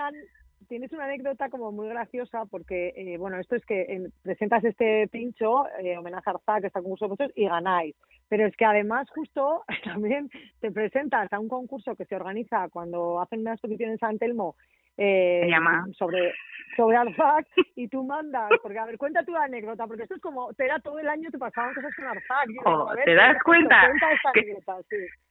tienes 0.68 0.92
una 0.92 1.06
anécdota 1.06 1.50
como 1.50 1.72
muy 1.72 1.88
graciosa 1.88 2.46
porque, 2.46 2.94
eh, 2.96 3.18
bueno, 3.18 3.40
esto 3.40 3.56
es 3.56 3.66
que 3.66 3.82
eh, 3.82 4.10
presentas 4.22 4.64
este 4.66 5.08
pincho, 5.08 5.66
eh, 5.80 5.98
homenaje 5.98 6.30
a 6.30 6.34
Arza, 6.34 6.60
que 6.60 6.68
está 6.68 6.82
con 6.82 6.92
vosotros, 6.92 7.32
y 7.36 7.48
ganáis. 7.48 7.96
Pero 8.28 8.46
es 8.48 8.56
que 8.58 8.66
además 8.66 9.10
justo 9.12 9.64
también 9.86 10.30
te 10.60 10.72
presentas 10.72 11.32
a 11.32 11.40
un 11.40 11.48
concurso 11.48 11.96
que 11.96 12.06
se 12.06 12.16
organiza 12.16 12.68
cuando 12.70 13.22
hacen 13.22 13.42
una 13.42 13.54
exposición 13.54 13.92
en 13.92 13.98
San 13.98 14.18
Telmo 14.18 14.56
eh, 14.98 15.50
sobre 15.98 16.34
sobre 16.76 16.98
Arzac 16.98 17.48
y 17.76 17.88
tú 17.88 18.04
mandas, 18.04 18.50
porque 18.62 18.78
a 18.78 18.86
ver, 18.86 18.98
cuenta 18.98 19.24
tu 19.24 19.36
anécdota, 19.36 19.88
porque 19.88 20.04
esto 20.04 20.16
es 20.16 20.22
como, 20.22 20.54
te 20.54 20.68
da 20.68 20.80
todo 20.80 21.00
el 21.00 21.08
año 21.08 21.30
te 21.32 21.38
pasaban 21.38 21.74
cosas 21.74 21.92
con 21.96 22.06
Arzac. 22.06 22.48
Oh, 22.66 22.92
¿Te 23.04 23.16
das 23.16 23.38
cuenta? 23.44 23.92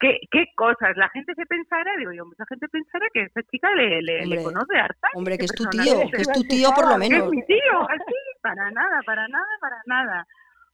¿Qué, 0.01 0.21
¿Qué, 0.31 0.47
cosas? 0.57 0.97
La 0.97 1.09
gente 1.11 1.35
se 1.35 1.47
pensara, 1.47 1.91
digo 1.99 2.13
yo, 2.13 2.25
mucha 2.25 2.45
gente 2.49 2.67
pensara 2.69 3.07
que 3.13 3.23
esa 3.23 3.43
chica 3.51 3.71
le, 3.75 4.01
le, 4.03 4.43
conoce 4.43 4.79
a 4.79 4.85
Arzac. 4.85 5.11
Hombre, 5.15 5.39
que 5.39 5.45
es 5.45 5.55
tu 5.55 5.65
tío, 5.67 6.11
que 6.11 6.23
es 6.23 6.29
tu 6.33 6.43
tío 6.45 6.71
por 6.75 6.89
lo 6.89 6.99
menos. 6.99 7.25
es 7.25 7.31
mi 7.31 7.45
tío, 7.45 7.81
así, 7.89 8.15
para 8.43 8.71
nada, 8.71 9.01
para 9.05 9.29
nada, 9.29 9.59
para 9.61 9.83
nada 9.87 10.27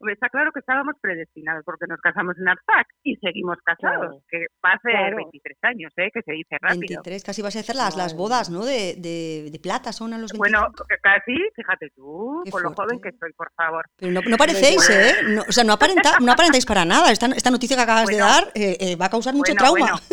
está 0.08 0.28
claro 0.28 0.50
que 0.52 0.60
estábamos 0.60 0.94
predestinados 1.00 1.64
porque 1.64 1.86
nos 1.88 2.00
casamos 2.00 2.36
en 2.38 2.48
Arzac 2.48 2.86
y 3.02 3.16
seguimos 3.16 3.58
casados, 3.64 4.22
que 4.30 4.46
va 4.64 4.72
a 4.72 4.80
ser 4.80 5.14
23 5.14 5.58
años, 5.62 5.92
¿eh? 5.96 6.10
que 6.12 6.22
se 6.22 6.32
dice 6.32 6.56
rápido. 6.60 7.02
23, 7.02 7.24
casi 7.24 7.42
vas 7.42 7.56
a 7.56 7.60
hacer 7.60 7.76
las, 7.76 7.96
las 7.96 8.16
bodas, 8.16 8.50
¿no? 8.50 8.64
De, 8.64 8.94
de, 8.96 9.50
de 9.50 9.58
plata 9.58 9.92
son 9.92 10.14
a 10.14 10.18
los 10.18 10.32
25. 10.32 10.38
Bueno, 10.38 10.72
casi, 11.02 11.36
fíjate 11.54 11.90
tú, 11.94 12.42
con 12.50 12.62
lo 12.62 12.72
joven 12.72 13.00
que 13.00 13.10
estoy, 13.10 13.32
por 13.34 13.52
favor. 13.52 13.84
Pero 13.96 14.12
no, 14.12 14.20
no 14.22 14.36
parecéis, 14.36 14.88
¿eh? 14.90 15.14
No, 15.28 15.42
o 15.48 15.52
sea, 15.52 15.64
no, 15.64 15.74
aparenta, 15.74 16.18
no 16.20 16.32
aparentáis 16.32 16.66
para 16.66 16.84
nada. 16.84 17.10
Esta, 17.10 17.26
esta 17.26 17.50
noticia 17.50 17.76
que 17.76 17.82
acabas 17.82 18.08
de 18.08 18.16
dar 18.16 18.44
eh, 18.54 18.76
eh, 18.80 18.96
va 18.96 19.06
a 19.06 19.10
causar 19.10 19.34
mucho 19.34 19.54
trauma. 19.54 20.00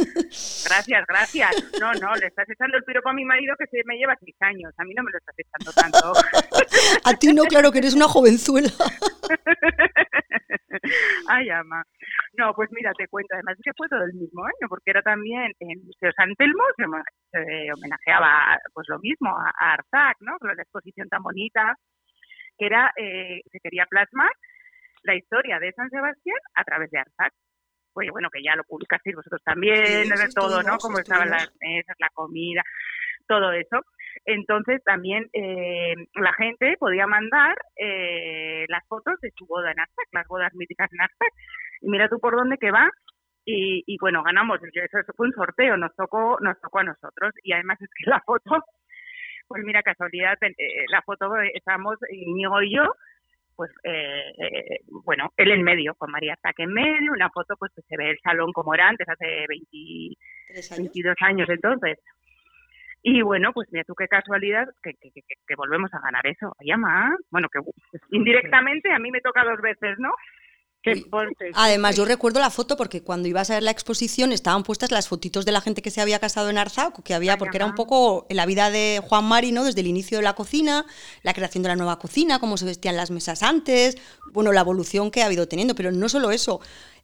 Gracias, 0.67 1.05
gracias. 1.07 1.51
No, 1.79 1.93
no, 1.93 2.13
le 2.15 2.27
estás 2.27 2.49
echando 2.49 2.77
el 2.77 2.83
piropo 2.83 3.09
a 3.09 3.13
mi 3.13 3.23
marido 3.23 3.55
que 3.57 3.65
se 3.67 3.81
me 3.85 3.97
lleva 3.97 4.15
6 4.19 4.35
años. 4.41 4.73
A 4.77 4.83
mí 4.83 4.93
no 4.93 5.03
me 5.03 5.11
lo 5.11 5.17
estás 5.17 5.35
echando 5.37 5.71
tanto. 5.71 6.13
a 7.03 7.13
ti 7.13 7.33
no, 7.33 7.43
claro 7.43 7.71
que 7.71 7.79
eres 7.79 7.93
una 7.93 8.07
jovenzuela. 8.07 8.69
Ay, 11.29 11.49
ama. 11.49 11.83
No, 12.33 12.53
pues 12.53 12.69
mira, 12.71 12.91
te 12.97 13.07
cuento, 13.07 13.33
además 13.33 13.57
que 13.63 13.71
fue 13.75 13.87
todo 13.87 14.03
el 14.03 14.13
mismo 14.13 14.43
año, 14.45 14.67
porque 14.69 14.91
era 14.91 15.01
también 15.01 15.51
en 15.59 15.85
Museo 15.85 16.11
San 16.15 16.33
Telmo, 16.35 16.63
se, 17.31 17.71
homenajeaba 17.71 18.59
pues 18.73 18.87
lo 18.89 18.99
mismo 18.99 19.29
a, 19.29 19.73
Arzac, 19.73 20.17
¿no? 20.21 20.37
Con 20.39 20.55
la 20.55 20.61
exposición 20.61 21.09
tan 21.09 21.23
bonita, 21.23 21.75
que 22.57 22.65
era, 22.65 22.91
eh, 22.95 23.41
se 23.51 23.59
quería 23.59 23.85
plasmar 23.85 24.31
la 25.03 25.15
historia 25.15 25.59
de 25.59 25.71
San 25.73 25.89
Sebastián 25.89 26.39
a 26.55 26.63
través 26.63 26.89
de 26.91 26.99
Arzac. 26.99 27.33
pues 27.93 28.09
bueno, 28.11 28.29
que 28.29 28.43
ya 28.43 28.55
lo 28.55 28.63
publicasteis 28.63 29.15
vosotros 29.15 29.41
también, 29.43 30.07
de 30.07 30.29
todo, 30.35 30.61
¿no? 30.61 30.77
Cómo 30.77 30.99
estaban 30.99 31.29
las 31.31 31.49
mesas, 31.59 31.95
la 31.99 32.09
comida, 32.13 32.61
todo 33.27 33.51
eso. 33.51 33.81
Entonces 34.25 34.83
también 34.83 35.27
eh, 35.33 35.95
la 36.15 36.33
gente 36.33 36.75
podía 36.79 37.07
mandar 37.07 37.55
eh, 37.75 38.65
las 38.67 38.85
fotos 38.87 39.19
de 39.21 39.31
su 39.37 39.45
boda 39.45 39.71
en 39.71 39.79
Aztec, 39.79 40.07
las 40.11 40.27
bodas 40.27 40.53
míticas 40.53 40.91
en 40.93 41.01
Aztec. 41.01 41.33
Y 41.81 41.89
mira 41.89 42.09
tú 42.09 42.19
por 42.19 42.35
dónde 42.35 42.57
que 42.57 42.71
va. 42.71 42.89
Y, 43.45 43.83
y 43.87 43.97
bueno, 43.99 44.23
ganamos. 44.23 44.59
Eso 44.63 45.13
fue 45.15 45.27
un 45.27 45.33
sorteo, 45.33 45.77
nos 45.77 45.95
tocó, 45.95 46.37
nos 46.41 46.59
tocó 46.59 46.79
a 46.79 46.83
nosotros. 46.83 47.33
Y 47.43 47.53
además 47.53 47.81
es 47.81 47.89
que 47.97 48.09
la 48.09 48.21
foto, 48.21 48.63
pues 49.47 49.63
mira, 49.63 49.81
casualidad, 49.83 50.37
eh, 50.41 50.85
la 50.89 51.01
foto 51.01 51.31
estamos 51.53 51.97
Íñigo 52.11 52.61
y 52.61 52.75
yo, 52.75 52.93
pues 53.57 53.71
eh, 53.83 54.33
eh, 54.37 54.79
bueno, 55.03 55.33
él 55.35 55.51
en 55.51 55.63
medio, 55.63 55.95
con 55.95 56.11
María 56.11 56.37
Zaque 56.41 56.63
en 56.63 56.73
medio, 56.73 57.11
una 57.11 57.29
foto 57.31 57.55
pues 57.57 57.71
que 57.75 57.81
se 57.81 57.97
ve 57.97 58.11
el 58.11 58.19
salón 58.19 58.53
como 58.53 58.73
era 58.73 58.87
antes, 58.87 59.09
hace 59.09 59.45
22 59.49 61.15
años 61.21 61.49
entonces. 61.49 61.97
Y 63.09 63.21
bueno, 63.21 63.53
pues 63.53 63.69
mira 63.71 63.85
tú 63.85 63.95
qué 63.95 64.05
casualidad 64.09 64.67
que, 64.83 64.91
que, 64.91 65.55
volvemos 65.55 65.89
a 65.93 66.01
ganar 66.01 66.27
eso. 66.27 66.51
Llama, 66.59 67.15
bueno, 67.31 67.47
que 67.47 67.59
indirectamente 68.11 68.91
a 68.91 68.99
mí 68.99 69.11
me 69.11 69.21
toca 69.21 69.45
dos 69.45 69.61
veces, 69.61 69.97
¿no? 69.97 70.11
Además, 71.53 71.95
yo 71.95 72.05
recuerdo 72.05 72.39
la 72.39 72.49
foto 72.49 72.75
porque 72.77 73.03
cuando 73.03 73.27
ibas 73.27 73.49
a 73.49 73.55
ver 73.55 73.63
la 73.63 73.71
exposición 73.71 74.31
estaban 74.31 74.63
puestas 74.63 74.91
las 74.91 75.07
fotitos 75.07 75.45
de 75.45 75.51
la 75.51 75.61
gente 75.61 75.81
que 75.81 75.89
se 75.89 76.01
había 76.01 76.19
casado 76.19 76.49
en 76.49 76.57
Arzac, 76.57 77.01
que 77.03 77.13
había, 77.13 77.37
porque 77.37 77.57
era 77.57 77.65
un 77.65 77.75
poco 77.75 78.25
la 78.29 78.45
vida 78.45 78.69
de 78.71 79.01
Juan 79.01 79.25
Mari, 79.25 79.51
¿no? 79.53 79.63
Desde 79.63 79.81
el 79.81 79.87
inicio 79.87 80.17
de 80.17 80.23
la 80.23 80.33
cocina, 80.33 80.85
la 81.23 81.33
creación 81.33 81.63
de 81.63 81.69
la 81.69 81.75
nueva 81.75 81.99
cocina, 81.99 82.39
cómo 82.39 82.57
se 82.57 82.65
vestían 82.65 82.95
las 82.97 83.11
mesas 83.11 83.41
antes, 83.41 83.97
bueno, 84.33 84.51
la 84.51 84.61
evolución 84.61 85.11
que 85.11 85.23
ha 85.23 85.27
habido 85.27 85.47
teniendo, 85.47 85.75
pero 85.75 85.91
no 85.91 86.09
solo 86.09 86.31
eso. 86.31 86.59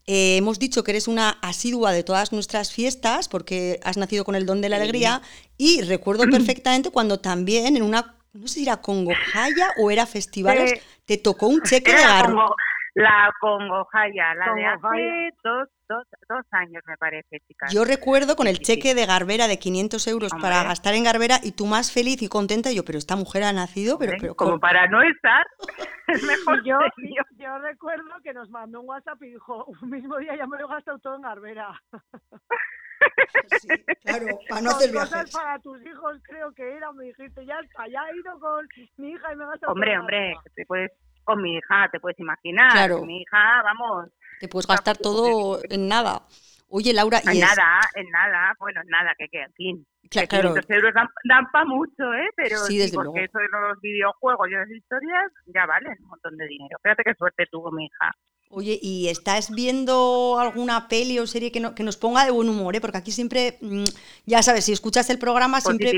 Eh, 0.06 0.38
hemos 0.38 0.60
dicho 0.60 0.84
que 0.84 0.92
eres 0.92 1.08
una 1.08 1.30
asidua 1.42 1.94
de 1.94 2.04
todas 2.04 2.34
nuestras 2.34 2.72
fiestas 2.74 3.30
porque 3.30 3.80
has 3.84 3.96
nacido 3.96 4.26
con 4.26 4.36
el 4.36 4.46
don 4.46 4.60
de 4.60 4.70
la 4.70 4.76
alegría 4.76 5.22
y 5.58 5.82
recuerdo 5.82 6.24
perfectamente 6.32 6.90
cuando 6.90 7.20
también 7.20 7.78
en 7.78 7.84
una, 7.84 8.16
no 8.34 8.48
sé 8.48 8.56
si 8.56 8.64
era 8.64 8.82
Congojaya 8.82 9.70
o 9.80 9.92
era 9.92 10.06
festivales, 10.06 10.82
te 11.06 11.18
tocó 11.18 11.48
un 11.48 11.62
cheque 11.62 11.94
de 11.94 12.02
garro. 12.02 12.54
La 12.96 13.34
Congojaya, 13.40 14.36
la 14.36 14.54
de 14.54 14.66
hace 14.66 15.36
dos, 15.44 15.68
dos, 15.90 16.04
dos, 16.30 16.46
años, 16.52 16.84
me 16.86 16.96
parece, 16.96 17.40
chicas. 17.40 17.74
Yo 17.74 17.86
recuerdo 17.86 18.36
con 18.36 18.46
el 18.46 18.60
cheque 18.60 18.94
de 18.94 19.08
Garbera 19.08 19.48
de 19.48 19.58
500 19.58 20.08
euros 20.08 20.32
para 20.40 20.64
gastar 20.64 20.94
en 20.94 21.04
Garbera 21.04 21.38
y 21.42 21.54
tú 21.54 21.66
más 21.66 21.92
feliz 21.92 22.22
y 22.22 22.30
contenta. 22.30 22.72
Y 22.72 22.76
yo, 22.76 22.86
pero 22.86 23.00
esta 23.00 23.16
mujer 23.16 23.44
ha 23.44 23.54
nacido, 23.54 23.98
pero, 23.98 24.14
pero 24.20 24.36
como 24.36 24.60
para 24.60 24.86
no 24.88 25.02
estar, 25.02 25.44
es 26.08 26.24
mejor. 26.24 26.64
yo, 26.64 26.78
yo, 27.38 27.58
recuerdo 27.60 28.12
que 28.24 28.32
nos 28.32 28.52
mandó 28.52 28.82
un 28.82 28.90
WhatsApp 28.90 29.24
y 29.24 29.32
dijo, 29.32 29.66
un 29.82 29.90
mismo 29.90 30.18
día 30.20 30.36
ya 30.38 30.46
me 30.46 30.60
lo 30.60 30.68
he 30.68 30.70
gastado 30.70 31.00
todo 31.00 31.16
en 31.16 31.22
Garbera. 31.24 31.74
Sí, 33.60 33.68
claro, 34.06 34.26
para 34.48 34.62
no 34.62 34.70
hacer 34.70 34.92
viajes. 34.92 35.32
para 35.34 35.60
tus 35.60 35.86
hijos 35.86 36.18
creo 36.24 36.54
que 36.54 36.78
era, 36.78 36.90
me 36.94 37.06
dijiste, 37.06 37.46
ya 37.46 37.60
está, 37.60 37.86
ya 37.88 38.00
he 38.10 38.18
ido 38.18 38.40
con 38.40 38.66
mi 38.96 39.10
hija 39.10 39.34
y 39.34 39.36
me 39.36 39.44
he 39.44 39.48
gastado 39.48 39.74
Hombre, 39.74 40.00
hombre, 40.00 40.36
te 40.56 40.66
puedes 40.66 40.92
con 41.24 41.42
mi 41.42 41.56
hija, 41.58 41.90
te 41.92 42.00
puedes 42.00 42.20
imaginar. 42.20 42.72
Claro. 42.72 43.06
Mi 43.06 43.22
hija, 43.22 43.62
vamos. 43.64 44.10
Te 44.40 44.48
puedes 44.48 44.68
gastar 44.68 44.98
todo 44.98 45.60
en 45.70 45.88
nada. 45.88 46.24
Oye, 46.70 46.92
Laura. 46.92 47.20
En 47.20 47.40
nada, 47.40 47.80
en 47.96 48.10
nada. 48.10 48.56
Bueno, 48.60 48.82
en 48.82 48.88
nada, 48.88 49.14
que, 49.18 49.28
que 49.30 49.44
en 49.44 49.54
fin. 49.54 49.88
Claro. 50.10 50.56
euros 50.70 50.94
dan, 50.94 51.08
dan 51.28 51.52
para 51.52 51.66
mucho, 51.66 52.14
¿eh? 52.14 52.30
Pero 52.36 52.58
sí, 52.66 52.78
desde 52.78 52.96
porque 52.96 53.24
eso 53.24 53.38
de 53.40 53.48
los 53.48 53.80
videojuegos 53.82 54.48
y 54.50 54.52
las 54.54 54.70
historias 54.70 55.32
ya 55.46 55.66
valen 55.66 55.96
un 56.02 56.08
montón 56.08 56.38
de 56.38 56.48
dinero. 56.48 56.78
Fíjate 56.84 57.04
qué 57.04 57.14
suerte 57.16 57.46
tuvo 57.52 57.72
mi 57.72 57.86
hija. 57.86 58.12
Oye, 58.50 58.78
¿y 58.82 59.08
estás 59.08 59.50
viendo 59.50 60.38
alguna 60.40 60.88
peli 60.88 61.18
o 61.18 61.26
serie 61.26 61.52
que, 61.52 61.60
no, 61.60 61.74
que 61.74 61.82
nos 61.82 61.98
ponga 61.98 62.24
de 62.24 62.32
buen 62.32 62.50
humor? 62.50 62.76
¿eh? 62.76 62.82
Porque 62.82 62.98
aquí 62.98 63.12
siempre, 63.12 63.58
mm, 63.62 63.86
ya 64.28 64.44
sabes, 64.44 64.66
si 64.66 64.74
escuchas 64.74 65.10
el 65.10 65.18
programa, 65.18 65.60
siempre 65.60 65.92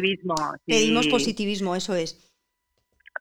pedimos 0.65 1.07
positivismo, 1.07 1.75
eso 1.75 1.95
es. 1.95 2.24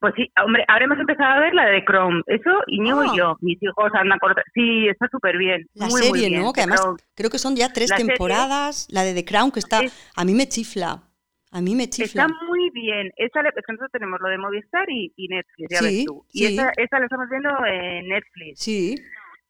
Pues 0.04 0.16
sí, 0.16 0.30
hombre, 0.44 0.62
ahora 0.68 0.84
hemos 0.84 0.98
empezado 0.98 1.32
a 1.32 1.40
ver 1.40 1.54
la 1.54 1.64
de 1.64 1.82
Chrome. 1.82 2.20
Eso, 2.26 2.50
Iñigo 2.66 3.04
y 3.04 3.08
ah. 3.08 3.14
yo, 3.16 3.36
mis 3.40 3.56
hijos 3.62 3.90
andan 3.94 4.18
por... 4.18 4.34
Sí, 4.52 4.86
está 4.86 5.08
súper 5.10 5.38
bien. 5.38 5.66
La 5.72 5.88
serie, 5.88 6.28
¿no? 6.28 6.52
Que 6.52 6.60
además 6.60 6.86
creo 7.14 7.30
que 7.30 7.38
son 7.38 7.56
ya 7.56 7.72
tres 7.72 7.88
temporadas. 7.88 8.86
La 8.90 9.02
de 9.02 9.14
The 9.14 9.24
Crown, 9.24 9.50
que 9.50 9.60
está... 9.60 9.80
A 10.14 10.24
mí 10.26 10.34
me 10.34 10.46
chifla. 10.46 11.04
A 11.52 11.62
mí 11.62 11.74
me 11.74 11.88
chifla. 11.88 12.24
Está 12.24 12.44
muy 12.46 12.68
bien. 12.74 13.12
Esa, 13.16 13.40
nosotros 13.40 13.90
tenemos 13.92 14.20
lo 14.20 14.28
de 14.28 14.36
Movistar 14.36 14.84
y, 14.90 15.10
Netflix, 15.26 15.68
ya 15.70 15.80
ves 15.80 16.04
tú. 16.04 16.22
Y 16.34 16.52
esa, 16.52 16.70
esa 16.76 16.98
la 16.98 17.06
estamos 17.06 17.26
viendo 17.30 17.48
en 17.64 18.06
Netflix. 18.06 18.60
Sí. 18.60 18.96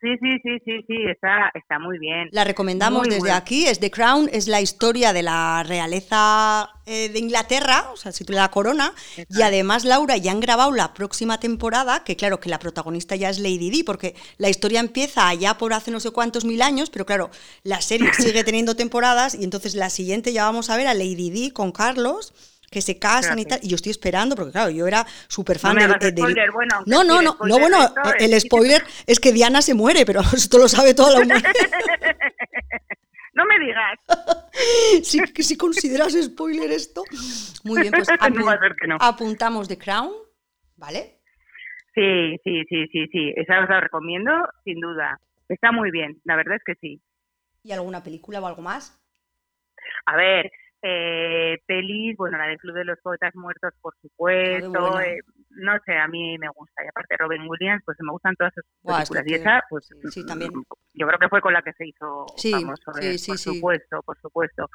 Sí, 0.05 0.19
sí, 0.21 0.39
sí, 0.43 0.59
sí, 0.67 0.85
sí, 0.87 0.97
está, 1.11 1.51
está 1.55 1.79
muy 1.79 1.99
bien. 1.99 2.29
La 2.31 2.45
recomendamos 2.45 3.09
desde 3.09 3.31
aquí, 3.31 3.67
es 3.67 3.81
The 3.81 3.91
Crown, 3.91 4.29
es 4.31 4.49
la 4.49 4.61
historia 4.61 5.15
de 5.15 5.23
la 5.23 5.63
realeza 5.67 6.69
eh, 6.85 7.09
de 7.09 7.19
Inglaterra, 7.19 7.87
o 7.91 7.97
sea, 7.97 8.13
se 8.13 8.31
la 8.31 8.51
corona, 8.51 8.93
y 9.31 9.41
además, 9.41 9.87
Laura, 9.87 10.19
ya 10.19 10.33
han 10.33 10.41
grabado 10.41 10.73
la 10.73 10.93
próxima 10.93 11.41
temporada, 11.41 12.05
que 12.05 12.17
claro, 12.17 12.39
que 12.39 12.51
la 12.51 12.59
protagonista 12.59 13.17
ya 13.17 13.31
es 13.31 13.39
Lady 13.39 13.71
Di, 13.71 13.83
porque 13.83 14.15
la 14.37 14.51
historia 14.51 14.81
empieza 14.81 15.27
allá 15.27 15.57
por 15.57 15.73
hace 15.73 15.91
no 15.91 16.01
sé 16.01 16.11
cuántos 16.11 16.45
mil 16.45 16.61
años, 16.61 16.91
pero 16.91 17.07
claro, 17.07 17.31
la 17.63 17.81
serie 17.81 18.13
sigue 18.13 18.45
teniendo 18.45 18.77
temporadas, 18.77 19.35
y 19.35 19.43
entonces 19.43 19.75
la 19.75 19.89
siguiente 19.89 20.35
ya 20.35 20.45
vamos 20.45 20.69
a 20.69 20.77
ver 20.77 20.87
a 20.87 20.93
Lady 20.93 21.31
Di 21.31 21.51
con 21.51 21.73
Carlos, 21.73 22.35
que 22.75 22.83
se 22.83 22.99
casan 22.99 23.39
y 23.39 23.45
tal, 23.45 23.61
y 23.63 23.69
yo 23.69 23.77
estoy 23.77 23.91
esperando, 23.91 24.35
porque 24.35 24.51
claro, 24.51 24.69
yo 24.71 24.87
era 24.89 25.07
súper 25.29 25.61
fan 25.61 25.77
de, 25.77 25.87
no, 26.87 27.05
no, 27.05 27.23
no, 27.23 27.37
no, 27.41 27.59
bueno, 27.61 27.79
el 28.19 28.39
spoiler 28.41 28.83
es 29.07 29.21
que 29.21 29.33
Diana 29.33 29.63
se 29.63 29.75
muere, 29.75 30.05
pero 30.05 30.21
esto 30.35 30.59
lo 30.59 30.67
sabe 30.67 30.93
toda 30.93 31.13
la 31.13 31.19
humanidad. 31.21 31.53
no 33.35 33.45
me 33.47 33.59
digas. 33.61 33.99
si, 35.05 35.21
si 35.21 35.57
consideras 35.57 36.13
spoiler 36.21 36.73
esto. 36.73 37.05
Muy 37.63 37.83
bien, 37.83 37.93
pues 37.93 38.09
apuntamos 38.99 39.69
The 39.69 39.79
Crown, 39.79 40.11
¿vale? 40.77 41.21
Sí, 41.95 42.37
sí, 42.43 42.65
sí, 42.69 42.89
sí, 42.91 43.07
sí. 43.13 43.33
Esa 43.37 43.61
os 43.61 43.69
la 43.69 43.81
recomiendo, 43.81 44.33
sin 44.65 44.81
duda. 44.81 45.21
Está 45.49 45.71
muy 45.71 45.93
bien, 45.93 46.21
la 46.25 46.35
verdad 46.35 46.57
es 46.57 46.65
que 46.65 46.75
sí. 46.81 47.01
¿Y 47.63 47.71
alguna 47.71 48.03
película 48.03 48.41
o 48.41 48.47
algo 48.49 48.63
más? 48.63 49.01
A 50.07 50.17
ver, 50.17 50.51
eh, 50.87 51.57
pelis, 51.67 52.15
bueno, 52.19 52.37
la 52.37 52.47
del 52.47 52.59
Club 52.59 52.75
de 52.75 52.85
los 52.85 53.01
Poetas 53.01 53.35
Muertos, 53.35 53.73
por 53.81 53.95
supuesto, 54.03 55.01
eh, 55.01 55.19
no 55.49 55.73
sé, 55.87 55.97
a 55.97 56.07
mí 56.09 56.37
me 56.37 56.49
gusta. 56.55 56.85
Y 56.85 56.89
aparte 56.89 57.17
Robin 57.19 57.49
Williams, 57.49 57.83
pues 57.87 57.97
me 58.03 58.13
gustan 58.13 58.37
todas 58.37 58.53
sus 58.53 58.65
películas. 58.83 59.25
y 59.27 59.35
esa, 59.35 59.63
pues 59.71 59.89
sí, 60.11 60.27
también. 60.27 60.51
yo 60.93 61.07
creo 61.07 61.19
que 61.19 61.29
fue 61.31 61.41
con 61.41 61.55
la 61.55 61.63
que 61.63 61.73
se 61.73 61.87
hizo 61.87 62.27
famoso, 62.37 62.93
eh, 63.01 63.17
por 63.27 63.39
supuesto, 63.39 64.03
por 64.05 64.19
supuesto. 64.21 64.69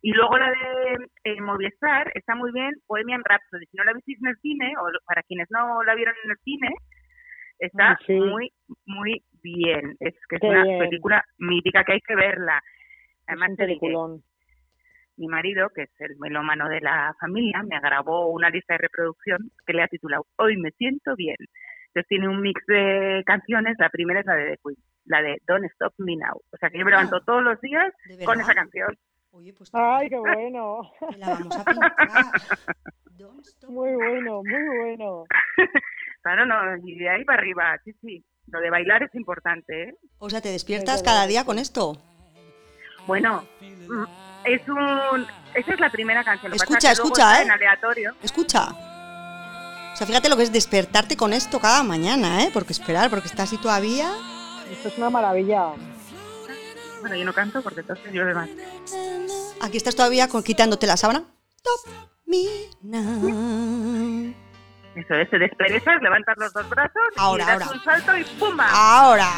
Y 0.00 0.12
luego 0.12 0.38
la 0.38 0.50
de 0.50 1.06
eh, 1.24 1.40
Movistar, 1.42 2.10
está 2.14 2.34
muy 2.34 2.50
bien, 2.52 2.72
Bohemian 2.88 3.22
Rhapsody. 3.22 3.66
Si 3.66 3.76
no 3.76 3.84
la 3.84 3.92
visteis 3.92 4.18
en 4.22 4.28
el 4.28 4.36
cine, 4.38 4.72
o 4.80 4.86
para 5.04 5.22
quienes 5.24 5.48
no 5.50 5.82
la 5.82 5.94
vieron 5.94 6.14
en 6.24 6.30
el 6.30 6.36
cine, 6.44 6.70
está 7.58 7.98
muy, 8.08 8.50
muy 8.86 9.22
bien. 9.42 9.96
Es 10.00 10.14
que 10.30 10.36
es 10.36 10.42
una 10.42 10.64
película 10.78 11.22
mítica 11.36 11.84
que 11.84 11.92
hay 11.92 12.00
que 12.00 12.16
verla. 12.16 12.58
Además, 13.26 13.50
es 13.58 13.78
un 13.82 14.22
mi 15.16 15.28
marido, 15.28 15.68
que 15.74 15.82
es 15.82 15.90
el 16.00 16.16
melómano 16.18 16.68
de 16.68 16.80
la 16.80 17.14
familia, 17.20 17.62
me 17.62 17.80
grabó 17.80 18.28
una 18.28 18.50
lista 18.50 18.74
de 18.74 18.78
reproducción 18.78 19.50
que 19.66 19.72
le 19.72 19.82
ha 19.82 19.88
titulado 19.88 20.26
Hoy 20.36 20.56
me 20.56 20.70
siento 20.72 21.14
bien. 21.16 21.36
Entonces 21.88 22.08
tiene 22.08 22.28
un 22.28 22.40
mix 22.40 22.64
de 22.66 23.22
canciones, 23.26 23.76
la 23.78 23.90
primera 23.90 24.20
es 24.20 24.26
la 24.26 24.34
de 24.34 24.50
The 24.50 24.58
Queen, 24.64 24.78
la 25.04 25.22
de 25.22 25.38
Don't 25.46 25.64
Stop 25.72 25.92
Me 25.98 26.16
Now. 26.16 26.40
O 26.50 26.56
sea 26.58 26.70
que 26.70 26.78
yo 26.78 26.84
me 26.84 26.90
levanto 26.90 27.16
ah, 27.16 27.22
todos 27.24 27.42
los 27.42 27.60
días 27.60 27.92
con 28.24 28.40
esa 28.40 28.54
canción. 28.54 28.96
Oye, 29.32 29.52
pues 29.52 29.70
Ay, 29.72 30.08
qué 30.08 30.18
bueno. 30.18 30.82
La 31.16 31.28
vamos 31.30 31.56
a 31.56 31.64
pintar. 31.64 31.90
muy 33.68 33.94
bueno, 33.94 34.42
muy 34.42 34.78
bueno. 34.78 35.24
claro, 36.22 36.46
no, 36.46 36.76
y 36.84 36.98
de 36.98 37.08
ahí 37.08 37.24
para 37.24 37.38
arriba, 37.40 37.78
sí, 37.84 37.92
sí. 38.00 38.24
Lo 38.48 38.60
de 38.60 38.70
bailar 38.70 39.02
es 39.02 39.14
importante, 39.14 39.84
¿eh? 39.84 39.94
O 40.18 40.28
sea, 40.28 40.40
¿te 40.40 40.50
despiertas 40.50 41.02
cada 41.02 41.26
día 41.26 41.44
con 41.44 41.58
esto? 41.58 41.96
Bueno, 43.06 43.44
mm, 43.60 44.04
es 44.44 44.68
un. 44.68 45.26
Esa 45.54 45.74
es 45.74 45.80
la 45.80 45.90
primera 45.90 46.24
canción. 46.24 46.52
escucha, 46.54 46.92
escucha, 46.92 47.40
¿eh? 47.40 47.42
En 47.42 47.50
aleatorio. 47.50 48.14
Escucha. 48.22 48.68
O 48.70 49.96
sea, 49.96 50.06
fíjate 50.06 50.28
lo 50.28 50.36
que 50.36 50.44
es 50.44 50.52
despertarte 50.52 51.16
con 51.16 51.32
esto 51.32 51.60
cada 51.60 51.82
mañana, 51.82 52.42
¿eh? 52.42 52.50
Porque 52.52 52.72
esperar, 52.72 53.10
porque 53.10 53.28
estás 53.28 53.48
así 53.48 53.58
todavía. 53.58 54.10
Esto 54.70 54.88
es 54.88 54.96
una 54.96 55.10
maravilla. 55.10 55.72
Bueno, 57.00 57.16
yo 57.16 57.24
no 57.24 57.34
canto 57.34 57.62
porque 57.62 57.80
entonces 57.80 58.12
yo 58.12 58.24
más. 58.34 58.48
Aquí 59.60 59.76
estás 59.76 59.94
todavía 59.94 60.28
con, 60.28 60.42
quitándote 60.42 60.86
la 60.86 60.96
sábana. 60.96 61.24
Top 61.62 61.92
me 62.26 62.44
now. 62.82 64.34
Eso 64.94 65.14
es, 65.14 65.30
te 65.30 65.38
desperezas, 65.38 66.02
levantas 66.02 66.36
los 66.38 66.52
dos 66.52 66.68
brazos 66.68 67.02
ahora, 67.16 67.44
y 67.44 67.46
das 67.46 67.62
ahora. 67.62 67.76
un 67.76 67.84
salto 67.84 68.16
y 68.18 68.24
¡pumba! 68.38 68.66
Ahora. 68.70 69.30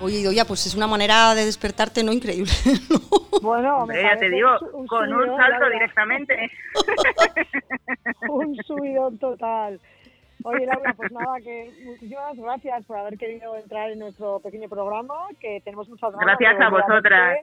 Oye, 0.00 0.34
ya 0.34 0.44
pues 0.44 0.66
es 0.66 0.74
una 0.74 0.86
manera 0.86 1.34
de 1.34 1.44
despertarte 1.44 2.02
no 2.02 2.12
increíble. 2.12 2.52
Bueno, 3.42 3.86
ya 3.92 4.16
te 4.16 4.30
digo, 4.30 4.48
con 4.88 5.12
un 5.12 5.36
salto 5.36 5.68
directamente. 5.70 6.50
un 8.28 8.56
subidón 8.64 9.18
total. 9.18 9.78
Oye, 10.42 10.66
Laura, 10.66 10.94
pues 10.96 11.12
nada, 11.12 11.38
que 11.44 11.70
muchísimas 11.84 12.36
gracias 12.36 12.84
por 12.86 12.96
haber 12.96 13.18
querido 13.18 13.54
entrar 13.56 13.90
en 13.90 13.98
nuestro 13.98 14.40
pequeño 14.40 14.68
programa, 14.68 15.14
que 15.38 15.60
tenemos 15.62 15.88
muchas 15.88 16.12
ganas. 16.12 16.38
Gracias 16.38 16.60
a 16.60 16.70
vosotras 16.70 17.38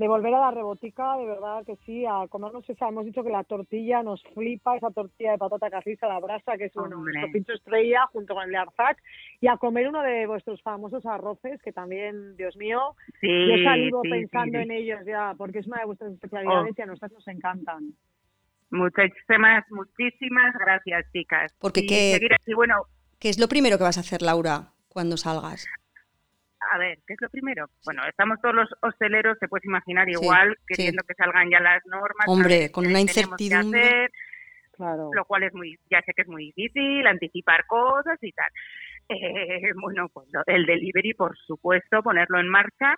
de 0.00 0.08
volver 0.08 0.32
a 0.32 0.40
la 0.40 0.50
rebotica, 0.50 1.18
de 1.18 1.26
verdad 1.26 1.62
que 1.66 1.76
sí, 1.84 2.06
a 2.06 2.26
comernos 2.30 2.66
esa, 2.70 2.88
hemos 2.88 3.04
dicho 3.04 3.22
que 3.22 3.28
la 3.28 3.44
tortilla 3.44 4.02
nos 4.02 4.22
flipa, 4.32 4.74
esa 4.74 4.90
tortilla 4.90 5.32
de 5.32 5.38
patata 5.38 5.68
cazista, 5.68 6.08
la 6.08 6.18
brasa, 6.18 6.56
que 6.56 6.64
es 6.64 6.72
uno, 6.74 6.96
nuestro 6.96 7.30
pincho 7.30 7.52
estrella, 7.52 8.06
junto 8.10 8.32
con 8.32 8.44
el 8.44 8.50
de 8.50 8.56
Arzac, 8.56 8.96
y 9.42 9.46
a 9.46 9.58
comer 9.58 9.88
uno 9.88 10.00
de 10.00 10.26
vuestros 10.26 10.62
famosos 10.62 11.04
arroces, 11.04 11.60
que 11.60 11.72
también, 11.72 12.34
Dios 12.38 12.56
mío, 12.56 12.96
sí, 13.20 13.28
yo 13.28 13.54
he 13.56 13.62
salido 13.62 14.00
pensando 14.00 14.58
en 14.58 14.70
ellos 14.70 15.00
ya, 15.04 15.34
porque 15.36 15.58
es 15.58 15.66
una 15.66 15.80
de 15.80 15.84
vuestras 15.84 16.12
especialidades 16.12 16.78
y 16.78 16.80
a 16.80 16.86
nosotras 16.86 17.12
nos 17.12 17.28
encantan. 17.28 17.92
Muchísimas, 18.70 19.70
muchísimas 19.70 20.54
gracias, 20.58 21.12
chicas. 21.12 21.54
Porque 21.60 21.84
qué, 21.84 22.54
bueno, 22.54 22.86
¿qué 23.18 23.28
es 23.28 23.38
lo 23.38 23.48
primero 23.48 23.76
que 23.76 23.84
vas 23.84 23.98
a 23.98 24.00
hacer, 24.00 24.22
Laura, 24.22 24.72
cuando 24.88 25.18
salgas? 25.18 25.66
A 26.70 26.78
ver, 26.78 26.98
¿qué 27.06 27.14
es 27.14 27.20
lo 27.20 27.28
primero? 27.28 27.66
Bueno, 27.84 28.02
estamos 28.08 28.40
todos 28.40 28.54
los 28.54 28.68
hosteleros, 28.82 29.38
te 29.38 29.48
puedes 29.48 29.64
imaginar, 29.64 30.08
igual, 30.08 30.56
queriendo 30.66 31.02
que 31.06 31.14
salgan 31.14 31.50
ya 31.50 31.60
las 31.60 31.84
normas. 31.86 32.26
Hombre, 32.28 32.70
con 32.70 32.86
una 32.86 33.00
incertidumbre. 33.00 34.08
claro. 34.76 35.10
Lo 35.12 35.24
cual 35.24 35.42
es 35.42 35.52
muy, 35.52 35.76
ya 35.90 36.00
sé 36.02 36.12
que 36.14 36.22
es 36.22 36.28
muy 36.28 36.52
difícil, 36.52 37.06
anticipar 37.06 37.66
cosas 37.66 38.18
y 38.22 38.32
tal. 38.32 38.48
Eh, 39.08 39.72
bueno, 39.82 40.08
pues 40.12 40.28
el 40.46 40.64
delivery, 40.64 41.14
por 41.14 41.36
supuesto, 41.38 42.02
ponerlo 42.02 42.38
en 42.38 42.48
marcha, 42.48 42.94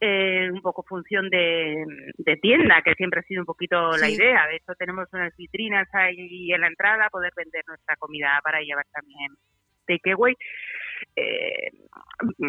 eh, 0.00 0.50
un 0.52 0.60
poco 0.60 0.82
función 0.82 1.30
de, 1.30 2.36
tienda, 2.42 2.82
que 2.84 2.94
siempre 2.94 3.20
ha 3.20 3.22
sido 3.22 3.42
un 3.42 3.46
poquito 3.46 3.96
la 3.96 4.10
idea. 4.10 4.46
De 4.48 4.56
hecho, 4.56 4.74
tenemos 4.76 5.06
unas 5.12 5.34
vitrinas 5.36 5.88
ahí 5.94 6.52
en 6.52 6.60
la 6.60 6.66
entrada, 6.66 7.08
poder 7.10 7.32
vender 7.36 7.62
nuestra 7.68 7.94
comida 7.96 8.40
para 8.42 8.60
llevar 8.60 8.86
también 8.92 9.30
takeaway 9.86 10.34
eh, 11.16 11.70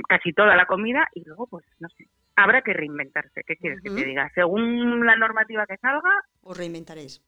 casi 0.07 0.33
toda 0.33 0.55
la 0.55 0.65
comida 0.65 1.07
y 1.13 1.23
luego, 1.23 1.47
pues, 1.47 1.65
no 1.79 1.89
sé, 1.89 2.07
habrá 2.35 2.61
que 2.61 2.73
reinventarse. 2.73 3.43
¿Qué 3.45 3.55
quieres 3.55 3.81
que 3.81 3.89
te 3.89 4.05
diga? 4.05 4.29
Según 4.33 5.05
la 5.05 5.15
normativa 5.15 5.65
que 5.65 5.77
salga, 5.77 6.11
os 6.41 6.57
reinventaréis. 6.57 7.23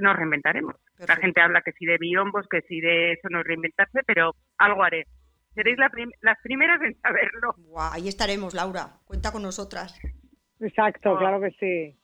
Nos 0.00 0.16
reinventaremos. 0.16 0.76
La 1.06 1.16
gente 1.16 1.40
habla 1.40 1.62
que 1.62 1.72
sí 1.72 1.86
de 1.86 1.98
biombos, 1.98 2.46
que 2.48 2.62
sí 2.62 2.80
de 2.80 3.12
eso, 3.12 3.28
no 3.30 3.42
reinventarse, 3.42 4.00
pero 4.06 4.34
algo 4.58 4.82
haré. 4.82 5.06
Seréis 5.54 5.78
las 5.78 6.38
primeras 6.42 6.80
en 6.82 6.94
saberlo. 7.00 7.54
ahí 7.92 8.08
estaremos, 8.08 8.54
Laura. 8.54 8.98
Cuenta 9.06 9.32
con 9.32 9.42
nosotras. 9.42 9.98
Exacto, 10.60 11.12
oh. 11.12 11.18
claro 11.18 11.40
que 11.40 11.50
sí. 11.52 11.98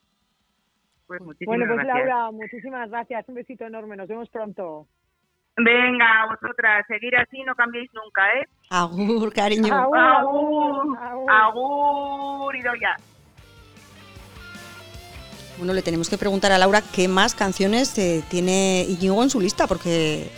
Pues 1.06 1.20
bueno, 1.44 1.66
pues 1.68 1.86
Laura, 1.86 2.30
muchísimas 2.30 2.88
gracias. 2.88 3.28
Un 3.28 3.34
besito 3.34 3.66
enorme. 3.66 3.96
Nos 3.96 4.08
vemos 4.08 4.30
pronto. 4.30 4.88
Venga, 5.56 6.26
vosotras, 6.30 6.84
seguir 6.88 7.14
así, 7.16 7.42
no 7.42 7.54
cambiéis 7.54 7.90
nunca, 7.92 8.22
¿eh? 8.38 8.48
Agur, 8.70 9.32
cariño. 9.32 9.72
Agur, 9.72 9.98
agur, 9.98 10.98
agur, 10.98 11.30
agur 11.30 12.56
y 12.56 12.62
ya. 12.80 12.96
Bueno, 15.58 15.74
le 15.74 15.82
tenemos 15.82 16.08
que 16.08 16.16
preguntar 16.16 16.52
a 16.52 16.58
Laura 16.58 16.80
qué 16.80 17.06
más 17.06 17.34
canciones 17.34 17.96
eh, 17.98 18.24
tiene 18.30 18.86
Íñigo 18.88 19.22
en 19.22 19.28
su 19.28 19.40
lista, 19.40 19.66
porque... 19.66 20.30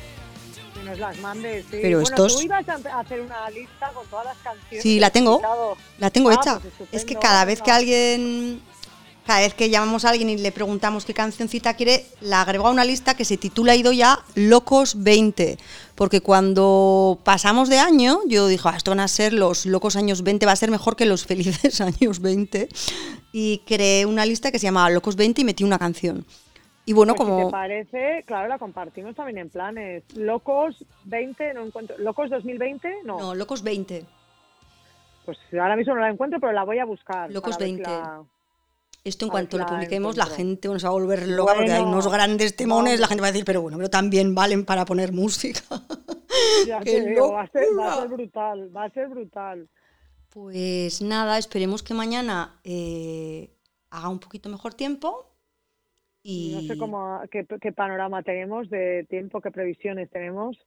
Que 0.74 0.82
nos 0.82 0.98
las 0.98 1.16
mandes, 1.20 1.64
sí. 1.66 1.78
Pero 1.80 2.00
bueno, 2.00 2.02
estos... 2.02 2.36
tú 2.36 2.42
ibas 2.42 2.68
a 2.68 2.98
hacer 2.98 3.20
una 3.20 3.48
lista 3.50 3.90
con 3.94 4.06
todas 4.08 4.26
las 4.26 4.36
canciones. 4.38 4.82
Sí, 4.82 4.98
la 4.98 5.10
tengo, 5.10 5.76
la 5.98 6.10
tengo 6.10 6.30
ah, 6.30 6.34
hecha. 6.34 6.58
Pues 6.58 6.88
es 6.90 7.04
que 7.04 7.14
cada 7.14 7.44
vez 7.44 7.62
que 7.62 7.70
alguien 7.70 8.60
cada 9.26 9.40
vez 9.40 9.54
que 9.54 9.70
llamamos 9.70 10.04
a 10.04 10.10
alguien 10.10 10.28
y 10.30 10.36
le 10.36 10.52
preguntamos 10.52 11.04
qué 11.04 11.14
cancioncita 11.14 11.74
quiere, 11.74 12.04
la 12.20 12.42
agrego 12.42 12.66
a 12.66 12.70
una 12.70 12.84
lista 12.84 13.14
que 13.14 13.24
se 13.24 13.36
titula 13.36 13.74
ido 13.74 13.92
ya 13.92 14.18
Locos 14.34 15.02
20. 15.02 15.56
Porque 15.94 16.20
cuando 16.20 17.18
pasamos 17.24 17.68
de 17.68 17.78
año, 17.78 18.18
yo 18.26 18.46
dije, 18.48 18.68
ah, 18.68 18.76
esto 18.76 18.90
van 18.90 19.00
a 19.00 19.08
ser 19.08 19.32
los 19.32 19.64
locos 19.64 19.96
años 19.96 20.22
20, 20.22 20.44
va 20.44 20.52
a 20.52 20.56
ser 20.56 20.70
mejor 20.70 20.96
que 20.96 21.06
los 21.06 21.24
felices 21.24 21.80
años 21.80 22.20
20. 22.20 22.68
Y 23.32 23.62
creé 23.66 24.04
una 24.06 24.26
lista 24.26 24.50
que 24.52 24.58
se 24.58 24.66
llamaba 24.66 24.90
Locos 24.90 25.16
20 25.16 25.40
y 25.40 25.44
metí 25.44 25.64
una 25.64 25.78
canción. 25.78 26.26
Y 26.86 26.92
bueno, 26.92 27.14
pues 27.14 27.26
como... 27.26 27.40
Si 27.40 27.46
te 27.46 27.50
parece, 27.50 28.24
claro, 28.26 28.48
la 28.48 28.58
compartimos 28.58 29.16
también 29.16 29.38
en 29.38 29.48
planes. 29.48 30.04
Locos 30.14 30.84
20, 31.04 31.54
no 31.54 31.64
encuentro... 31.64 31.96
¿Locos 31.98 32.28
2020? 32.28 33.04
No. 33.04 33.18
No, 33.18 33.34
Locos 33.34 33.62
20. 33.62 34.04
Pues 35.24 35.38
ahora 35.52 35.76
mismo 35.76 35.94
no 35.94 36.02
la 36.02 36.10
encuentro, 36.10 36.38
pero 36.40 36.52
la 36.52 36.64
voy 36.64 36.78
a 36.78 36.84
buscar. 36.84 37.32
Locos 37.32 37.56
20. 37.56 37.88
Esto 39.04 39.26
en 39.26 39.30
cuanto 39.30 39.58
lo 39.58 39.66
publiquemos, 39.66 40.16
la 40.16 40.24
gente 40.24 40.66
nos 40.66 40.82
va 40.82 40.88
a 40.88 40.92
volver 40.92 41.28
loca 41.28 41.52
porque 41.54 41.72
hay 41.72 41.82
unos 41.82 42.10
grandes 42.10 42.56
temones, 42.56 43.00
la 43.00 43.06
gente 43.06 43.20
va 43.20 43.28
a 43.28 43.32
decir, 43.32 43.44
pero 43.44 43.60
bueno, 43.60 43.76
pero 43.76 43.90
también 43.90 44.34
valen 44.34 44.64
para 44.64 44.86
poner 44.86 45.12
música. 45.12 45.60
Ya 46.66 46.76
va, 46.76 47.42
a 47.42 47.46
ser, 47.46 48.08
brutal, 48.08 48.76
va 48.76 48.84
a 48.84 48.90
ser 48.90 49.08
brutal. 49.08 49.68
Pues 50.30 51.00
nada, 51.00 51.38
esperemos 51.38 51.82
que 51.82 51.94
mañana 51.94 52.58
eh, 52.64 53.50
haga 53.90 54.08
un 54.08 54.18
poquito 54.18 54.48
mejor 54.48 54.74
tiempo. 54.74 55.30
Y... 56.22 56.54
No 56.54 56.62
sé 56.62 56.76
cómo, 56.76 57.20
qué, 57.30 57.46
qué 57.60 57.72
panorama 57.72 58.22
tenemos 58.24 58.68
de 58.68 59.06
tiempo, 59.08 59.40
qué 59.40 59.52
previsiones 59.52 60.10
tenemos. 60.10 60.58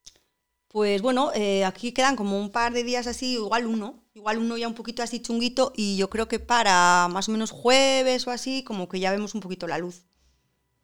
Pues 0.70 1.02
bueno, 1.02 1.32
eh, 1.34 1.64
aquí 1.64 1.94
quedan 1.94 2.16
como 2.16 2.40
un 2.40 2.52
par 2.52 2.74
de 2.74 2.84
días 2.84 3.08
así, 3.08 3.36
igual 3.36 3.66
uno, 3.66 4.04
igual 4.14 4.38
uno 4.38 4.58
ya 4.58 4.68
un 4.68 4.76
poquito 4.76 5.02
así 5.02 5.22
chunguito 5.22 5.72
y 5.76 5.98
yo 5.98 6.10
creo 6.10 6.28
que 6.28 6.40
para 6.40 7.08
más 7.10 7.30
o 7.30 7.32
menos 7.32 7.52
jueves 7.52 8.28
o 8.28 8.32
así, 8.32 8.64
como 8.64 8.90
que 8.90 9.00
ya 9.00 9.12
vemos 9.12 9.34
un 9.34 9.42
poquito 9.42 9.68
la 9.68 9.78
luz. 9.78 10.06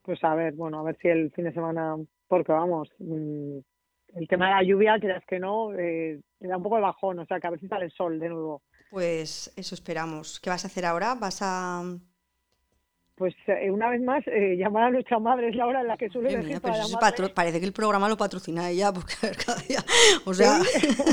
Pues 0.03 0.23
a 0.23 0.35
ver, 0.35 0.53
bueno, 0.53 0.79
a 0.79 0.83
ver 0.83 0.97
si 1.01 1.09
el 1.09 1.31
fin 1.31 1.45
de 1.45 1.53
semana, 1.53 1.95
porque 2.27 2.51
vamos, 2.53 2.89
mm, 2.99 3.57
el 4.15 4.27
tema 4.27 4.47
de 4.47 4.51
la 4.53 4.63
lluvia, 4.63 4.99
quieras 4.99 5.23
que 5.27 5.39
no, 5.39 5.73
eh, 5.73 6.21
da 6.39 6.57
un 6.57 6.63
poco 6.63 6.75
de 6.75 6.81
bajón, 6.81 7.19
o 7.19 7.25
sea, 7.25 7.39
que 7.39 7.47
a 7.47 7.49
ver 7.49 7.59
si 7.59 7.67
sale 7.67 7.85
el 7.85 7.91
sol 7.91 8.19
de 8.19 8.29
nuevo. 8.29 8.61
Pues 8.89 9.51
eso 9.55 9.75
esperamos. 9.75 10.39
¿Qué 10.39 10.49
vas 10.49 10.63
a 10.63 10.67
hacer 10.67 10.85
ahora? 10.85 11.15
¿Vas 11.15 11.39
a 11.41 11.83
pues 13.15 13.35
eh, 13.45 13.69
una 13.69 13.89
vez 13.89 14.01
más 14.01 14.23
eh, 14.25 14.55
llamar 14.57 14.85
a 14.85 14.89
nuestra 14.89 15.19
madre 15.19 15.49
es 15.49 15.55
la 15.55 15.67
hora 15.67 15.81
en 15.81 15.87
la 15.87 15.97
que 15.97 16.09
suele 16.09 16.35
decir 16.35 16.59
Parece 17.33 17.59
que 17.59 17.65
el 17.65 17.73
programa 17.73 18.09
lo 18.09 18.17
patrocina 18.17 18.69
ella, 18.69 18.91
porque 18.91 19.13
cada 19.45 19.61
día, 19.61 19.83
o 20.25 20.33
sea, 20.33 20.59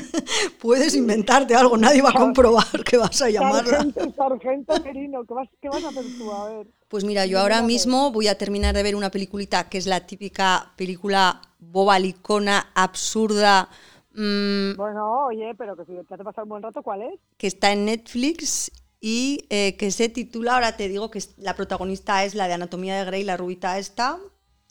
puedes 0.60 0.96
inventarte 0.96 1.54
algo, 1.54 1.76
nadie 1.76 2.00
va 2.00 2.10
a 2.10 2.14
comprobar 2.14 2.84
que 2.84 2.96
vas 2.96 3.20
a 3.20 3.28
llamarla. 3.28 3.78
Sargento, 3.78 4.12
sargento 4.14 4.82
Merino, 4.82 5.24
¿qué 5.24 5.34
vas, 5.34 5.48
¿qué 5.60 5.68
vas 5.68 5.84
a 5.84 5.88
hacer 5.88 6.04
tú? 6.16 6.32
A 6.32 6.48
ver. 6.50 6.66
Pues 6.88 7.04
mira, 7.04 7.26
yo 7.26 7.38
ahora 7.38 7.62
mismo 7.62 8.10
voy 8.10 8.28
a 8.28 8.38
terminar 8.38 8.74
de 8.74 8.82
ver 8.82 8.96
una 8.96 9.10
peliculita 9.10 9.68
que 9.68 9.78
es 9.78 9.86
la 9.86 10.06
típica 10.06 10.72
película 10.76 11.42
bobalicona, 11.58 12.70
absurda, 12.74 13.68
mm, 14.14 14.74
bueno, 14.76 15.26
oye, 15.26 15.54
pero 15.56 15.76
que 15.76 15.84
si 15.84 15.92
te 16.06 16.14
hace 16.14 16.24
pasar 16.24 16.44
un 16.44 16.50
buen 16.50 16.62
rato, 16.62 16.82
¿cuál 16.82 17.02
es? 17.02 17.20
Que 17.36 17.46
está 17.46 17.72
en 17.72 17.84
Netflix 17.84 18.72
y 19.00 19.46
eh, 19.48 19.76
que 19.76 19.90
se 19.90 20.08
titula, 20.08 20.54
ahora 20.54 20.76
te 20.76 20.88
digo 20.88 21.10
que 21.10 21.22
la 21.38 21.56
protagonista 21.56 22.24
es 22.24 22.34
la 22.34 22.48
de 22.48 22.54
Anatomía 22.54 22.98
de 22.98 23.04
Grey, 23.06 23.24
la 23.24 23.36
rubita 23.36 23.78
esta, 23.78 24.18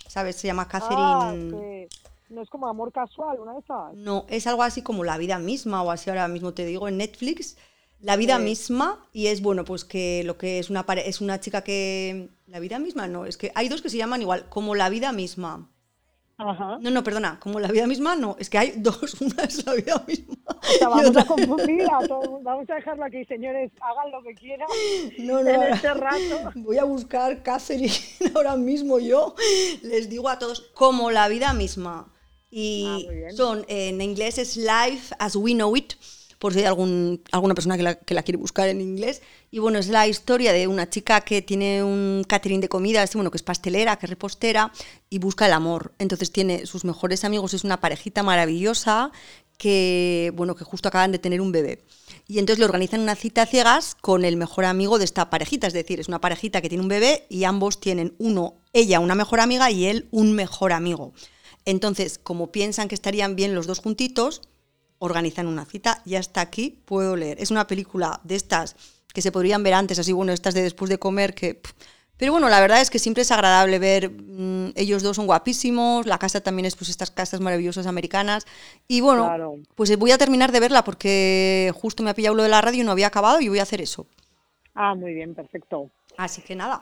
¿sabes? 0.08 0.36
Se 0.36 0.48
llama 0.48 0.68
Catherine... 0.68 1.88
Ah, 1.92 1.96
no 2.30 2.44
es 2.44 2.50
como 2.50 2.68
Amor 2.68 2.92
Casual, 2.92 3.40
una 3.40 3.54
de 3.54 3.60
esas. 3.60 3.96
No, 3.96 4.26
es 4.30 4.46
algo 4.46 4.62
así 4.62 4.84
como 4.84 5.04
La 5.04 5.18
vida 5.18 5.40
misma 5.40 5.82
o 5.82 5.90
así 5.90 6.10
ahora 6.12 6.28
mismo 6.28 6.54
te 6.54 6.66
digo 6.66 6.88
en 6.88 6.98
Netflix. 6.98 7.58
La 8.02 8.16
vida 8.16 8.40
misma 8.40 9.06
y 9.12 9.28
es 9.28 9.42
bueno, 9.42 9.66
pues 9.66 9.84
que 9.84 10.24
lo 10.24 10.38
que 10.38 10.60
es 10.60 10.70
una 10.70 10.86
es 11.04 11.20
una 11.20 11.40
chica 11.40 11.64
que 11.64 12.30
la 12.48 12.60
vida 12.60 12.80
misma 12.80 13.08
no, 13.08 13.26
es 13.26 13.36
que 13.36 13.52
hay 13.56 13.68
dos 13.68 13.82
que 13.82 13.90
se 13.90 13.98
llaman 13.98 14.22
igual, 14.22 14.48
como 14.50 14.76
La 14.76 14.90
vida 14.90 15.12
misma. 15.12 15.70
No, 16.40 16.80
no, 16.80 17.04
perdona, 17.04 17.38
como 17.38 17.60
la 17.60 17.68
vida 17.68 17.86
misma, 17.86 18.16
no, 18.16 18.38
es 18.40 18.50
que 18.50 18.58
hay 18.58 18.74
dos, 18.78 19.20
una 19.20 19.44
es 19.44 19.66
la 19.66 19.74
vida 19.74 20.02
misma. 20.08 20.36
vamos 20.82 21.18
a 21.18 21.26
confundir 21.26 21.86
a 21.92 22.08
todo, 22.08 22.40
vamos 22.42 22.70
a 22.70 22.76
dejarlo 22.76 23.04
aquí, 23.04 23.26
señores, 23.26 23.72
hagan 23.82 24.12
lo 24.12 24.24
que 24.24 24.34
quieran 24.36 24.68
no, 25.20 25.44
no, 25.44 25.50
en 25.50 25.74
este 25.74 25.94
rato. 25.94 26.52
Voy 26.56 26.78
a 26.78 26.86
buscar 26.86 27.44
Catherine 27.44 27.92
ahora 28.34 28.56
mismo 28.56 29.00
yo, 29.00 29.36
les 29.84 30.10
digo 30.10 30.30
a 30.30 30.40
todos, 30.40 30.62
como 30.74 31.12
la 31.12 31.28
vida 31.28 31.54
misma. 31.54 32.08
Y 32.50 32.86
ah, 32.88 33.32
son, 33.36 33.66
en 33.68 34.02
inglés 34.02 34.38
es 34.38 34.56
Life 34.56 35.14
as 35.20 35.36
we 35.36 35.52
know 35.52 35.76
it, 35.76 35.94
por 36.40 36.54
si 36.54 36.60
hay 36.60 36.66
algún, 36.66 37.22
alguna 37.32 37.54
persona 37.54 37.78
que 37.78 38.14
la, 38.14 38.24
quiere 38.24 38.38
buscar 38.38 38.70
en 38.70 38.80
inglés. 38.80 39.22
Y 39.52 39.60
bueno, 39.60 39.78
es 39.78 39.90
la 39.90 40.08
historia 40.08 40.54
de 40.54 40.68
una 40.68 40.90
chica 40.90 41.22
que 41.22 41.42
tiene 41.42 41.84
un 41.84 42.24
catering 42.28 42.62
de 42.62 42.70
comida, 42.70 43.06
bueno, 43.14 43.30
que 43.30 43.38
es 43.38 43.44
pastelera, 43.44 43.98
que 43.98 44.06
es 44.06 44.10
repostera 44.10 44.72
y 45.10 45.20
busca 45.20 45.46
el 45.46 45.54
amor. 45.54 45.94
Entonces 46.00 46.32
tiene 46.32 46.66
sus 46.66 46.86
mejores 46.86 47.26
amigos, 47.26 47.54
es 47.54 47.66
una 47.66 47.82
parejita 47.82 48.24
maravillosa 48.24 49.12
que, 49.58 50.32
bueno, 50.36 50.56
que 50.56 50.64
justo 50.64 50.88
acaban 50.88 51.12
de 51.12 51.20
tener 51.20 51.42
un 51.42 51.52
bebé. 51.52 51.84
Y 52.26 52.40
entonces 52.40 52.60
le 52.60 52.66
organizan 52.66 53.02
una 53.02 53.16
cita 53.16 53.46
ciegas 53.46 53.96
con 54.00 54.24
el 54.24 54.38
mejor 54.38 54.64
amigo 54.64 54.98
de 54.98 55.04
esta 55.04 55.30
parejita, 55.30 55.68
es 55.68 55.74
decir, 55.74 56.00
es 56.00 56.08
una 56.08 56.22
parejita 56.22 56.62
que 56.62 56.70
tiene 56.70 56.82
un 56.82 56.88
bebé 56.88 57.26
y 57.28 57.44
ambos 57.44 57.82
tienen 57.82 58.16
uno, 58.18 58.56
ella 58.72 59.02
una 59.02 59.16
mejor 59.16 59.42
amiga 59.42 59.70
y 59.70 59.88
él 59.88 60.08
un 60.12 60.32
mejor 60.32 60.72
amigo. 60.72 61.12
Entonces, 61.66 62.18
como 62.18 62.54
piensan 62.54 62.88
que 62.88 62.96
estarían 62.96 63.36
bien 63.36 63.54
los 63.54 63.68
dos 63.68 63.80
juntitos, 63.80 64.42
organizan 65.00 65.48
una 65.48 65.66
cita 65.66 66.02
y 66.06 66.16
hasta 66.16 66.42
aquí 66.42 66.82
puedo 66.86 67.16
leer. 67.16 67.42
Es 67.42 67.52
una 67.52 67.68
película 67.68 68.20
de 68.24 68.36
estas 68.36 68.76
que 69.14 69.22
se 69.22 69.32
podrían 69.32 69.64
ver 69.64 69.74
antes, 69.74 69.98
así 70.00 70.14
bueno, 70.14 70.32
estas 70.32 70.54
de 70.54 70.62
después 70.62 70.90
de 70.90 71.00
comer 71.00 71.34
que 71.34 71.60
Pero 72.18 72.34
bueno, 72.34 72.50
la 72.50 72.60
verdad 72.60 72.82
es 72.82 72.90
que 72.90 73.00
siempre 73.00 73.22
es 73.22 73.32
agradable 73.32 73.80
ver, 73.80 74.12
mm, 74.12 74.74
ellos 74.76 75.02
dos 75.02 75.16
son 75.16 75.26
guapísimos, 75.26 76.06
la 76.06 76.18
casa 76.18 76.42
también 76.42 76.66
es 76.66 76.76
pues 76.76 76.90
estas 76.90 77.12
casas 77.12 77.40
maravillosas 77.40 77.88
americanas. 77.88 78.46
Y 78.88 79.02
bueno, 79.02 79.56
pues 79.76 79.98
voy 79.98 80.12
a 80.12 80.18
terminar 80.18 80.52
de 80.52 80.60
verla 80.60 80.84
porque 80.84 81.72
justo 81.74 82.04
me 82.04 82.10
ha 82.10 82.14
pillado 82.14 82.36
lo 82.36 82.44
de 82.44 82.50
la 82.50 82.62
radio 82.62 82.82
y 82.82 82.86
no 82.86 82.92
había 82.92 83.08
acabado 83.08 83.40
y 83.40 83.48
voy 83.48 83.60
a 83.60 83.64
hacer 83.64 83.82
eso. 83.82 84.06
Ah, 84.76 84.96
muy 84.96 85.14
bien, 85.14 85.34
perfecto. 85.34 85.90
Así 86.18 86.42
que 86.42 86.56
nada. 86.56 86.82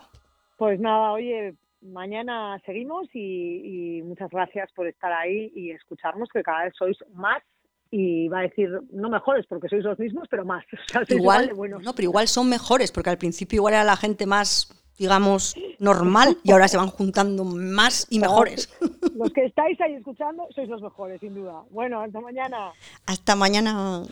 Pues 0.58 0.80
nada, 0.80 1.12
oye, 1.12 1.54
mañana 1.82 2.60
seguimos 2.66 3.08
y, 3.14 4.02
muchas 4.04 4.30
gracias 4.30 4.72
por 4.74 4.88
estar 4.88 5.12
ahí 5.14 5.52
y 5.56 5.72
escucharnos, 5.72 6.30
que 6.30 6.44
cada 6.44 6.66
vez 6.66 6.74
sois 6.78 6.98
más 7.14 7.44
y 7.92 8.28
va 8.28 8.40
a 8.40 8.44
decir 8.44 8.70
no 8.92 9.10
mejores 9.10 9.46
porque 9.48 9.70
sois 9.70 9.84
los 9.84 9.98
mismos, 10.00 10.28
pero 10.30 10.46
más. 10.46 10.66
igual, 11.10 11.52
no, 11.82 11.94
pero 11.94 12.04
igual 12.04 12.28
son 12.28 12.50
mejores 12.50 12.92
porque 12.92 13.10
al 13.10 13.18
principio 13.18 13.58
igual 13.58 13.74
era 13.74 13.84
la 13.84 13.98
gente 13.98 14.26
más 14.26 14.74
digamos, 14.98 15.56
normal 15.80 16.38
y 16.44 16.52
ahora 16.52 16.68
se 16.68 16.78
van 16.78 16.90
juntando 16.90 17.44
más 17.44 18.08
y 18.10 18.20
mejores. 18.20 18.70
Los 19.16 19.32
que 19.32 19.46
estáis 19.46 19.80
ahí 19.82 19.94
escuchando 19.94 20.48
sois 20.54 20.70
los 20.70 20.82
mejores, 20.82 21.20
sin 21.20 21.34
duda. 21.34 21.64
Bueno, 21.72 22.02
hasta 22.02 22.20
mañana. 22.20 22.72
Hasta 23.06 23.36
mañana. 23.36 24.04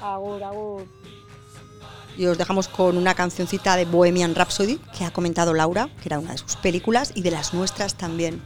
Agur, 0.00 0.42
agur. 0.42 0.84
Y 2.16 2.26
os 2.26 2.36
dejamos 2.36 2.66
con 2.66 2.96
una 2.96 3.14
cancioncita 3.14 3.76
de 3.76 3.84
Bohemian 3.84 4.34
Rhapsody 4.34 4.80
que 4.96 5.04
ha 5.04 5.12
comentado 5.12 5.54
Laura, 5.54 5.88
que 6.02 6.08
era 6.08 6.18
una 6.18 6.32
de 6.32 6.38
sus 6.38 6.56
películas 6.56 7.12
y 7.14 7.22
de 7.22 7.30
las 7.30 7.54
nuestras 7.54 7.96
también. 7.96 8.40